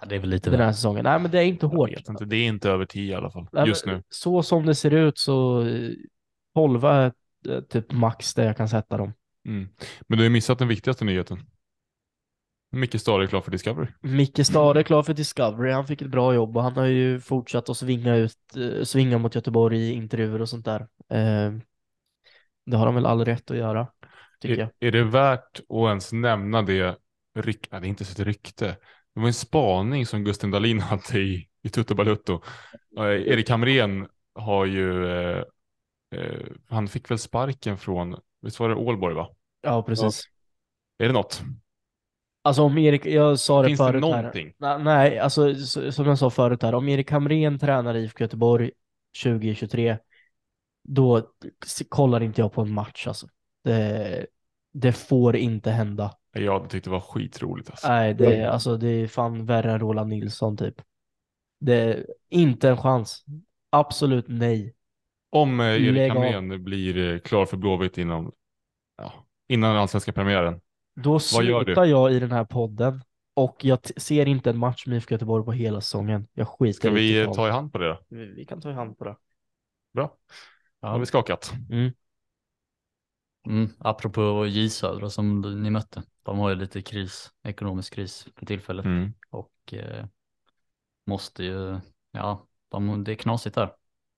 Ja, 0.00 0.06
det 0.06 0.14
är 0.14 0.18
väl 0.20 0.30
lite 0.30 0.50
den 0.50 0.58
väl. 0.58 0.66
här 0.66 0.72
säsongen. 0.72 1.04
Nej, 1.04 1.20
men 1.20 1.30
det 1.30 1.38
är 1.38 1.44
inte 1.44 1.66
hårt. 1.66 1.90
inte, 2.08 2.24
det 2.24 2.36
är 2.36 2.46
inte 2.46 2.70
över 2.70 2.84
10 2.84 3.12
i 3.12 3.14
alla 3.14 3.30
fall, 3.30 3.48
Nej, 3.52 3.68
just 3.68 3.86
nu. 3.86 4.02
Så 4.08 4.42
som 4.42 4.66
det 4.66 4.74
ser 4.74 4.90
ut 4.90 5.18
så 5.18 5.66
eh, 5.66 5.90
12 6.54 6.84
är 6.84 7.12
eh, 7.48 7.60
typ 7.60 7.92
max 7.92 8.34
där 8.34 8.46
jag 8.46 8.56
kan 8.56 8.68
sätta 8.68 8.96
dem. 8.96 9.12
Mm. 9.46 9.68
Men 10.08 10.18
du 10.18 10.24
har 10.24 10.30
missat 10.30 10.58
den 10.58 10.68
viktigaste 10.68 11.04
nyheten. 11.04 11.38
Micke 12.72 13.00
Stare 13.00 13.22
är 13.24 13.26
klar 13.26 13.40
för 13.40 13.50
Discovery. 13.50 13.86
Micke 14.00 14.46
Stare 14.46 14.78
är 14.78 14.82
klar 14.82 15.02
för 15.02 15.14
Discovery. 15.14 15.72
Han 15.72 15.86
fick 15.86 16.02
ett 16.02 16.10
bra 16.10 16.34
jobb 16.34 16.56
och 16.56 16.62
han 16.62 16.72
har 16.76 16.86
ju 16.86 17.20
fortsatt 17.20 17.68
att 17.68 17.76
svinga 17.76 18.16
ut, 18.16 18.56
eh, 18.56 18.84
svinga 18.84 19.18
mot 19.18 19.34
Göteborg 19.34 19.78
i 19.78 19.92
intervjuer 19.92 20.40
och 20.40 20.48
sånt 20.48 20.64
där. 20.64 20.80
Eh, 21.10 21.52
Det 22.66 22.76
har 22.76 22.86
de 22.86 22.94
väl 22.94 23.06
all 23.06 23.24
rätt 23.24 23.50
att 23.50 23.56
göra, 23.56 23.86
tycker 24.40 24.56
jag. 24.56 24.68
Är, 24.80 24.86
är 24.86 24.92
det 24.92 25.04
värt 25.04 25.60
att 25.68 25.88
ens 25.88 26.12
nämna 26.12 26.62
det 26.62 26.96
ryk, 27.38 27.70
det 27.70 27.76
är 27.76 27.84
inte 27.84 28.04
så 28.04 28.12
ett 28.12 28.26
rykte. 28.26 28.66
Det 29.14 29.20
var 29.20 29.26
en 29.26 29.34
spaning 29.34 30.06
som 30.06 30.24
Gusten 30.24 30.50
Dahlin 30.50 30.80
hade 30.80 31.18
i, 31.18 31.48
i 31.62 31.68
Tutto 31.68 31.94
Balutto. 31.94 32.42
Eh, 32.98 33.04
Erik 33.04 33.50
Hamrén 33.50 34.08
har 34.34 34.66
ju, 34.66 35.06
eh, 35.06 35.42
eh, 36.14 36.46
han 36.68 36.88
fick 36.88 37.10
väl 37.10 37.18
sparken 37.18 37.78
från, 37.78 38.16
visst 38.42 38.60
var 38.60 38.68
det 38.68 38.74
Ålborg 38.74 39.14
va? 39.14 39.28
Ja, 39.62 39.82
precis. 39.82 40.24
Är 40.98 41.06
det 41.06 41.12
något? 41.12 41.42
Alltså 42.42 42.62
om 42.62 42.78
Erik, 42.78 43.06
jag 43.06 43.38
sa 43.38 43.62
det 43.62 43.68
Finns 43.68 43.78
det 43.80 43.86
förut 43.86 44.00
någonting? 44.00 44.52
här. 44.60 44.78
Nej, 44.78 45.18
alltså 45.18 45.54
som 45.92 46.06
jag 46.06 46.18
sa 46.18 46.30
förut 46.30 46.62
här, 46.62 46.74
om 46.74 46.88
Erik 46.88 47.10
Hamrén 47.10 47.58
tränar 47.58 47.96
IFK 47.96 48.24
Göteborg 48.24 48.70
2023, 49.22 49.98
då 50.88 51.22
kollar 51.88 52.22
inte 52.22 52.40
jag 52.40 52.52
på 52.52 52.60
en 52.60 52.74
match 52.74 53.06
alltså. 53.06 53.26
Det, 53.64 54.26
det 54.72 54.92
får 54.92 55.36
inte 55.36 55.70
hända. 55.70 56.14
Jag 56.32 56.52
hade 56.52 56.68
tyckt 56.68 56.84
det 56.84 56.90
var 56.90 57.00
skitroligt 57.00 57.70
alltså. 57.70 57.88
Nej, 57.88 58.14
det, 58.14 58.44
alltså, 58.44 58.76
det 58.76 58.88
är 58.88 59.06
fan 59.06 59.46
värre 59.46 59.72
än 59.72 59.78
Roland 59.78 60.08
Nilsson 60.08 60.56
typ. 60.56 60.74
Det 61.60 61.74
är 61.74 62.06
inte 62.28 62.68
en 62.68 62.76
chans. 62.76 63.24
Absolut 63.70 64.24
nej. 64.28 64.74
Om 65.30 65.60
eh, 65.60 65.66
Erik. 65.66 66.12
Hamrén 66.12 66.64
blir 66.64 67.12
eh, 67.12 67.18
klar 67.18 67.46
för 67.46 67.56
Blåvitt 67.56 67.98
inom, 67.98 68.32
ja, 68.96 69.12
innan 69.48 69.76
allsvenska 69.76 70.12
premiären. 70.12 70.60
Då 70.94 71.10
Vad 71.32 71.44
gör 71.44 71.58
du? 71.60 71.64
slutar 71.64 71.84
jag 71.84 72.12
i 72.12 72.18
den 72.20 72.32
här 72.32 72.44
podden 72.44 73.02
och 73.34 73.64
jag 73.64 73.78
ser 73.96 74.26
inte 74.28 74.50
en 74.50 74.58
match 74.58 74.86
med 74.86 74.96
IFK 74.96 75.14
Göteborg 75.14 75.44
på 75.44 75.52
hela 75.52 75.80
säsongen. 75.80 76.26
Jag 76.32 76.48
skiter 76.48 76.72
Ska 76.72 76.90
vi 76.90 77.26
ta 77.34 77.48
i 77.48 77.50
hand 77.50 77.72
på 77.72 77.78
det 77.78 77.88
då? 77.88 77.98
vi, 78.08 78.26
vi 78.26 78.44
kan 78.44 78.60
ta 78.60 78.70
i 78.70 78.74
hand 78.74 78.98
på 78.98 79.04
det. 79.04 79.16
Bra. 79.94 80.16
Då 80.80 80.88
har 80.88 80.98
vi 80.98 81.06
skakat. 81.06 81.52
Mm. 81.70 81.92
Mm, 83.46 83.68
apropå 83.78 84.46
J 84.46 84.68
Södra 84.70 85.10
som 85.10 85.40
ni 85.62 85.70
mötte. 85.70 86.02
De 86.22 86.38
har 86.38 86.50
ju 86.50 86.54
lite 86.56 86.82
kris, 86.82 87.30
ekonomisk 87.42 87.94
kris 87.94 88.28
för 88.36 88.46
tillfället 88.46 88.84
Mm. 88.84 89.12
och 89.30 89.52
eh, 89.74 90.06
måste 91.06 91.44
ju, 91.44 91.80
ja, 92.12 92.46
de, 92.68 93.04
det 93.04 93.12
är 93.12 93.16
knasigt 93.16 93.54
där. 93.54 93.74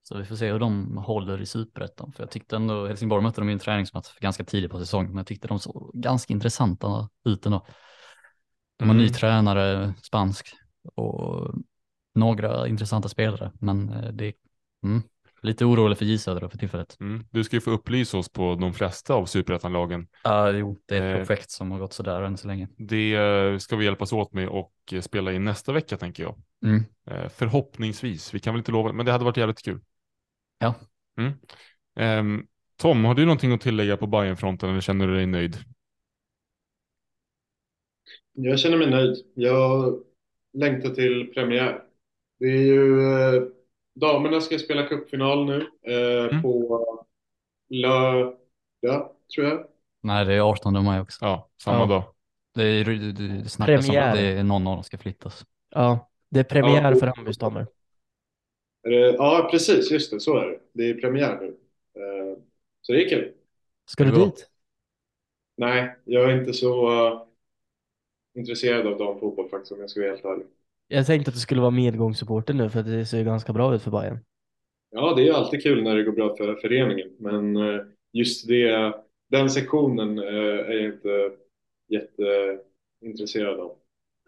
Så 0.08 0.18
vi 0.18 0.24
får 0.24 0.36
se 0.36 0.52
hur 0.52 0.58
de 0.58 0.96
håller 0.96 1.40
i 1.40 1.46
superettan. 1.46 2.12
För 2.12 2.22
jag 2.22 2.30
tyckte 2.30 2.56
ändå, 2.56 2.86
Helsingborg 2.86 3.22
mötte 3.22 3.40
dem 3.40 3.48
i 3.48 3.52
en 3.52 3.58
träningsmatch 3.58 4.18
ganska 4.20 4.44
tidigt 4.44 4.70
på 4.70 4.78
säsongen, 4.78 5.10
men 5.10 5.16
jag 5.16 5.26
tyckte 5.26 5.48
de 5.48 5.58
såg 5.58 5.90
ganska 5.94 6.32
intressanta 6.32 7.08
ut 7.24 7.46
ändå. 7.46 7.66
De 8.78 8.88
har 8.88 8.94
ny 8.94 9.02
Mm. 9.02 9.12
tränare, 9.14 9.94
spansk, 10.02 10.54
och 10.94 11.54
några 12.14 12.68
intressanta 12.68 13.08
spelare, 13.08 13.52
men 13.60 13.88
eh, 13.92 14.12
det 14.12 14.26
är 14.26 14.32
mm, 14.84 15.02
lite 15.42 15.64
orolig 15.64 15.98
för 15.98 16.04
J 16.04 16.18
Södra 16.18 16.48
för 16.48 16.58
tillfället. 16.58 16.96
Mm. 17.00 17.24
Du 17.30 17.44
ska 17.44 17.56
ju 17.56 17.60
få 17.60 17.70
upplysa 17.70 18.18
oss 18.18 18.28
på 18.28 18.54
de 18.54 18.72
flesta 18.74 19.14
av 19.14 19.26
superettanlagen. 19.26 20.06
Ja, 20.24 20.50
jo, 20.50 20.78
det 20.86 20.96
är 20.96 21.02
ett 21.14 21.20
Eh. 21.20 21.26
projekt 21.26 21.50
som 21.50 21.70
har 21.70 21.78
gått 21.78 21.92
sådär 21.92 22.22
än 22.22 22.36
så 22.36 22.48
länge. 22.48 22.68
Det 22.78 23.14
eh, 23.14 23.58
ska 23.58 23.76
vi 23.76 23.84
hjälpas 23.84 24.12
åt 24.12 24.32
med 24.32 24.48
och 24.48 24.72
spela 25.00 25.32
in 25.32 25.44
nästa 25.44 25.72
vecka 25.72 25.96
tänker 25.96 26.22
jag. 26.22 26.34
Mm. 26.64 26.84
Eh, 27.10 27.28
Förhoppningsvis. 27.28 28.34
Vi 28.34 28.40
kan 28.40 28.54
väl 28.54 28.58
inte 28.58 28.72
lova, 28.72 28.92
men 28.92 29.06
det 29.06 29.12
hade 29.12 29.24
varit 29.24 29.36
jävligt 29.36 29.64
kul. 29.64 29.80
Ja. 30.58 30.74
Mm. 31.18 31.32
Ehm, 31.96 32.46
Tom, 32.76 33.04
har 33.04 33.14
du 33.14 33.24
någonting 33.24 33.52
att 33.52 33.60
tillägga 33.60 33.96
på 33.96 34.06
Bayern-fronten 34.06 34.70
eller 34.70 34.80
känner 34.80 35.06
du 35.06 35.14
dig 35.14 35.26
nöjd? 35.26 35.56
Jag 38.32 38.58
känner 38.58 38.76
mig 38.78 38.90
nöjd. 38.90 39.16
Jag 39.34 40.02
längtar 40.52 40.90
till 40.90 41.30
premiär. 41.34 41.82
Det 42.38 42.46
är 42.46 42.62
ju 42.62 43.00
eh, 43.12 43.42
damerna 43.94 44.40
ska 44.40 44.58
spela 44.58 44.86
cupfinal 44.88 45.46
nu 45.46 45.66
eh, 45.82 46.24
Mm. 46.30 46.42
på 46.42 46.80
lördag, 47.68 48.36
tror 49.34 49.46
jag. 49.46 49.66
Nej, 50.02 50.24
det 50.24 50.34
är 50.34 50.40
18 50.40 50.84
maj 50.84 51.00
också. 51.00 51.24
Ja, 51.24 51.50
samma 51.62 51.78
Ja. 51.78 51.86
dag. 51.86 52.02
Det, 52.54 52.62
är, 52.64 52.84
det, 52.84 53.12
det, 53.12 53.48
snackas 53.48 53.88
om 53.88 53.92
Premiär. 53.92 54.08
att 54.10 54.14
det 54.16 54.26
är 54.26 54.42
någon 54.44 54.66
av 54.66 54.74
dem 54.76 54.84
ska 54.84 54.98
flyttas. 54.98 55.46
Ja, 55.70 56.10
det 56.30 56.40
är 56.40 56.44
premiär 56.44 56.92
Ja. 56.92 56.98
för 56.98 57.06
Hammarbys 57.06 57.38
damer. 57.38 57.66
Ja, 58.84 59.48
precis. 59.50 59.90
Just 59.90 60.10
det. 60.10 60.20
Så 60.20 60.36
är 60.36 60.46
det. 60.46 60.58
Det 60.72 60.90
är 60.90 60.94
premiär 60.94 61.38
nu. 61.40 61.46
Eh, 62.02 62.38
så 62.82 62.92
det 62.92 63.04
är 63.04 63.08
kul. 63.08 63.32
Ska 63.86 64.04
du 64.04 64.10
dit? 64.10 64.50
Nej, 65.56 65.96
jag 66.04 66.30
är 66.30 66.38
inte 66.40 66.52
så 66.52 66.92
eh, 67.06 67.22
intresserad 68.34 68.86
av 68.86 68.98
damfotboll 68.98 69.48
faktiskt 69.48 69.72
om 69.72 69.80
jag 69.80 69.90
ska 69.90 70.00
vara 70.00 70.10
helt 70.10 70.24
ärlig. 70.24 70.46
Jag 70.88 71.06
tänkte 71.06 71.28
att 71.28 71.34
du 71.34 71.40
skulle 71.40 71.60
vara 71.60 71.70
medgångssupporter 71.70 72.54
nu 72.54 72.70
för 72.70 72.80
att 72.80 72.86
det 72.86 73.06
ser 73.06 73.18
ju 73.18 73.24
ganska 73.24 73.52
bra 73.52 73.74
ut 73.74 73.82
för 73.82 73.90
Bayern. 73.90 74.18
Ja, 74.90 75.14
det 75.14 75.22
är 75.22 75.26
ju 75.26 75.32
alltid 75.32 75.62
kul 75.62 75.82
när 75.82 75.96
det 75.96 76.02
går 76.02 76.12
bra 76.12 76.36
för 76.36 76.54
föreningen, 76.54 77.08
men 77.18 77.56
eh, 77.56 77.80
just 78.12 78.48
det, 78.48 78.92
den 79.30 79.50
sektionen 79.50 80.18
är 80.18 80.72
jag 80.72 80.84
inte 80.84 81.30
jätteintresserad 81.88 83.60
av. 83.60 83.76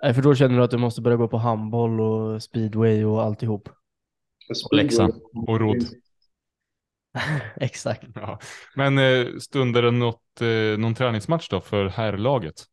Nej, 0.03 0.15
för 0.15 0.23
då 0.23 0.35
känner 0.35 0.57
du 0.57 0.63
att 0.63 0.71
du 0.71 0.77
måste 0.79 1.01
börja 1.01 1.17
gå 1.17 1.29
på 1.29 1.37
handboll 1.37 2.01
och 2.01 2.43
speedway 2.43 3.05
och 3.05 3.23
alltihop. 3.23 3.69
Och 4.49 4.77
Leksand. 4.77 5.23
Och 5.33 5.61
rodd. 5.61 5.83
Exakt. 7.57 8.05
Ja. 8.15 8.39
Men 8.77 8.99
eh, 8.99 9.37
stundar 9.39 9.83
det 9.83 9.91
något, 9.91 10.41
eh, 10.41 10.79
någon 10.79 10.95
träningsmatch 10.95 11.49
då 11.49 11.61
för 11.61 11.87
herrlaget? 11.89 12.65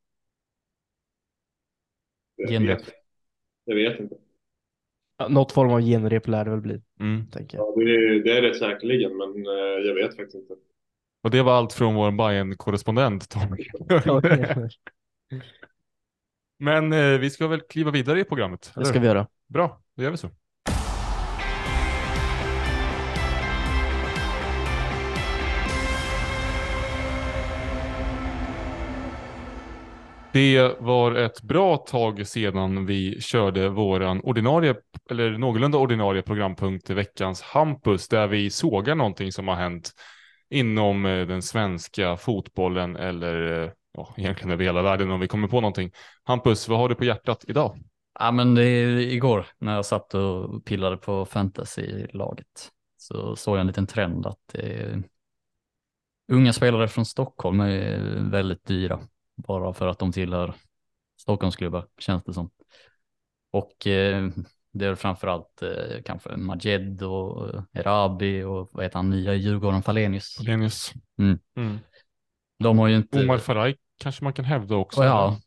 Jag 2.35 2.49
Genrep. 2.49 2.79
vet, 2.79 2.93
jag 3.63 3.75
vet 3.75 3.99
inte. 3.99 4.15
Ja, 5.17 5.27
Något 5.27 5.51
form 5.51 5.71
av 5.71 5.81
genrep 5.81 6.27
lär 6.27 6.45
det 6.45 6.51
väl 6.51 6.61
bli, 6.61 6.81
Mm. 6.99 7.27
tänker 7.31 7.57
jag. 7.57 7.67
Ja, 7.67 7.83
det, 7.83 7.91
är, 7.91 8.23
det 8.23 8.37
är 8.37 8.41
det 8.41 8.55
säkerligen, 8.55 9.17
men 9.17 9.45
eh, 9.45 9.87
jag 9.87 9.95
vet 9.95 10.15
faktiskt 10.15 10.35
inte. 10.35 10.53
Och 11.23 11.31
det 11.31 11.41
var 11.41 11.53
allt 11.53 11.73
från 11.73 11.95
vår 11.95 12.11
Bayern-korrespondent 12.11 13.29
Tom. 13.29 13.57
Men 16.59 17.19
vi 17.19 17.29
ska 17.29 17.47
väl 17.47 17.61
kliva 17.61 17.91
vidare 17.91 18.19
i 18.19 18.23
programmet? 18.23 18.71
Det 18.75 18.81
eller? 18.81 18.89
ska 18.89 18.99
vi 18.99 19.07
göra. 19.07 19.27
Bra, 19.47 19.81
då 19.95 20.03
gör 20.03 20.11
vi 20.11 20.17
så. 20.17 20.29
Det 30.33 30.75
var 30.79 31.15
ett 31.15 31.41
bra 31.41 31.77
tag 31.77 32.27
sedan 32.27 32.85
vi 32.85 33.21
körde 33.21 33.69
våran 33.69 34.21
ordinarie, 34.21 34.75
eller 35.09 35.37
någorlunda 35.37 35.77
ordinarie 35.77 36.21
programpunkt 36.21 36.89
Veckans 36.89 37.41
Hampus, 37.41 38.07
där 38.07 38.27
vi 38.27 38.49
sågar 38.49 38.95
någonting 38.95 39.31
som 39.31 39.47
har 39.47 39.55
hänt 39.55 39.91
inom 40.49 41.05
eh, 41.05 41.27
den 41.27 41.41
svenska 41.41 42.17
fotbollen 42.17 42.95
eller 42.95 43.63
eh, 43.63 43.71
ja, 43.93 44.13
egentligen 44.17 44.51
över 44.51 44.63
hela 44.63 44.81
världen 44.81 45.11
om 45.11 45.19
vi 45.19 45.27
kommer 45.27 45.47
på 45.47 45.61
någonting. 45.61 45.91
Hampus, 46.23 46.67
vad 46.67 46.79
har 46.79 46.89
du 46.89 46.95
på 46.95 47.05
hjärtat 47.05 47.45
idag? 47.47 47.79
Ja, 48.19 48.31
men 48.31 48.55
det 48.55 48.65
är 48.65 48.97
igår 48.97 49.45
när 49.59 49.75
jag 49.75 49.85
satt 49.85 50.13
och 50.13 50.65
pillade 50.65 50.97
på 50.97 51.25
fantasy-laget 51.25 52.71
så 52.97 53.35
såg 53.35 53.55
jag 53.55 53.61
en 53.61 53.67
liten 53.67 53.87
trend 53.87 54.25
att 54.25 54.55
eh, 54.55 54.97
unga 56.31 56.53
spelare 56.53 56.87
från 56.87 57.05
Stockholm 57.05 57.59
är 57.59 58.29
väldigt 58.31 58.65
dyra 58.65 58.99
bara 59.35 59.73
för 59.73 59.87
att 59.87 59.99
de 59.99 60.11
tillhör 60.11 60.55
Stockholmsklubbar 61.17 61.87
känns 61.97 62.23
det 62.23 62.33
som. 62.33 62.49
Och 63.51 63.87
eh, 63.87 64.29
det 64.71 64.85
är 64.85 64.95
framförallt 64.95 65.61
eh, 65.61 66.01
kanske 66.05 66.37
Majed 66.37 67.03
och 67.03 67.49
Erabi 67.73 68.43
och 68.43 68.69
vad 68.73 68.83
heter 68.83 68.95
han 68.95 69.09
nya 69.09 69.33
i 69.33 69.37
Djurgården, 69.37 69.83
Falenius. 69.83 70.39
Lenius. 70.39 70.93
Mm. 71.19 71.39
Mm. 71.55 71.77
De 72.59 72.79
har 72.79 72.87
ju 72.87 72.95
inte... 72.95 73.23
Omar 73.23 73.37
Faraj 73.37 73.75
kanske 73.97 74.23
man 74.23 74.33
kan 74.33 74.45
hävda 74.45 74.75
också. 74.75 74.99
Och 74.99 75.05
ja, 75.05 75.39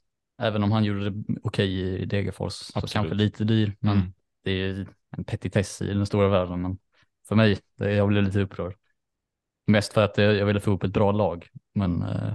även 0.42 0.62
om 0.62 0.72
han 0.72 0.84
gjorde 0.84 1.10
det 1.10 1.24
okej 1.42 1.80
i 2.02 2.04
Degerfors 2.04 2.52
så 2.52 2.78
Absolut. 2.78 2.92
kanske 2.92 3.14
lite 3.14 3.44
dyr. 3.44 3.76
Men 3.80 3.96
Mm. 3.96 4.12
det 4.44 4.50
är 4.50 4.86
en 5.16 5.24
petitess 5.24 5.82
i 5.82 5.86
den 5.86 6.06
stora 6.06 6.28
världen. 6.28 6.62
Men 6.62 6.78
för 7.28 7.34
mig, 7.36 7.58
det, 7.76 7.92
jag 7.92 8.08
blev 8.08 8.22
lite 8.22 8.40
upprörd. 8.40 8.74
Mest 9.66 9.92
för 9.92 10.04
att 10.04 10.18
jag, 10.18 10.34
jag 10.34 10.46
ville 10.46 10.60
få 10.60 10.70
upp 10.70 10.82
ett 10.84 10.92
bra 10.92 11.12
lag. 11.12 11.48
Men 11.74 12.02
eh, 12.02 12.32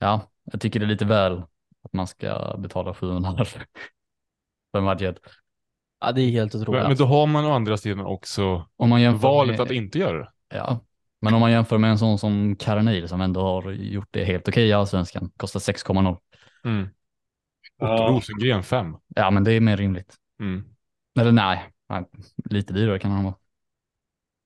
ja, 0.00 0.30
jag 0.44 0.60
tycker 0.60 0.80
det 0.80 0.86
är 0.86 0.88
lite 0.88 1.04
väl 1.04 1.42
att 1.82 1.92
man 1.92 2.06
ska 2.06 2.56
betala 2.58 2.94
700 2.94 3.44
för 4.72 4.80
Majed. 4.80 5.18
Ja, 6.00 6.12
det 6.12 6.22
är 6.22 6.30
helt 6.30 6.54
otroligt. 6.54 6.82
Men, 6.82 6.96
då 6.96 7.04
har 7.04 7.26
man 7.26 7.44
å 7.44 7.52
andra 7.52 7.76
sidan 7.76 8.06
också 8.06 8.68
Om 8.76 8.88
man 8.88 9.02
jämför 9.02 9.28
valet 9.28 9.58
med, 9.58 9.60
att 9.60 9.70
inte 9.70 9.98
göra 9.98 10.18
det. 10.18 10.30
Ja, 10.48 10.80
men 11.20 11.34
om 11.34 11.40
man 11.40 11.52
jämför 11.52 11.78
med 11.78 11.90
en 11.90 11.98
sån 11.98 12.18
som 12.18 12.56
Karanil 12.56 13.08
som 13.08 13.20
ändå 13.20 13.40
har 13.40 13.70
gjort 13.72 14.08
det 14.10 14.24
helt 14.24 14.48
okej 14.48 14.68
i 14.68 14.72
allsvenskan, 14.72 15.30
kostar 15.36 15.60
6,0. 15.60 16.16
Mm. 16.64 16.88
Och 17.78 17.88
Ja. 17.88 18.06
Rosengren 18.10 18.62
5. 18.62 18.96
Ja, 19.08 19.30
men 19.30 19.44
det 19.44 19.52
är 19.52 19.60
mer 19.60 19.76
rimligt. 19.76 20.16
Mm. 20.40 20.64
Eller 21.20 21.32
nej, 21.32 21.70
nej, 21.88 22.04
lite 22.44 22.72
dyrare 22.72 22.98
kan 22.98 23.10
han 23.10 23.24
vara. 23.24 23.34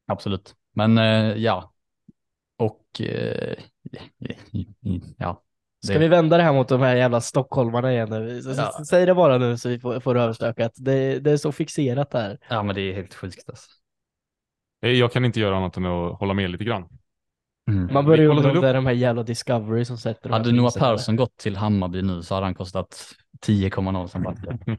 Absolut. 0.06 0.54
Men 0.72 0.98
eh, 0.98 1.36
ja. 1.36 1.72
Och 2.56 3.00
eh, 3.00 3.54
ja. 5.16 5.43
Ska 5.84 5.92
det- 5.92 5.98
vi 5.98 6.08
vända 6.08 6.36
det 6.36 6.42
här 6.42 6.52
mot 6.52 6.68
de 6.68 6.80
här 6.80 6.96
jävla 6.96 7.20
stockholmarna 7.20 7.92
igen 7.92 8.10
nu? 8.10 8.40
Ja. 8.56 8.84
Säg 8.84 9.06
det 9.06 9.14
bara 9.14 9.38
nu 9.38 9.56
så 9.58 9.68
vi 9.68 9.78
får, 9.80 10.00
får 10.00 10.14
det 10.14 10.20
överstökat. 10.20 10.72
Det, 10.76 11.18
det 11.18 11.30
är 11.30 11.36
så 11.36 11.52
fixerat 11.52 12.10
där. 12.10 12.38
Ja, 12.48 12.62
men 12.62 12.74
det 12.74 12.80
är 12.80 12.94
helt 12.94 13.14
sjukt 13.14 13.48
alltså. 13.48 13.70
Eh, 14.86 14.90
Jag 14.92 15.12
kan 15.12 15.24
inte 15.24 15.40
göra 15.40 15.56
annat 15.56 15.76
än 15.76 15.86
att 15.86 16.18
hålla 16.18 16.34
med 16.34 16.50
lite 16.50 16.64
grann. 16.64 16.88
Mm. 17.70 17.92
Man 17.92 18.04
börjar 18.04 18.22
ju 18.22 18.28
undra 18.28 18.72
de 18.72 18.86
här 18.86 18.92
jävla 18.92 19.22
Discovery 19.22 19.84
som 19.84 19.98
sätter 19.98 20.22
de 20.22 20.28
här 20.32 20.38
Hade 20.38 20.52
Noah. 20.52 20.72
Persson 20.78 21.16
gått 21.16 21.36
till 21.36 21.56
Hammarby 21.56 22.02
nu 22.02 22.22
så 22.22 22.34
hade 22.34 22.46
han 22.46 22.54
kostat 22.54 23.14
10,0 23.46 24.06
som 24.06 24.22
back. 24.22 24.36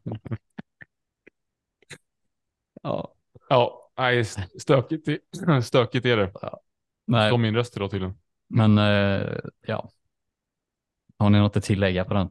Ja. 2.84 3.14
Ja, 3.50 3.92
nej, 3.98 4.20
st- 4.20 4.60
stökigt, 4.60 5.08
stökigt 5.64 6.06
är 6.06 6.18
det. 6.18 6.32
Nej, 7.08 7.32
Som 7.32 7.42
min 7.42 7.56
röst 7.56 7.78
idag 7.78 7.92
tydligen. 7.92 8.16
men 8.50 8.78
eh, 8.78 9.38
ja. 9.68 9.90
Har 11.18 11.30
ni 11.30 11.40
något 11.40 11.58
att 11.58 11.64
tillägga 11.64 12.06
på 12.06 12.14
den? 12.14 12.30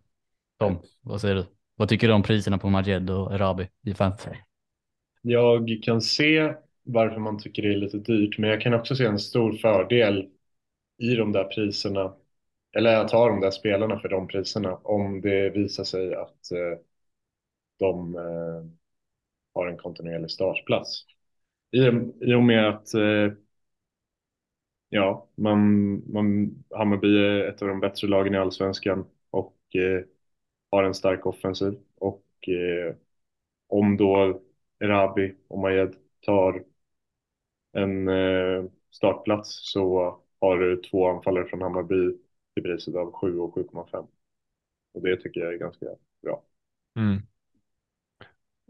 Tom, 0.59 0.79
vad 1.03 1.21
säger 1.21 1.35
du? 1.35 1.47
Vad 1.77 1.89
tycker 1.89 2.09
du 2.09 2.15
om 2.15 2.23
priserna 2.23 2.59
på 2.59 2.71
Majed 2.71 3.11
och 3.11 3.35
Erabi 3.35 3.69
i 3.87 3.95
fantasy? 3.95 4.31
Jag 5.23 5.79
kan 5.83 6.01
se 6.01 6.55
varför 6.83 7.21
man 7.21 7.39
tycker 7.39 7.63
det 7.63 7.73
är 7.75 7.77
lite 7.77 7.99
dyrt, 7.99 8.39
men 8.39 8.51
jag 8.51 8.61
kan 8.61 8.75
också 8.75 8.97
se 8.97 9.05
en 9.05 9.19
stor 9.19 9.53
fördel 9.53 10.29
i 10.99 11.15
de 11.15 11.33
där 11.33 11.45
priserna, 11.45 12.15
eller 12.77 12.97
att 12.97 13.11
ha 13.13 13.29
de 13.29 13.41
där 13.41 13.51
spelarna 13.51 13.99
för 13.99 14.09
de 14.09 14.29
priserna, 14.29 14.75
om 14.77 15.21
det 15.21 15.51
visar 15.51 15.85
sig 15.85 16.15
att 16.15 16.53
eh, 16.53 16.79
de 17.79 18.15
eh, 18.17 18.71
har 19.55 19.67
en 19.67 19.77
kontinuerlig 19.77 20.31
startplats. 20.31 21.05
I, 21.71 21.79
I 22.21 22.35
och 22.35 22.43
med 22.43 22.69
att 22.69 22.95
eh, 22.95 23.33
ja, 24.95 25.29
man, 25.35 26.03
man, 26.13 26.55
Hammarby 26.71 27.19
är 27.19 27.49
ett 27.49 27.63
av 27.63 27.69
de 27.69 27.81
bättre 27.81 28.09
lagen 28.09 28.35
i 28.35 28.39
allsvenskan 28.39 29.05
och 29.31 29.57
eh, 29.75 30.05
har 30.71 30.83
en 30.85 30.95
stark 30.95 31.27
offensiv. 31.27 31.79
Och 31.95 32.25
eh, 32.49 32.95
om 33.69 33.97
då 33.97 34.41
Erabi 34.81 35.35
och 35.49 35.59
Majed 35.59 35.95
tar 36.21 36.65
en 37.73 38.09
eh, 38.09 38.65
startplats 38.91 39.73
så 39.73 40.19
har 40.41 40.59
du 40.59 40.77
två 40.77 41.09
anfallare 41.09 41.45
från 41.45 41.63
Hammarby 41.63 42.17
till 42.55 42.63
priset 42.63 42.95
av 42.95 43.13
7 43.13 43.39
och 43.39 43.55
7,5. 43.57 44.07
Och 44.95 45.03
det 45.03 45.17
tycker 45.17 45.41
jag 45.41 45.55
är 45.55 45.59
ganska 45.59 45.87
bra. 46.23 46.43
Mm. 46.97 47.23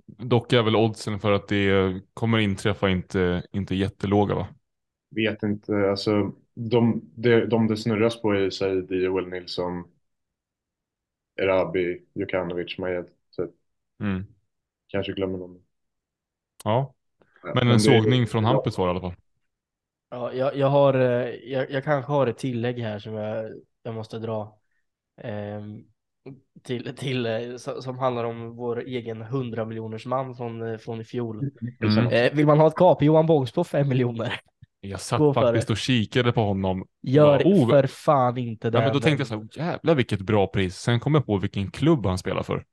Dock 0.07 0.53
är 0.53 0.63
väl 0.63 0.77
oddsen 0.77 1.21
för 1.21 1.33
att 1.33 1.49
det 1.49 1.95
kommer 2.15 2.39
inträffa 2.39 2.91
inte, 2.91 3.43
inte 3.53 3.75
jättelåga 3.75 4.35
va? 4.35 4.47
Vet 5.15 5.43
inte, 5.43 5.91
alltså 5.91 6.33
de, 6.55 7.03
de, 7.15 7.41
de 7.47 7.67
det 7.69 7.77
snurras 7.77 8.23
på 8.23 8.33
är 8.33 8.51
Said, 8.51 8.91
Joel 8.93 9.29
Nilsson, 9.29 9.85
Erabi, 11.37 12.03
Jokanovic, 12.15 12.79
Majed. 12.79 13.07
Så 13.31 13.49
Mm. 14.01 14.27
kanske 14.89 15.13
glömmer 15.13 15.39
någon. 15.39 15.63
Ja, 16.65 16.95
Ja, 17.43 17.55
men 17.55 17.71
en 17.71 17.81
sågning 17.81 18.27
från 18.27 18.45
Hampus 18.45 18.79
var 18.79 18.87
det 18.87 18.91
i 18.91 18.93
alla 18.93 19.01
fall. 19.01 19.15
Ja, 20.11 20.33
jag, 20.33 20.57
jag 20.57 20.67
har, 20.67 20.95
eh, 20.95 21.29
jag, 21.53 21.71
jag 21.71 21.85
kanske 21.85 22.13
har 22.13 22.27
ett 22.27 22.39
tillägg 22.39 22.79
här 22.79 22.99
som 22.99 23.15
jag, 23.15 23.53
jag 23.83 23.95
måste 23.95 24.19
dra. 24.19 24.59
ehm, 25.23 25.85
till, 26.63 26.97
till, 26.97 27.27
eh, 27.27 27.31
so- 27.33 27.81
som 27.81 27.99
handlar 27.99 28.25
om 28.25 28.57
vår 28.57 28.81
egen 28.85 29.23
100 29.23 29.65
miljoners 29.65 30.07
man 30.07 30.37
från, 30.37 30.63
eh, 30.63 30.79
från 30.79 31.01
i 31.01 31.05
fjol. 31.05 31.47
Mm. 31.83 32.07
Eh, 32.13 32.35
vill 32.35 32.47
man 32.47 32.61
ha 32.61 32.69
ett 32.69 32.77
kap, 32.77 33.03
Johan 33.03 33.27
Bångs 33.27 33.53
på 33.53 33.65
5 33.65 33.89
miljoner. 33.89 34.41
Jag 34.89 35.01
satt 35.01 35.19
Gå 35.19 35.35
faktiskt 35.35 35.71
och 35.71 35.77
kikade 35.77 36.33
på 36.33 36.45
honom. 36.45 36.87
Gör 37.03 37.43
Ja, 37.45 37.47
oh. 37.47 37.71
för 37.71 37.87
fan 37.87 38.39
inte 38.39 38.71
det. 38.71 38.79
Ja, 38.79 38.85
men 38.85 38.93
då 38.93 39.01
tänkte 39.01 39.21
jag 39.21 39.29
så 39.29 39.35
här, 39.35 39.73
jävlar 39.73 39.95
vilket 39.95 40.21
bra 40.21 40.47
pris. 40.47 40.77
Sen 40.77 41.01
kom 41.01 41.15
jag 41.15 41.27
på 41.27 41.39
vilken 41.39 41.71
klubb 41.71 42.07
han 42.07 42.19
spelar 42.19 42.43
för. 42.43 42.65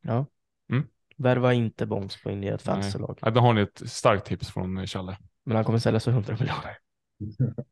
Värva 1.18 1.54
inte 1.54 1.88
på 2.24 2.32
in 2.32 2.44
i 2.44 2.48
ett 2.48 2.62
fantasylag. 2.62 3.18
Ja, 3.22 3.30
då 3.30 3.42
har 3.42 3.54
ni 3.54 3.62
ett 3.62 3.82
starkt 3.86 4.26
tips 4.26 4.52
från 4.52 4.88
Challe. 4.88 5.18
Men 5.46 5.56
han 5.56 5.66
kommer 5.66 5.80
säljas 5.80 6.04
för 6.04 6.12
100 6.12 6.38
miljoner. 6.40 6.78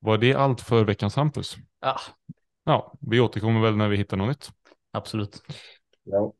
Var 0.00 0.18
det 0.18 0.34
allt 0.34 0.60
för 0.60 0.84
veckans 0.84 1.16
Hampus? 1.16 1.56
Ja, 1.80 1.96
Ja, 2.64 2.94
vi 3.00 3.20
återkommer 3.20 3.60
väl 3.60 3.76
när 3.76 3.88
vi 3.88 3.96
hittar 3.96 4.16
något 4.16 4.28
nytt. 4.28 4.50
absolut. 4.92 5.42
Ja. 6.04 6.32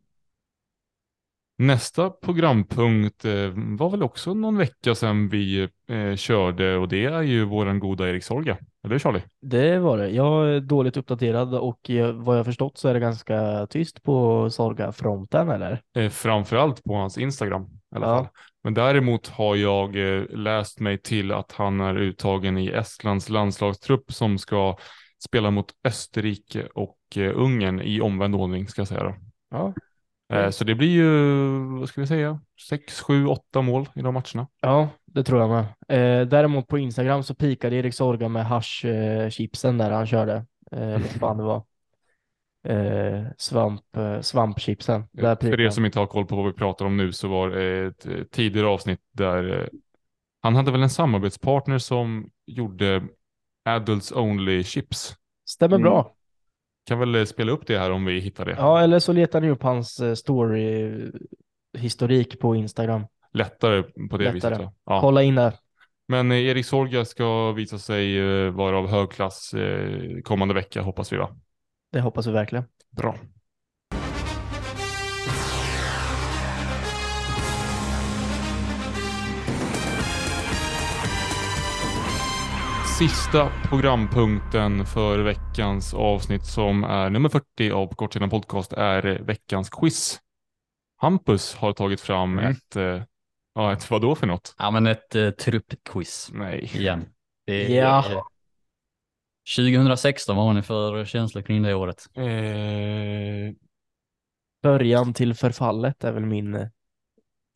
Nästa 1.61 2.11
programpunkt 2.11 3.25
eh, 3.25 3.33
var 3.55 3.91
väl 3.91 4.03
också 4.03 4.35
någon 4.35 4.57
vecka 4.57 4.95
sedan 4.95 5.29
vi 5.29 5.69
eh, 5.91 6.17
körde 6.17 6.77
och 6.77 6.89
det 6.89 7.05
är 7.05 7.23
ju 7.23 7.45
våran 7.45 7.79
goda 7.79 8.09
Erik 8.11 8.25
Sorga. 8.25 8.59
Eller 8.85 8.99
Charlie? 8.99 9.23
Det 9.43 9.79
var 9.79 9.99
det. 9.99 10.09
Jag 10.11 10.49
är 10.49 10.61
dåligt 10.61 10.97
uppdaterad 10.97 11.55
och 11.55 11.91
eh, 11.91 12.13
vad 12.13 12.39
jag 12.39 12.45
förstått 12.45 12.79
så 12.79 12.89
är 12.89 12.95
det 12.95 13.01
ganska 13.01 13.67
tyst 13.71 14.03
på 14.03 14.51
Sorga-fronten 14.51 15.49
eller? 15.51 15.81
Eh, 15.97 16.09
framförallt 16.09 16.85
på 16.85 16.95
hans 16.95 17.19
Instagram 17.19 17.63
i 17.63 17.97
alla 17.97 18.07
Ja. 18.07 18.17
fall. 18.17 18.29
Men 18.65 18.75
däremot 18.75 19.29
har 19.29 19.57
jag 19.57 19.97
läst 20.31 20.81
mig 20.81 20.99
till 20.99 21.33
att 21.33 21.53
han 21.53 21.81
är 21.81 21.97
uttagen 21.97 22.59
i 22.59 22.69
Estlands 22.69 23.29
landslagstrupp 23.29 24.13
som 24.13 24.39
ska 24.39 24.77
spela 25.25 25.51
mot 25.51 25.67
Österrike 25.85 26.67
och 26.75 26.97
Ungern 27.35 27.81
i 27.81 28.01
omvänd 28.01 28.35
ordning 28.35 28.69
ska 28.69 28.81
jag 28.81 28.89
säga 28.89 29.03
då. 29.05 29.15
Ja. 29.51 29.75
Eh, 30.31 30.51
så 30.51 30.65
det 30.65 30.75
blir 30.75 30.89
ju, 30.89 31.09
vad 31.79 31.89
ska 31.89 32.01
vi 32.01 32.07
säga, 32.07 32.41
6, 32.69 33.01
7, 33.01 33.27
8 33.27 33.63
mål 33.63 33.89
i 33.95 34.01
de 34.01 34.15
matcherna. 34.15 34.47
Ja, 34.61 34.89
det 35.07 35.25
tror 35.25 35.41
jag 35.41 35.51
med. 35.51 35.65
Eh, 35.89 36.27
däremot 36.27 36.69
på 36.69 36.79
Instagram 36.79 37.23
så 37.23 37.35
pikade 37.35 37.77
Erik 37.77 37.95
Sorga 37.95 38.29
med 38.29 38.47
hash 38.47 38.87
eh, 38.87 39.73
där 39.73 39.91
han 39.91 40.07
körde. 40.07 40.47
Eh, 40.73 40.91
vad 40.91 41.03
fan 41.03 41.37
det 41.37 41.43
var. 41.43 41.65
Eh, 42.69 43.25
svamp, 43.39 43.83
svampchipsen. 44.21 45.05
Där 45.13 45.37
För 45.37 45.61
er 45.61 45.71
som 45.71 45.85
inte 45.85 45.99
har 45.99 46.07
koll 46.07 46.27
på 46.27 46.37
vad 46.37 46.47
vi 46.47 46.53
pratar 46.53 46.85
om 46.85 46.97
nu 46.97 47.13
så 47.13 47.29
var 47.29 47.51
det 47.51 47.87
ett 47.87 48.31
tidigare 48.31 48.67
avsnitt 48.67 49.01
där 49.13 49.71
han 50.43 50.57
hade 50.57 50.71
väl 50.73 50.83
en 50.83 50.91
samarbetspartner 50.91 51.79
som 51.79 52.31
gjorde 52.47 53.03
Adults 53.65 54.13
Only 54.13 54.65
Chips. 54.65 55.15
Stämmer 55.49 55.77
Mm. 55.77 55.83
bra. 55.83 56.15
Kan 56.91 56.99
väl 56.99 57.15
eh, 57.15 57.25
spela 57.25 57.53
upp 57.53 57.67
det 57.67 57.79
här 57.79 57.91
om 57.91 58.05
vi 58.05 58.21
hittar 58.21 58.45
det. 58.45 58.55
Ja, 58.59 58.81
eller 58.81 58.99
så 58.99 59.13
letar 59.13 59.41
ni 59.41 59.51
upp 59.51 59.63
hans 59.63 60.01
eh, 60.01 60.15
story-historik 60.15 62.41
på 62.41 62.55
Instagram. 62.55 63.07
Lättare 63.33 63.83
på 63.83 64.17
det 64.17 64.33
Lättare. 64.33 64.55
viset. 64.55 64.73
Ja. 64.87 65.01
Kolla 65.01 65.23
in 65.23 65.35
det. 65.35 65.53
Men 66.09 66.33
eh, 66.33 66.39
Erik 66.39 66.67
Sorga 66.67 67.05
ska 67.05 67.53
visa 67.53 67.79
sig 67.79 68.21
vara 68.51 68.79
av 68.79 68.89
hög 68.89 69.11
klass 69.11 69.55
kommande 70.25 70.55
vecka 70.55 70.83
hoppas 70.83 71.13
vi 71.13 71.17
va? 71.17 71.37
Det 71.93 72.01
hoppas 72.01 72.27
vi 72.27 72.33
verkligen. 72.33 72.65
Bra. 72.97 73.15
Sista 83.01 83.53
programpunkten 83.69 84.87
för 84.87 85.19
veckans 85.19 85.95
avsnitt 85.95 86.47
som 86.47 86.85
är 86.85 87.11
nummer 87.11 87.29
40 87.29 87.71
av 87.71 87.95
Kortsidan 87.95 88.31
Podcast 88.31 88.73
är 88.73 89.03
veckans 89.03 89.71
quiz. 89.71 90.21
Hampus 90.97 91.55
har 91.55 91.73
tagit 91.73 92.01
fram 92.01 92.39
Mm. 92.39 92.51
ett, 92.51 92.77
eh, 92.77 93.03
ja 93.55 93.73
ett 93.73 93.91
vadå 93.91 94.15
för 94.15 94.27
något? 94.27 94.55
Ja, 94.59 94.71
men 94.71 94.87
ett 94.87 95.17
uh, 95.17 95.31
truppquiz 95.31 96.31
Nej. 96.35 96.71
igen. 96.75 97.05
Det, 97.47 97.69
Ja. 97.69 98.05
eh, 98.13 98.21
2016, 99.57 100.37
vad 100.37 100.45
har 100.47 100.53
ni 100.55 100.63
för 100.63 101.05
känslor 101.05 101.43
kring 101.43 101.63
det 101.63 101.75
året? 101.75 102.07
Eh, 102.15 103.55
Början 104.63 105.15
till 105.15 105.35
förfallet 105.35 106.05
är 106.05 106.13
väl 106.13 106.27
min 106.27 106.55
eh, 106.55 106.67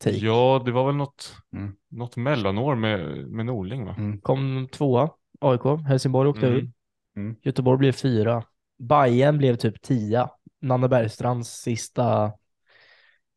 take. 0.03 0.17
ja, 0.17 0.61
det 0.65 0.71
var 0.71 0.85
väl 0.85 0.95
något, 0.95 1.37
Mm. 1.53 1.75
något 1.91 2.15
mellanår 2.17 2.75
med, 2.75 3.27
med 3.27 3.45
Norling 3.45 3.85
va? 3.85 3.95
Mm. 3.97 4.21
Kom 4.21 4.67
tvåa, 4.71 5.09
AIK. 5.45 5.81
Helsingborg 5.87 6.29
åkte 6.29 6.47
Mm. 6.47 6.57
ur. 6.59 6.71
Mm. 7.15 7.35
Göteborg 7.41 7.77
blev 7.77 7.91
fyra. 7.91 8.43
Bayern 8.79 9.37
blev 9.37 9.55
typ 9.55 9.81
tia. 9.81 10.29
Nanne 10.61 10.87
Bergstrands 10.87 11.49
sista, 11.49 12.31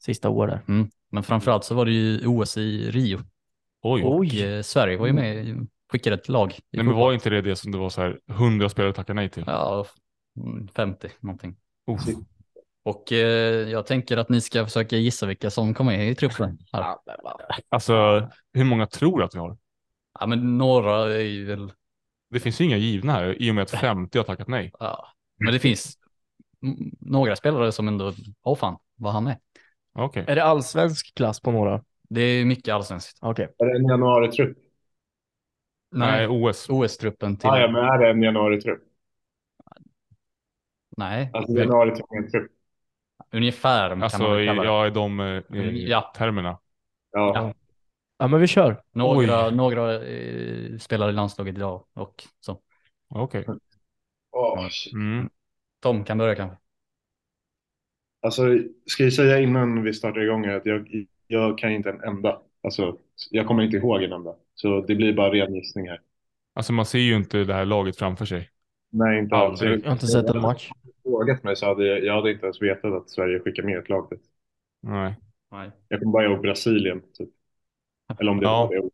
sista 0.03 0.29
år 0.29 0.47
där. 0.47 0.61
Mm. 0.69 0.89
Men 1.11 1.23
framförallt 1.23 1.65
så 1.65 1.75
var 1.75 1.85
det 1.85 1.91
ju 1.93 2.27
OS 2.27 2.57
i 2.57 2.91
Rio. 2.91 3.19
Oj. 3.83 4.03
Och 4.03 4.17
Oj. 4.17 4.43
eh, 4.45 4.63
Sverige 4.63 4.97
var 4.97 5.07
ju 5.07 5.13
med, 5.13 5.67
skickade 5.93 6.17
ett 6.17 6.29
lag. 6.29 6.55
Nej 6.73 6.85
men 6.85 6.95
var 6.95 7.13
inte 7.13 7.31
det 7.31 7.43
det 7.43 7.57
som 7.57 7.73
det 7.73 7.79
var 7.79 7.89
så 7.91 8.01
här 8.01 8.19
100 8.31 8.69
spelare 8.69 8.93
tackade 8.93 9.15
nej 9.15 9.29
till? 9.31 9.45
Ja, 9.47 9.87
mm, 10.47 10.69
50 10.69 11.09
någonting. 11.21 11.57
Uff. 11.91 12.03
Och 12.83 13.13
eh, 13.13 13.69
jag 13.69 13.87
tänker 13.87 14.17
att 14.17 14.29
ni 14.29 14.41
ska 14.41 14.65
försöka 14.65 14.97
gissa 14.97 15.27
vilka 15.27 15.51
som 15.51 15.75
kommer 15.75 15.97
med 15.97 16.11
i 16.11 16.15
truppen. 16.15 16.59
Här. 16.73 16.97
Alltså, 17.69 18.29
hur 18.53 18.65
många 18.65 18.87
tror 18.87 19.19
du 19.19 19.25
att 19.25 19.35
vi 19.35 19.39
har? 19.39 19.57
Ja, 20.21 20.27
men 20.27 20.59
några 20.59 21.15
är 21.15 21.19
ju 21.19 21.45
väl, 21.45 21.73
Det 22.31 22.41
finns 22.41 22.61
ju 22.61 22.65
inga 22.65 22.77
givna 22.77 23.13
här 23.13 23.43
i 23.43 23.51
och 23.51 23.55
med 23.55 23.63
att 23.63 23.71
50 23.71 24.19
har 24.19 24.25
tackat 24.25 24.49
nej. 24.49 24.73
ja. 24.79 25.09
Men 25.39 25.53
det 25.53 25.59
finns 25.59 25.99
några 27.01 27.37
spelare 27.37 27.73
som 27.73 27.89
ändå, 27.89 28.13
åh 28.43 28.57
fan, 28.57 28.79
vad 28.97 29.13
han 29.13 29.27
är. 29.27 29.39
Okej. 29.93 30.25
Är 30.29 30.35
det 30.35 30.45
allsvensk 30.45 31.15
klass 31.15 31.41
på 31.41 31.51
några? 31.53 31.85
Det 32.09 32.21
är 32.21 32.45
mycket 32.45 32.75
allsvenskt. 32.75 33.19
Okej. 33.21 33.49
Är 33.59 33.67
det 33.67 33.77
en 33.79 33.87
januari-trupp? 33.89 34.59
Nej, 35.91 36.27
OS. 36.29 36.69
OS-truppen 36.71 37.37
till, 37.37 37.49
Ah, 37.51 37.59
ja, 37.61 37.71
men 37.71 37.85
är 37.85 37.99
det 37.99 38.11
en 38.11 38.23
januari-trupp? 38.23 38.83
nej, 40.97 41.31
Alltså 41.33 41.53
januari-trupp. 41.53 42.51
ungefär 43.33 43.89
kan 43.89 43.99
man 43.99 44.03
Alltså, 44.03 44.29
väl 44.31 44.43
i- 44.43 44.47
kalla 44.47 44.63
det. 44.63 44.69
ja, 44.69 44.87
i 44.87 44.91
de 44.91 45.21
eh, 45.21 45.43
Ja. 45.75 46.13
termerna. 46.17 46.59
Ja. 47.13 47.33
Ja. 47.35 47.55
Ja, 48.19 48.29
men 48.29 48.41
vi 48.41 48.47
kör. 48.47 48.83
Några, 48.93 49.51
några 49.51 50.07
eh, 50.07 50.79
spelar 50.79 51.09
i 51.09 51.13
landslaget 51.13 51.57
idag 51.57 51.85
och 51.95 52.25
så. 52.41 52.61
Okej. 53.09 53.45
Åh, 54.31 54.69
shit. 54.69 54.93
Mm. 54.93 55.31
Tom 55.81 56.05
kan 56.05 56.19
börja 56.19 56.35
kanske. 56.35 56.57
Alltså, 58.21 58.43
ska 58.87 59.05
jag 59.05 59.13
säga 59.13 59.41
innan 59.41 59.83
vi 59.83 59.93
startar 59.93 60.21
igång 60.21 60.47
att 60.47 60.67
jag, 60.67 61.07
jag 61.27 61.59
kan 61.59 61.71
inte 61.71 61.91
en 61.91 62.01
enda. 62.01 62.41
Alltså, 62.63 62.97
jag 63.31 63.47
kommer 63.47 63.63
inte 63.63 63.77
ihåg 63.77 64.03
en 64.03 64.13
enda. 64.13 64.35
Så 64.55 64.81
det 64.81 64.95
blir 64.95 65.13
bara 65.13 65.33
ren 65.33 65.55
gissning 65.55 65.89
här. 65.89 66.01
Alltså 66.55 66.73
man 66.73 66.87
ser 66.87 66.99
ju 66.99 67.17
inte 67.17 67.45
det 67.45 67.55
här 67.55 67.65
laget 67.65 67.97
framför 67.97 68.25
sig. 68.25 68.51
Nej, 68.91 69.19
inte 69.19 69.37
alls. 69.37 69.63
Jag 69.63 69.85
har 69.85 69.93
inte 69.93 70.07
sett 70.07 70.31
en 70.31 70.41
match. 70.41 70.71
frågat 71.03 71.45
mig 71.45 71.57
så 71.57 71.67
hade 71.67 71.87
jag, 71.87 72.05
jag 72.05 72.15
hade 72.15 72.33
inte 72.33 72.47
ens 72.47 72.63
vetat 72.63 72.93
att 72.93 73.11
Sverige 73.11 73.41
skickar 73.41 73.63
med 73.63 73.79
ett 73.79 73.89
lag 73.89 74.09
dit. 74.11 74.23
Nej. 74.83 75.15
Nej. 75.51 75.71
Jag 75.89 76.01
kommer 76.01 76.13
bara 76.13 76.25
ihåg 76.25 76.43
Brasilien. 76.43 77.03
Typ. 77.19 77.29
Eller 78.21 78.31
om 78.31 78.39
det 78.41 78.45
Ja. 78.47 78.67
var 78.67 78.75
det. 78.75 78.91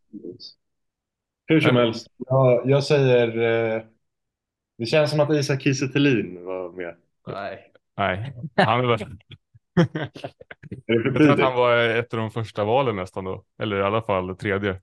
Hur 1.46 1.60
som 1.60 1.74
Men- 1.74 1.84
helst. 1.84 2.06
Jag, 2.18 2.70
jag 2.70 2.84
säger... 2.84 3.28
Eh, 3.76 3.82
det 4.78 4.86
känns 4.86 5.10
som 5.10 5.20
att 5.20 5.30
Isak 5.30 5.62
Kiese 5.62 5.86
var 6.44 6.72
med. 6.76 6.96
Nej. 7.26 7.72
Nej. 7.96 8.34
Han 8.56 8.98
för 8.98 9.08
Jag 10.86 11.14
tror 11.14 11.30
att 11.30 11.40
han 11.40 11.54
var 11.56 11.76
ett 11.76 12.14
av 12.14 12.20
de 12.20 12.30
första 12.30 12.64
valen 12.64 12.96
nästan 12.96 13.24
då. 13.24 13.44
Eller 13.58 13.76
i 13.76 13.82
alla 13.82 14.02
fall 14.02 14.36
tredje. 14.36 14.80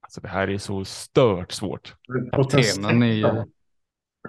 Alltså 0.00 0.20
det 0.20 0.28
här 0.28 0.50
är 0.50 0.58
så 0.58 0.84
stört 0.84 1.52
svårt. 1.52 1.94
Kaptenen 2.32 3.02
är 3.02 3.06
ju, 3.12 3.44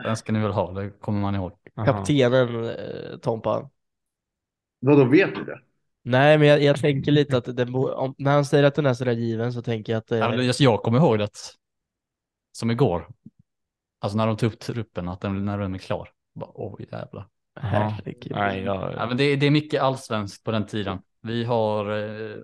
den 0.03 0.17
ska 0.17 0.31
ni 0.33 0.39
väl 0.39 0.51
ha, 0.51 0.71
det 0.71 0.89
kommer 0.89 1.19
man 1.21 1.35
ihåg. 1.35 1.51
Kaptenen 1.85 2.65
eh, 2.65 3.17
Tompa. 3.21 3.69
Vadå, 4.79 5.05
vet 5.05 5.35
du 5.35 5.43
det? 5.43 5.59
Nej, 6.05 6.37
men 6.37 6.47
jag, 6.47 6.63
jag 6.63 6.79
tänker 6.79 7.11
lite 7.11 7.37
att 7.37 7.57
den, 7.57 7.75
om, 7.75 8.15
när 8.17 8.31
han 8.31 8.45
säger 8.45 8.63
att 8.63 8.75
den 8.75 8.85
är 8.85 8.93
sådär 8.93 9.11
given 9.11 9.53
så 9.53 9.61
tänker 9.61 9.93
jag 9.93 9.97
att 9.97 10.11
Ja, 10.11 10.17
eh, 10.17 10.29
men 10.37 10.45
just 10.45 10.59
jag 10.59 10.83
kommer 10.83 10.97
ihåg 10.97 11.19
det 11.19 11.29
som 12.51 12.71
igår. 12.71 13.07
Alltså 13.99 14.17
när 14.17 14.27
de 14.27 14.37
tog 14.37 14.53
upp 14.53 14.59
truppen, 14.59 15.09
att 15.09 15.21
den, 15.21 15.45
när 15.45 15.57
den 15.57 15.73
är 15.75 15.79
klar. 15.79 16.09
Bara, 16.35 16.49
Åh 16.53 16.75
jävlar. 16.91 17.27
herregud. 17.59 18.31
Nej, 18.31 18.63
jag... 18.63 18.93
Ja, 18.93 19.07
men 19.07 19.17
det, 19.17 19.35
det 19.35 19.45
är 19.45 19.51
mycket 19.51 19.81
allsvenskt 19.81 20.43
på 20.43 20.51
den 20.51 20.65
tiden. 20.65 20.99
Vi 21.21 21.43
har 21.43 21.97
eh, 21.97 22.37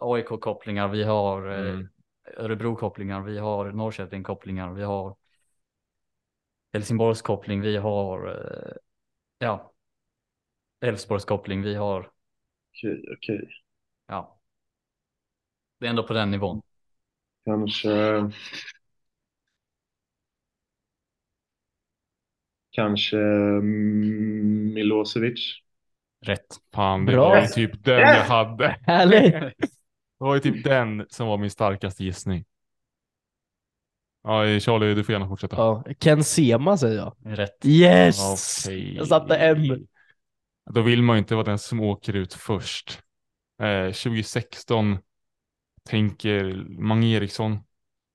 AIK-kopplingar, 0.00 0.88
vi 0.88 1.02
har 1.02 1.50
eh, 1.50 1.70
Mm. 1.70 1.88
Örebro-kopplingar, 2.36 3.20
vi 3.20 3.38
har 3.38 3.72
Norrköping-kopplingar, 3.72 4.72
vi 4.74 4.82
har 4.82 5.16
Helsingborgs-koppling, 6.72 7.60
vi 7.60 7.76
har 7.76 8.28
eh, 8.28 8.72
ja, 9.38 9.72
Elfsborgs-koppling, 10.80 11.62
vi 11.62 11.74
har 11.74 12.11
Okej, 12.72 13.04
okej. 13.16 13.48
ja. 14.06 14.38
Det 15.80 15.86
är 15.86 15.90
ändå 15.90 16.02
på 16.02 16.12
den 16.12 16.30
nivån. 16.30 16.62
Kanske... 17.44 18.30
Kanske 22.70 23.18
mm, 23.18 24.74
Milosevic. 24.74 25.58
Rätt. 26.24 26.46
Fan, 26.74 27.06
det 27.06 27.12
Bra. 27.12 27.28
var 27.28 27.40
ju 27.40 27.46
typ 27.46 27.84
den 27.84 28.00
jag 28.00 28.24
hade. 28.24 28.76
Härligt! 28.86 29.34
Det 30.18 30.26
var 30.26 30.34
ju 30.34 30.40
typ 30.40 30.64
den 30.64 31.06
som 31.08 31.26
var 31.26 31.38
min 31.38 31.50
starkaste 31.50 32.04
gissning. 32.04 32.44
Ja, 34.22 34.60
Charlie, 34.60 34.94
du 34.94 35.04
får 35.04 35.12
gärna 35.12 35.28
fortsätta. 35.28 35.56
Ja, 35.56 35.84
Ken 35.98 36.24
Sema 36.24 36.76
säger 36.76 36.96
jag. 36.96 37.16
Rätt. 37.24 37.64
Yes! 37.64 38.18
Okej. 38.66 38.96
Jag 38.96 39.06
satte 39.06 39.36
en. 39.36 39.86
Då 40.70 40.82
vill 40.82 41.02
man 41.02 41.16
ju 41.16 41.18
inte 41.18 41.34
vara 41.34 41.44
den 41.44 41.58
som 41.58 41.80
åker 41.80 42.16
ut 42.16 42.34
först. 42.34 43.00
Eh, 43.62 43.92
2016 43.92 44.98
tänker 45.88 46.64
Mange 46.80 47.06
Eriksson. 47.06 47.58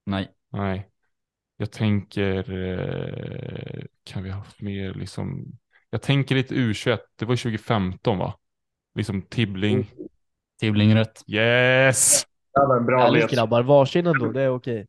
Nej. 0.05 0.31
Nej. 0.51 0.87
Jag 1.57 1.71
tänker, 1.71 2.37
eh, 2.51 3.83
kan 4.03 4.23
vi 4.23 4.29
ha 4.29 4.37
haft 4.37 4.61
mer 4.61 4.93
liksom, 4.93 5.45
jag 5.89 6.01
tänker 6.01 6.35
lite 6.35 6.55
U21, 6.55 6.97
det 7.15 7.25
var 7.25 7.35
2015 7.35 8.17
va? 8.17 8.33
Liksom 8.95 9.21
Tibbling. 9.21 9.91
Tibbling 10.59 10.95
rätt. 10.95 11.23
Yes! 11.27 12.23
Det 12.53 12.59
var 12.67 12.77
en 12.77 12.85
bra 12.85 12.99
Härligt 12.99 13.31
grabbar, 13.31 13.63
varsin 13.63 14.07
ändå, 14.07 14.31
det 14.31 14.41
är 14.41 14.49
okej. 14.49 14.87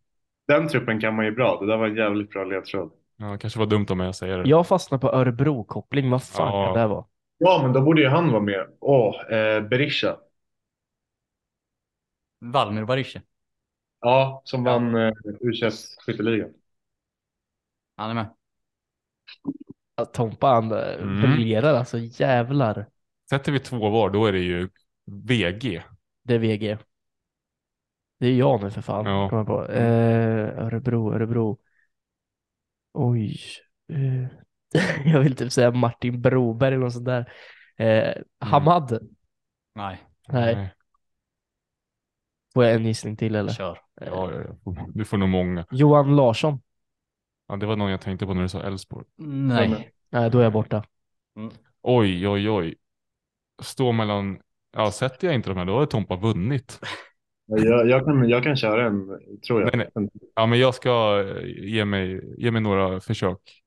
Den 0.49 0.69
truppen 0.69 1.01
kan 1.01 1.15
man 1.17 1.25
ju 1.25 1.31
bra. 1.33 1.61
Det 1.61 1.67
där 1.67 1.77
var 1.77 1.87
en 1.87 1.97
jävligt 1.97 2.31
bra 2.31 2.45
ledtråd. 2.45 2.91
Ja, 3.17 3.27
det 3.27 3.39
kanske 3.39 3.59
var 3.59 3.67
dumt 3.67 3.87
mig 3.95 4.09
att 4.09 4.17
säga 4.17 4.37
det. 4.37 4.49
Jag 4.49 4.67
fastnar 4.67 4.99
på 4.99 5.09
Örebro-koppling, 5.13 6.11
vad 6.11 6.23
fan 6.23 6.53
Ja. 6.55 6.67
kan 6.67 6.83
det 6.83 6.87
vara? 6.87 7.05
Ja, 7.39 7.61
men 7.63 7.73
då 7.73 7.81
borde 7.83 8.01
ju 8.03 8.09
han 8.09 8.31
vara 8.33 8.43
med. 8.43 8.67
Åh, 8.81 9.33
eh, 9.33 9.61
Berisha. 9.69 10.17
Valmir 12.41 12.85
Barisha. 12.85 13.23
Ja, 14.01 14.43
som 14.45 14.67
Ja. 14.67 14.73
vann 14.73 14.95
eh, 14.97 15.13
U21-skytteligan. 15.41 16.55
Han 17.97 18.11
är 18.11 18.15
med. 18.15 18.35
Ja, 19.97 20.05
Tompa 20.05 20.47
han 20.47 20.73
eh, 20.73 20.79
Mm. 21.03 21.21
briljerar 21.23 21.75
alltså, 21.75 21.99
jävlar. 21.99 22.87
Sätter 23.31 23.53
vi 23.53 23.61
två 23.61 23.91
var, 23.91 24.11
då 24.11 24.27
är 24.27 24.33
det 24.33 24.39
ju 24.39 24.69
VG. 25.07 25.83
Det 26.23 26.35
är 26.35 26.39
VG. 26.39 26.79
Det 28.19 28.27
är 28.27 28.33
jag 28.37 28.63
nu 28.63 28.71
för 28.71 28.83
fan. 28.83 29.07
Ja. 29.07 29.29
Kommer 29.29 29.41
jag 29.41 29.47
på. 29.47 29.73
Eh, 29.73 30.65
Örebro, 30.67 31.15
Örebro. 31.15 31.59
Oj. 32.95 33.37
Eh, 33.89 34.27
jag 35.05 35.21
vill 35.21 35.37
typ 35.37 35.53
säga 35.53 35.71
Martin 35.71 36.23
Broberg 36.23 36.69
eller 36.75 36.85
något 36.85 36.93
sånt 36.93 37.05
där. 37.07 37.33
Eh, 37.77 38.15
Hamad. 38.41 38.99
Nej, 39.75 40.03
Nej, 40.29 40.75
får 42.55 42.65
jag 42.65 42.75
en 42.75 42.87
gissning 42.87 43.17
till 43.17 43.35
eller? 43.35 43.53
kör. 43.53 43.79
Ja, 44.01 44.07
ja, 44.33 44.43
ja. 44.65 44.87
Du 44.95 45.05
får 45.05 45.17
nog 45.17 45.29
många. 45.29 45.67
Johan 45.71 46.17
Larsson. 46.17 46.61
Ja, 47.49 47.57
det 47.57 47.67
var 47.67 47.77
någon 47.77 47.91
jag 47.91 48.01
tänkte 48.01 48.27
på 48.27 48.35
när 48.35 48.43
du 48.43 48.49
sa 48.49 48.63
Elfsborg. 48.63 49.07
Nej. 49.17 49.93
Nej, 50.11 50.31
då 50.31 50.39
är 50.39 50.43
jag 50.43 50.53
borta. 50.53 50.85
Oj, 51.83 52.29
oj, 52.29 52.51
oj. 52.51 52.75
Stå 53.63 53.93
mellan, 53.93 54.39
ja 54.77 54.91
sätter 54.91 55.27
jag 55.27 55.35
inte 55.35 55.51
de 55.51 55.57
här 55.59 55.65
då 55.65 55.79
har 55.79 55.87
Tompa 55.87 56.17
vunnit. 56.17 56.81
Jag, 57.47 57.89
jag, 57.89 58.05
kan, 58.05 58.29
jag 58.29 58.43
kan 58.43 58.57
köra 58.57 58.87
en, 58.87 59.07
tror 59.47 59.63
jag. 59.63 59.77
Nej, 59.77 59.89
En- 59.95 60.11
Ja, 60.35 60.47
men 60.47 60.59
jag 60.59 60.75
ska 60.75 61.25
eh, 61.29 61.47
ge 61.47 61.85
mig, 61.85 62.35
ge 62.39 62.51
mig 62.51 62.61
några 62.63 63.01
försök. 63.01 63.63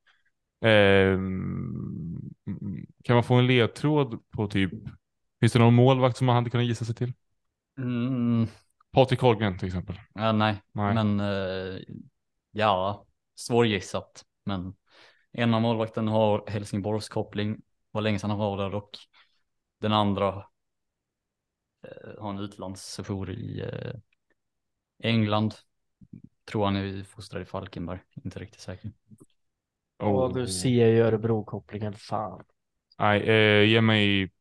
Ehm, 0.61 2.19
kan 3.03 3.15
man 3.15 3.23
få 3.23 3.35
en 3.35 3.47
ledtråd 3.47 4.19
på 4.29 4.47
typ, 4.47 4.71
finns 5.39 5.53
det 5.53 5.59
någon 5.59 5.73
målvakt 5.73 6.17
som 6.17 6.25
man 6.25 6.35
hade 6.35 6.49
kunnat 6.49 6.67
gissa 6.67 6.85
sig 6.85 6.95
till? 6.95 7.13
Mm, 7.77 8.47
Patrik 8.91 9.19
Holmgren 9.19 9.57
till 9.57 9.67
exempel. 9.67 9.99
ja, 10.13 10.31
nej. 10.31 10.61
Nej. 10.71 10.93
men 10.93 11.19
eh, 11.19 11.79
Ja, 12.51 13.05
svårgissat, 13.35 14.25
men 14.43 14.73
en 15.31 15.53
av 15.53 15.61
målvakten 15.61 16.07
har 16.07 16.43
Helsingborgs 16.47 17.09
koppling. 17.09 17.61
Var 17.91 18.01
länge 18.01 18.19
sedan 18.19 18.29
han 18.29 18.39
var 18.39 18.57
där 18.57 18.69
dock. 18.69 18.97
Den 19.79 19.93
andra 19.93 20.45
eh, 21.87 22.21
har 22.21 22.29
en 22.29 22.39
utlandssejour 22.39 23.31
i 23.31 23.61
eh, 23.61 23.93
England. 25.03 25.53
Tror 26.45 26.65
han 26.65 26.75
är 26.75 27.03
fostrad 27.03 27.41
i 27.41 27.45
Falkenberg, 27.45 27.99
inte 28.23 28.39
riktigt 28.39 28.61
säker. 28.61 28.91
Och 30.01 30.23
Oh. 30.23 30.33
du 30.33 30.47
ser 30.47 30.87
ju 30.87 30.99
Örebro-kopplingen, 31.01 31.93
fan. 31.93 32.43
Nej, 32.99 33.21
eh, 33.21 33.69
ge 33.69 33.81
mig 33.81 34.31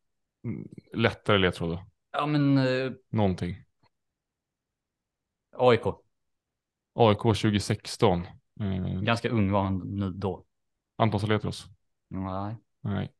mm, 0.43 0.67
lättare 0.93 1.37
ledtrådar. 1.37 1.85
Ja, 2.11 2.25
men 2.25 2.57
eh, 2.57 2.91
Någonting. 3.09 3.55
AIK, 5.57 5.81
AIK 6.93 7.19
2016. 7.21 8.25
Eh, 8.59 9.01
ganska 9.01 9.29
ung 9.29 9.51
var 9.51 9.63
han 9.63 9.77
nu 9.77 10.09
då. 10.09 10.45
Anton 10.95 11.19
Saletros. 11.19 11.65
Nej, 12.07 12.55
Nej. 12.81 13.13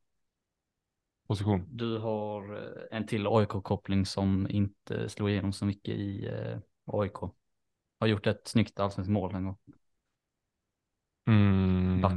Position. 1.28 1.66
du 1.72 1.98
har 1.98 2.56
eh, 2.56 2.98
en 2.98 3.08
till 3.08 3.28
AIK-koppling 3.28 4.06
som 4.06 4.48
inte 4.50 5.10
slog 5.10 5.30
igenom 5.30 5.54
så 5.54 5.66
mycket 5.66 5.96
i 5.96 6.28
eh, 6.28 6.60
AIK. 6.86 7.16
Har 8.00 8.08
gjort 8.08 8.28
ett 8.28 8.48
snyggt 8.48 8.80
allsvenskt 8.80 9.12
mål 9.12 9.36
en 9.36 9.46
gång. 9.46 9.58
Mm. 11.32 12.02
Back. 12.02 12.14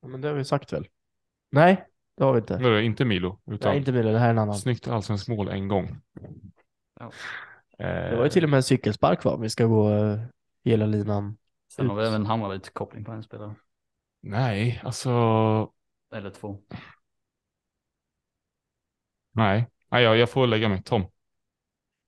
Ja, 0.00 0.08
men 0.08 0.20
det 0.20 0.28
har 0.28 0.34
vi 0.34 0.44
sagt 0.44 0.72
väl? 0.72 0.88
Nej, 1.50 1.84
det 2.16 2.24
har 2.24 2.32
vi 2.32 2.38
inte. 2.38 2.56
Vadå, 2.56 2.80
inte 2.80 3.04
Milo, 3.04 3.40
utan 3.46 3.70
Nej, 3.70 3.78
inte 3.78 3.92
Mille, 3.92 4.10
det 4.10 4.18
här 4.18 4.26
är 4.26 4.30
en 4.30 4.38
annan. 4.38 4.54
snyggt 4.54 4.88
allsvenskt 4.88 5.28
mål 5.28 5.48
en 5.48 5.68
gång. 5.68 6.00
Ja. 7.00 7.12
Det 7.78 8.16
var 8.16 8.24
ju 8.24 8.30
till 8.30 8.44
och 8.44 8.50
med 8.50 8.56
en 8.56 8.62
cykelspark 8.62 9.24
va? 9.24 9.36
Vi 9.36 9.50
ska 9.50 9.66
gå 9.66 9.90
eh, 9.90 10.20
hela 10.64 10.86
linan. 10.86 11.38
Sen 11.72 11.88
har 11.88 11.96
vi 11.96 12.06
även 12.06 12.26
Hammarby-koppling 12.26 13.04
på 13.04 13.12
en 13.12 13.22
spelare. 13.22 13.54
Nej, 14.20 14.80
alltså. 14.84 15.10
Eller 16.14 16.30
två. 16.30 16.58
Nej, 19.32 19.66
nej 19.90 20.02
jag, 20.02 20.16
jag 20.16 20.30
får 20.30 20.46
lägga 20.46 20.68
mig. 20.68 20.82
Tom. 20.82 21.04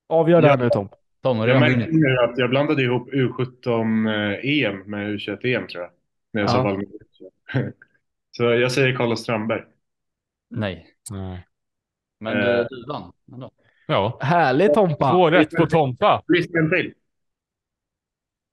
Avgör 0.07 0.41
det 0.41 0.47
här 0.47 0.57
Ja. 0.57 0.63
nu 0.63 0.69
Tom. 0.69 0.89
Har 1.33 1.47
Jag 1.47 1.59
märkte 1.59 2.23
att 2.23 2.37
jag 2.37 2.49
blandade 2.49 2.83
ihop 2.83 3.09
U17-EM 3.13 4.77
med 4.89 5.09
U21-EM 5.15 5.67
tror 5.67 5.83
jag. 5.83 5.91
När 6.33 6.41
jag 6.41 6.49
Ja. 6.49 6.53
sa 6.53 6.63
Valmir. 6.63 6.87
Så 8.37 8.43
jag 8.43 8.71
säger 8.71 8.95
Carlos 8.95 9.19
Strandberg. 9.21 9.63
Nej, 10.49 10.87
Nej. 11.11 11.47
men 12.19 12.37
Eh. 12.37 12.43
du, 12.45 12.63
du 12.69 12.85
vann. 12.87 13.11
ändå. 13.33 13.51
Ja, 13.87 14.17
Härligt 14.21 14.73
Tompa! 14.73 15.11
två 15.11 15.29
rätt 15.31 15.49
på 15.51 15.65
Tompa. 15.65 16.23
Lyssna 16.27 16.69
till. 16.69 16.93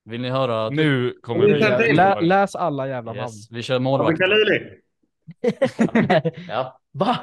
Vill 0.04 0.20
ni 0.20 0.30
höra? 0.30 0.70
Nu 0.70 1.18
kommer 1.22 1.44
Vi. 1.46 1.92
Lä, 1.92 2.20
läs 2.20 2.54
alla 2.56 2.88
jävla 2.88 3.14
Yes, 3.16 3.50
vi 3.50 3.62
kör 3.62 3.78
målvakt. 3.78 4.18
Khalili. 4.18 4.60
namn. 5.78 6.08
Ja, 6.48 6.80
Va? 6.92 7.16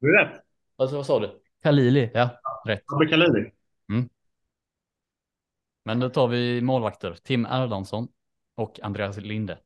Det 0.00 0.06
är 0.06 0.24
rätt. 0.24 0.40
alltså 0.76 0.96
vad 0.96 1.06
sa 1.06 1.20
du? 1.20 1.30
Khalili? 1.62 2.10
Ja, 2.14 2.30
rätt. 2.66 2.82
Abbe 2.94 3.06
Khalili. 3.06 3.50
Men 5.88 6.00
då 6.00 6.08
tar 6.10 6.28
vi 6.28 6.60
målvakter. 6.60 7.14
Tim 7.22 7.46
Erlandsson 7.46 8.08
och 8.54 8.80
Andreas 8.82 9.16
Linde. 9.16 9.58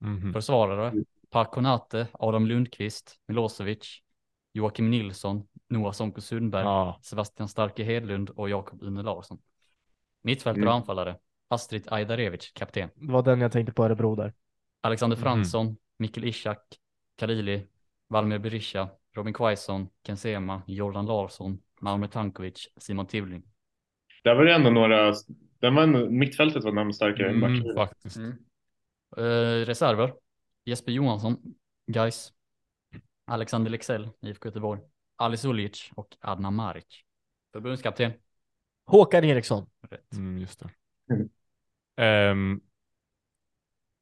Mhm. 0.00 0.32
Försvarare. 0.32 0.92
Per 1.30 1.44
Konate, 1.44 2.06
Adam 2.12 2.46
Lundqvist, 2.46 3.16
Milosevic, 3.28 3.98
Joakim 4.52 4.90
Nilsson, 4.90 5.42
Noah 5.68 5.92
Sonko 5.92 6.20
Sundberg, 6.20 6.64
Ja. 6.64 6.98
Sebastian 7.02 7.48
Starke 7.48 7.82
Hedlund 7.84 8.30
och 8.30 8.50
Jakob 8.50 8.82
Une 8.82 9.02
Larsson. 9.02 9.38
Mittfältare 10.22 10.62
Mm. 10.62 10.68
och 10.68 10.74
anfallare. 10.74 11.16
Astrid 11.48 11.84
Ajdarevic, 11.92 12.52
kapten. 12.54 12.88
Det 12.94 13.12
var 13.12 13.22
den 13.22 13.40
jag 13.40 13.52
tänkte 13.52 13.72
på 13.72 13.84
Örebro 13.84 14.14
där. 14.16 14.32
Alexander 14.80 15.16
Mhm. 15.16 15.22
Fransson, 15.24 15.76
Mikkel 15.98 16.24
Ishak, 16.24 16.78
Kalili, 17.16 17.66
Valmir 18.08 18.38
Berisha, 18.38 18.88
Robin 19.14 19.34
Quaison, 19.34 19.88
Ken 20.06 20.16
Sema, 20.16 20.62
Jordan 20.66 21.06
Larsson, 21.06 21.58
Malmö 21.80 22.08
Tankovic, 22.08 22.68
Simon 22.76 23.06
Tivling. 23.06 23.42
Där 24.24 24.34
var 24.34 24.44
det 24.44 24.54
ändå 24.54 24.70
några, 24.70 25.14
den 25.62 25.74
var 25.74 25.86
mittfältet 26.10 26.64
var 26.64 26.72
närmast 26.72 26.96
starkare 26.96 27.28
än 27.30 27.34
Mm, 27.44 27.58
backen. 27.60 27.74
faktiskt. 27.74 28.16
Eh, 29.16 29.66
reserver. 29.66 30.14
Jesper 30.64 30.92
Johansson, 30.92 31.36
Guys. 31.86 32.32
Alexander 33.24 33.70
Lexell, 33.70 34.08
IFK 34.20 34.46
Göteborg. 34.48 34.80
Alice 35.16 35.48
Uljic 35.48 35.90
och 35.94 36.16
Adnan 36.20 36.54
Maric. 36.54 36.84
Förbundskapten. 37.52 38.12
Håkan 38.86 39.24
Eriksson. 39.24 39.66
Rätt. 39.90 40.12
Mm, 40.12 40.38
just 40.38 40.60
det. 40.60 40.70
Mm. 41.14 41.28
Ehm, 41.96 42.60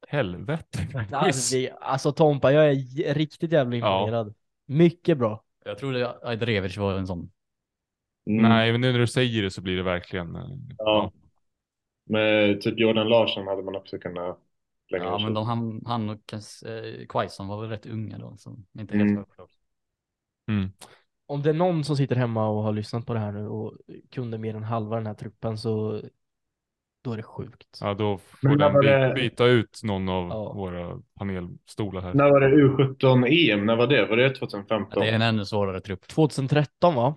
helvete. 0.07 0.87
Alltså, 1.11 1.55
alltså 1.81 2.11
Tompa, 2.11 2.51
jag 2.51 2.71
är 2.71 3.13
riktigt 3.13 3.51
jävla 3.51 3.75
Ja. 3.75 3.99
imponerad. 4.01 4.33
Mycket 4.65 5.17
bra. 5.17 5.43
Jag 5.65 5.77
trodde 5.77 6.17
Ajdarevic 6.23 6.77
var 6.77 6.97
en 6.97 7.07
sån. 7.07 7.31
Mm. 8.29 8.41
Nej, 8.49 8.71
men 8.71 8.81
nu 8.81 8.91
när 8.91 8.99
du 8.99 9.07
säger 9.07 9.43
det 9.43 9.51
så 9.51 9.61
blir 9.61 9.77
det 9.77 9.83
verkligen. 9.83 10.35
eh, 10.35 10.49
Ja. 10.77 11.11
Med 12.11 12.61
typ 12.61 12.79
Jordan 12.79 13.09
Larsson 13.09 13.47
hade 13.47 13.63
man 13.63 13.75
också 13.75 13.97
kunnat 13.99 14.37
lägga 14.89 15.03
Ja, 15.03 15.19
men 15.19 15.33
de, 15.33 15.45
han, 15.45 15.81
han 15.85 16.09
och 16.09 16.33
eh, 16.33 17.05
Quaison 17.09 17.47
var 17.47 17.61
väl 17.61 17.69
rätt 17.69 17.85
unga 17.85 18.17
då, 18.17 18.35
så 18.37 18.55
inte 18.79 18.97
helt 18.97 19.11
Mm. 19.11 19.25
Mm. 20.49 20.71
Om 21.25 21.41
det 21.41 21.49
är 21.49 21.53
någon 21.53 21.83
som 21.83 21.97
sitter 21.97 22.15
hemma 22.15 22.49
och 22.49 22.63
har 22.63 22.71
lyssnat 22.73 23.05
på 23.05 23.13
det 23.13 23.19
här 23.19 23.31
nu 23.31 23.47
och 23.47 23.77
kunde 24.11 24.37
mer 24.37 24.55
än 24.55 24.63
halva 24.63 24.95
den 24.95 25.05
här 25.07 25.13
truppen 25.13 25.57
så 25.57 26.01
då 27.03 27.13
är 27.13 27.17
det 27.17 27.23
sjukt. 27.23 27.77
Ja, 27.81 27.93
då 27.93 28.17
får 28.17 28.47
Men 28.49 28.57
den 28.57 28.73
det- 28.73 29.13
byta 29.15 29.45
ut 29.45 29.81
någon 29.83 30.09
av 30.09 30.27
Ja. 30.29 30.53
våra 30.53 31.01
panelstolar 31.13 32.01
här. 32.01 32.13
När 32.13 32.29
var 32.29 32.39
det 32.41 32.47
U17-EM? 32.55 33.65
När 33.65 33.75
var 33.75 33.87
det? 33.87 34.05
Var 34.05 34.17
det 34.17 34.29
2015? 34.35 34.99
Det 35.03 35.09
är 35.09 35.13
en 35.15 35.21
ännu 35.21 35.45
svårare 35.45 35.81
trupp. 35.81 36.07
2013 36.07 36.95
va? 36.95 37.15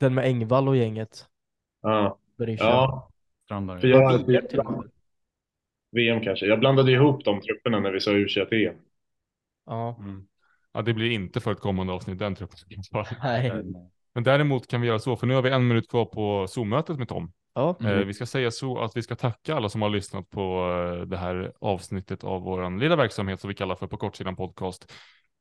Den 0.00 0.14
med 0.14 0.24
Engvall 0.24 0.68
och 0.68 0.76
gänget. 0.76 1.26
Ja. 1.82 2.18
Berisha. 2.38 2.64
ja, 2.64 3.08
Strandberg. 3.48 3.80
för 3.80 3.88
Ja, 3.88 4.12
jag, 4.12 4.26
VM 4.26 4.46
till 4.50 4.58
och 4.60 4.72
med. 4.72 4.90
VM 5.92 6.20
kanske. 6.20 6.46
Jag 6.46 6.60
blandade 6.60 6.92
ihop 6.92 7.24
de 7.24 7.40
trupperna 7.40 7.80
när 7.80 7.90
vi 7.90 8.00
sa 8.00 8.10
U21-EM. 8.10 8.74
Ja. 9.66 9.96
Mm. 10.00 10.26
Ja, 10.72 10.82
det 10.82 10.94
blir 10.94 11.10
inte 11.10 11.40
för 11.40 11.52
ett 11.52 11.60
kommande 11.60 11.92
avsnitt 11.92 12.18
den 12.18 12.34
truppen. 12.34 12.58
Nej. 13.22 13.52
Men 14.14 14.24
däremot 14.24 14.66
kan 14.66 14.80
vi 14.80 14.86
göra 14.86 14.98
så, 14.98 15.16
för 15.16 15.26
nu 15.26 15.34
har 15.34 15.42
vi 15.42 15.50
en 15.50 15.68
minut 15.68 15.88
kvar 15.88 16.04
på 16.04 16.46
Zoom-mötet 16.48 16.98
med 16.98 17.08
Tom. 17.08 17.32
Ja. 17.54 17.76
Eh, 17.80 17.98
vi 17.98 18.14
ska 18.14 18.26
säga 18.26 18.50
så 18.50 18.78
att 18.78 18.96
vi 18.96 19.02
ska 19.02 19.14
tacka 19.14 19.54
alla 19.54 19.68
som 19.68 19.82
har 19.82 19.90
lyssnat 19.90 20.30
på 20.30 20.72
eh, 20.72 21.06
det 21.06 21.16
här 21.16 21.52
avsnittet 21.60 22.24
av 22.24 22.42
vår 22.42 22.80
lilla 22.80 22.96
verksamhet 22.96 23.40
som 23.40 23.48
vi 23.48 23.54
kallar 23.54 23.74
för 23.74 23.86
På 23.86 23.96
kortsidan 23.96 24.36
podcast. 24.36 24.92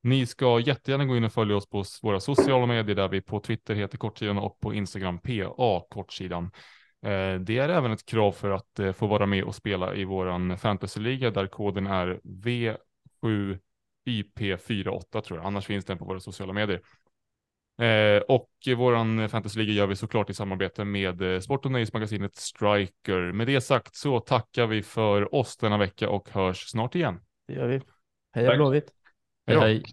Ni 0.03 0.25
ska 0.25 0.59
jättegärna 0.59 1.05
gå 1.05 1.17
in 1.17 1.23
och 1.23 1.33
följa 1.33 1.55
oss 1.55 1.69
på 1.69 1.83
våra 2.03 2.19
sociala 2.19 2.65
medier 2.65 2.95
där 2.95 3.07
vi 3.07 3.21
på 3.21 3.39
Twitter 3.39 3.75
heter 3.75 3.97
kortsidan 3.97 4.37
och 4.37 4.59
på 4.59 4.73
Instagram 4.73 5.19
PA 5.19 5.81
kortsidan. 5.89 6.51
Eh, 7.07 7.39
Det 7.39 7.57
är 7.57 7.69
även 7.69 7.91
ett 7.91 8.05
krav 8.05 8.31
för 8.31 8.51
att 8.51 8.79
eh, 8.79 8.91
få 8.91 9.07
vara 9.07 9.25
med 9.25 9.43
och 9.43 9.55
spela 9.55 9.95
i 9.95 10.05
våran 10.05 10.57
fantasyliga 10.57 11.31
där 11.31 11.47
koden 11.47 11.87
är 11.87 12.19
V7IP48 14.05 15.21
tror 15.21 15.39
jag. 15.39 15.45
Annars 15.45 15.65
finns 15.65 15.85
den 15.85 15.97
på 15.97 16.05
våra 16.05 16.19
sociala 16.19 16.53
medier. 16.53 16.81
Eh, 17.81 18.21
och 18.21 18.49
våran 18.77 19.29
fantasyliga 19.29 19.73
gör 19.73 19.87
vi 19.87 19.95
såklart 19.95 20.29
i 20.29 20.33
samarbete 20.33 20.85
med 20.85 21.43
Sport 21.43 21.65
och 21.65 21.71
nöjesmagasinet 21.71 22.35
Striker. 22.35 23.31
Med 23.31 23.47
det 23.47 23.61
sagt 23.61 23.95
så 23.95 24.19
tackar 24.19 24.67
vi 24.67 24.83
för 24.83 25.35
oss 25.35 25.57
denna 25.57 25.77
vecka 25.77 26.09
och 26.09 26.29
hörs 26.29 26.69
snart 26.69 26.95
igen. 26.95 27.19
Det 27.47 27.53
gör 27.53 27.67
vi. 27.67 27.81
Heja. 28.33 28.55
Blåvitt. 28.55 28.91
Hej, 29.47 29.57
hej. 29.57 29.83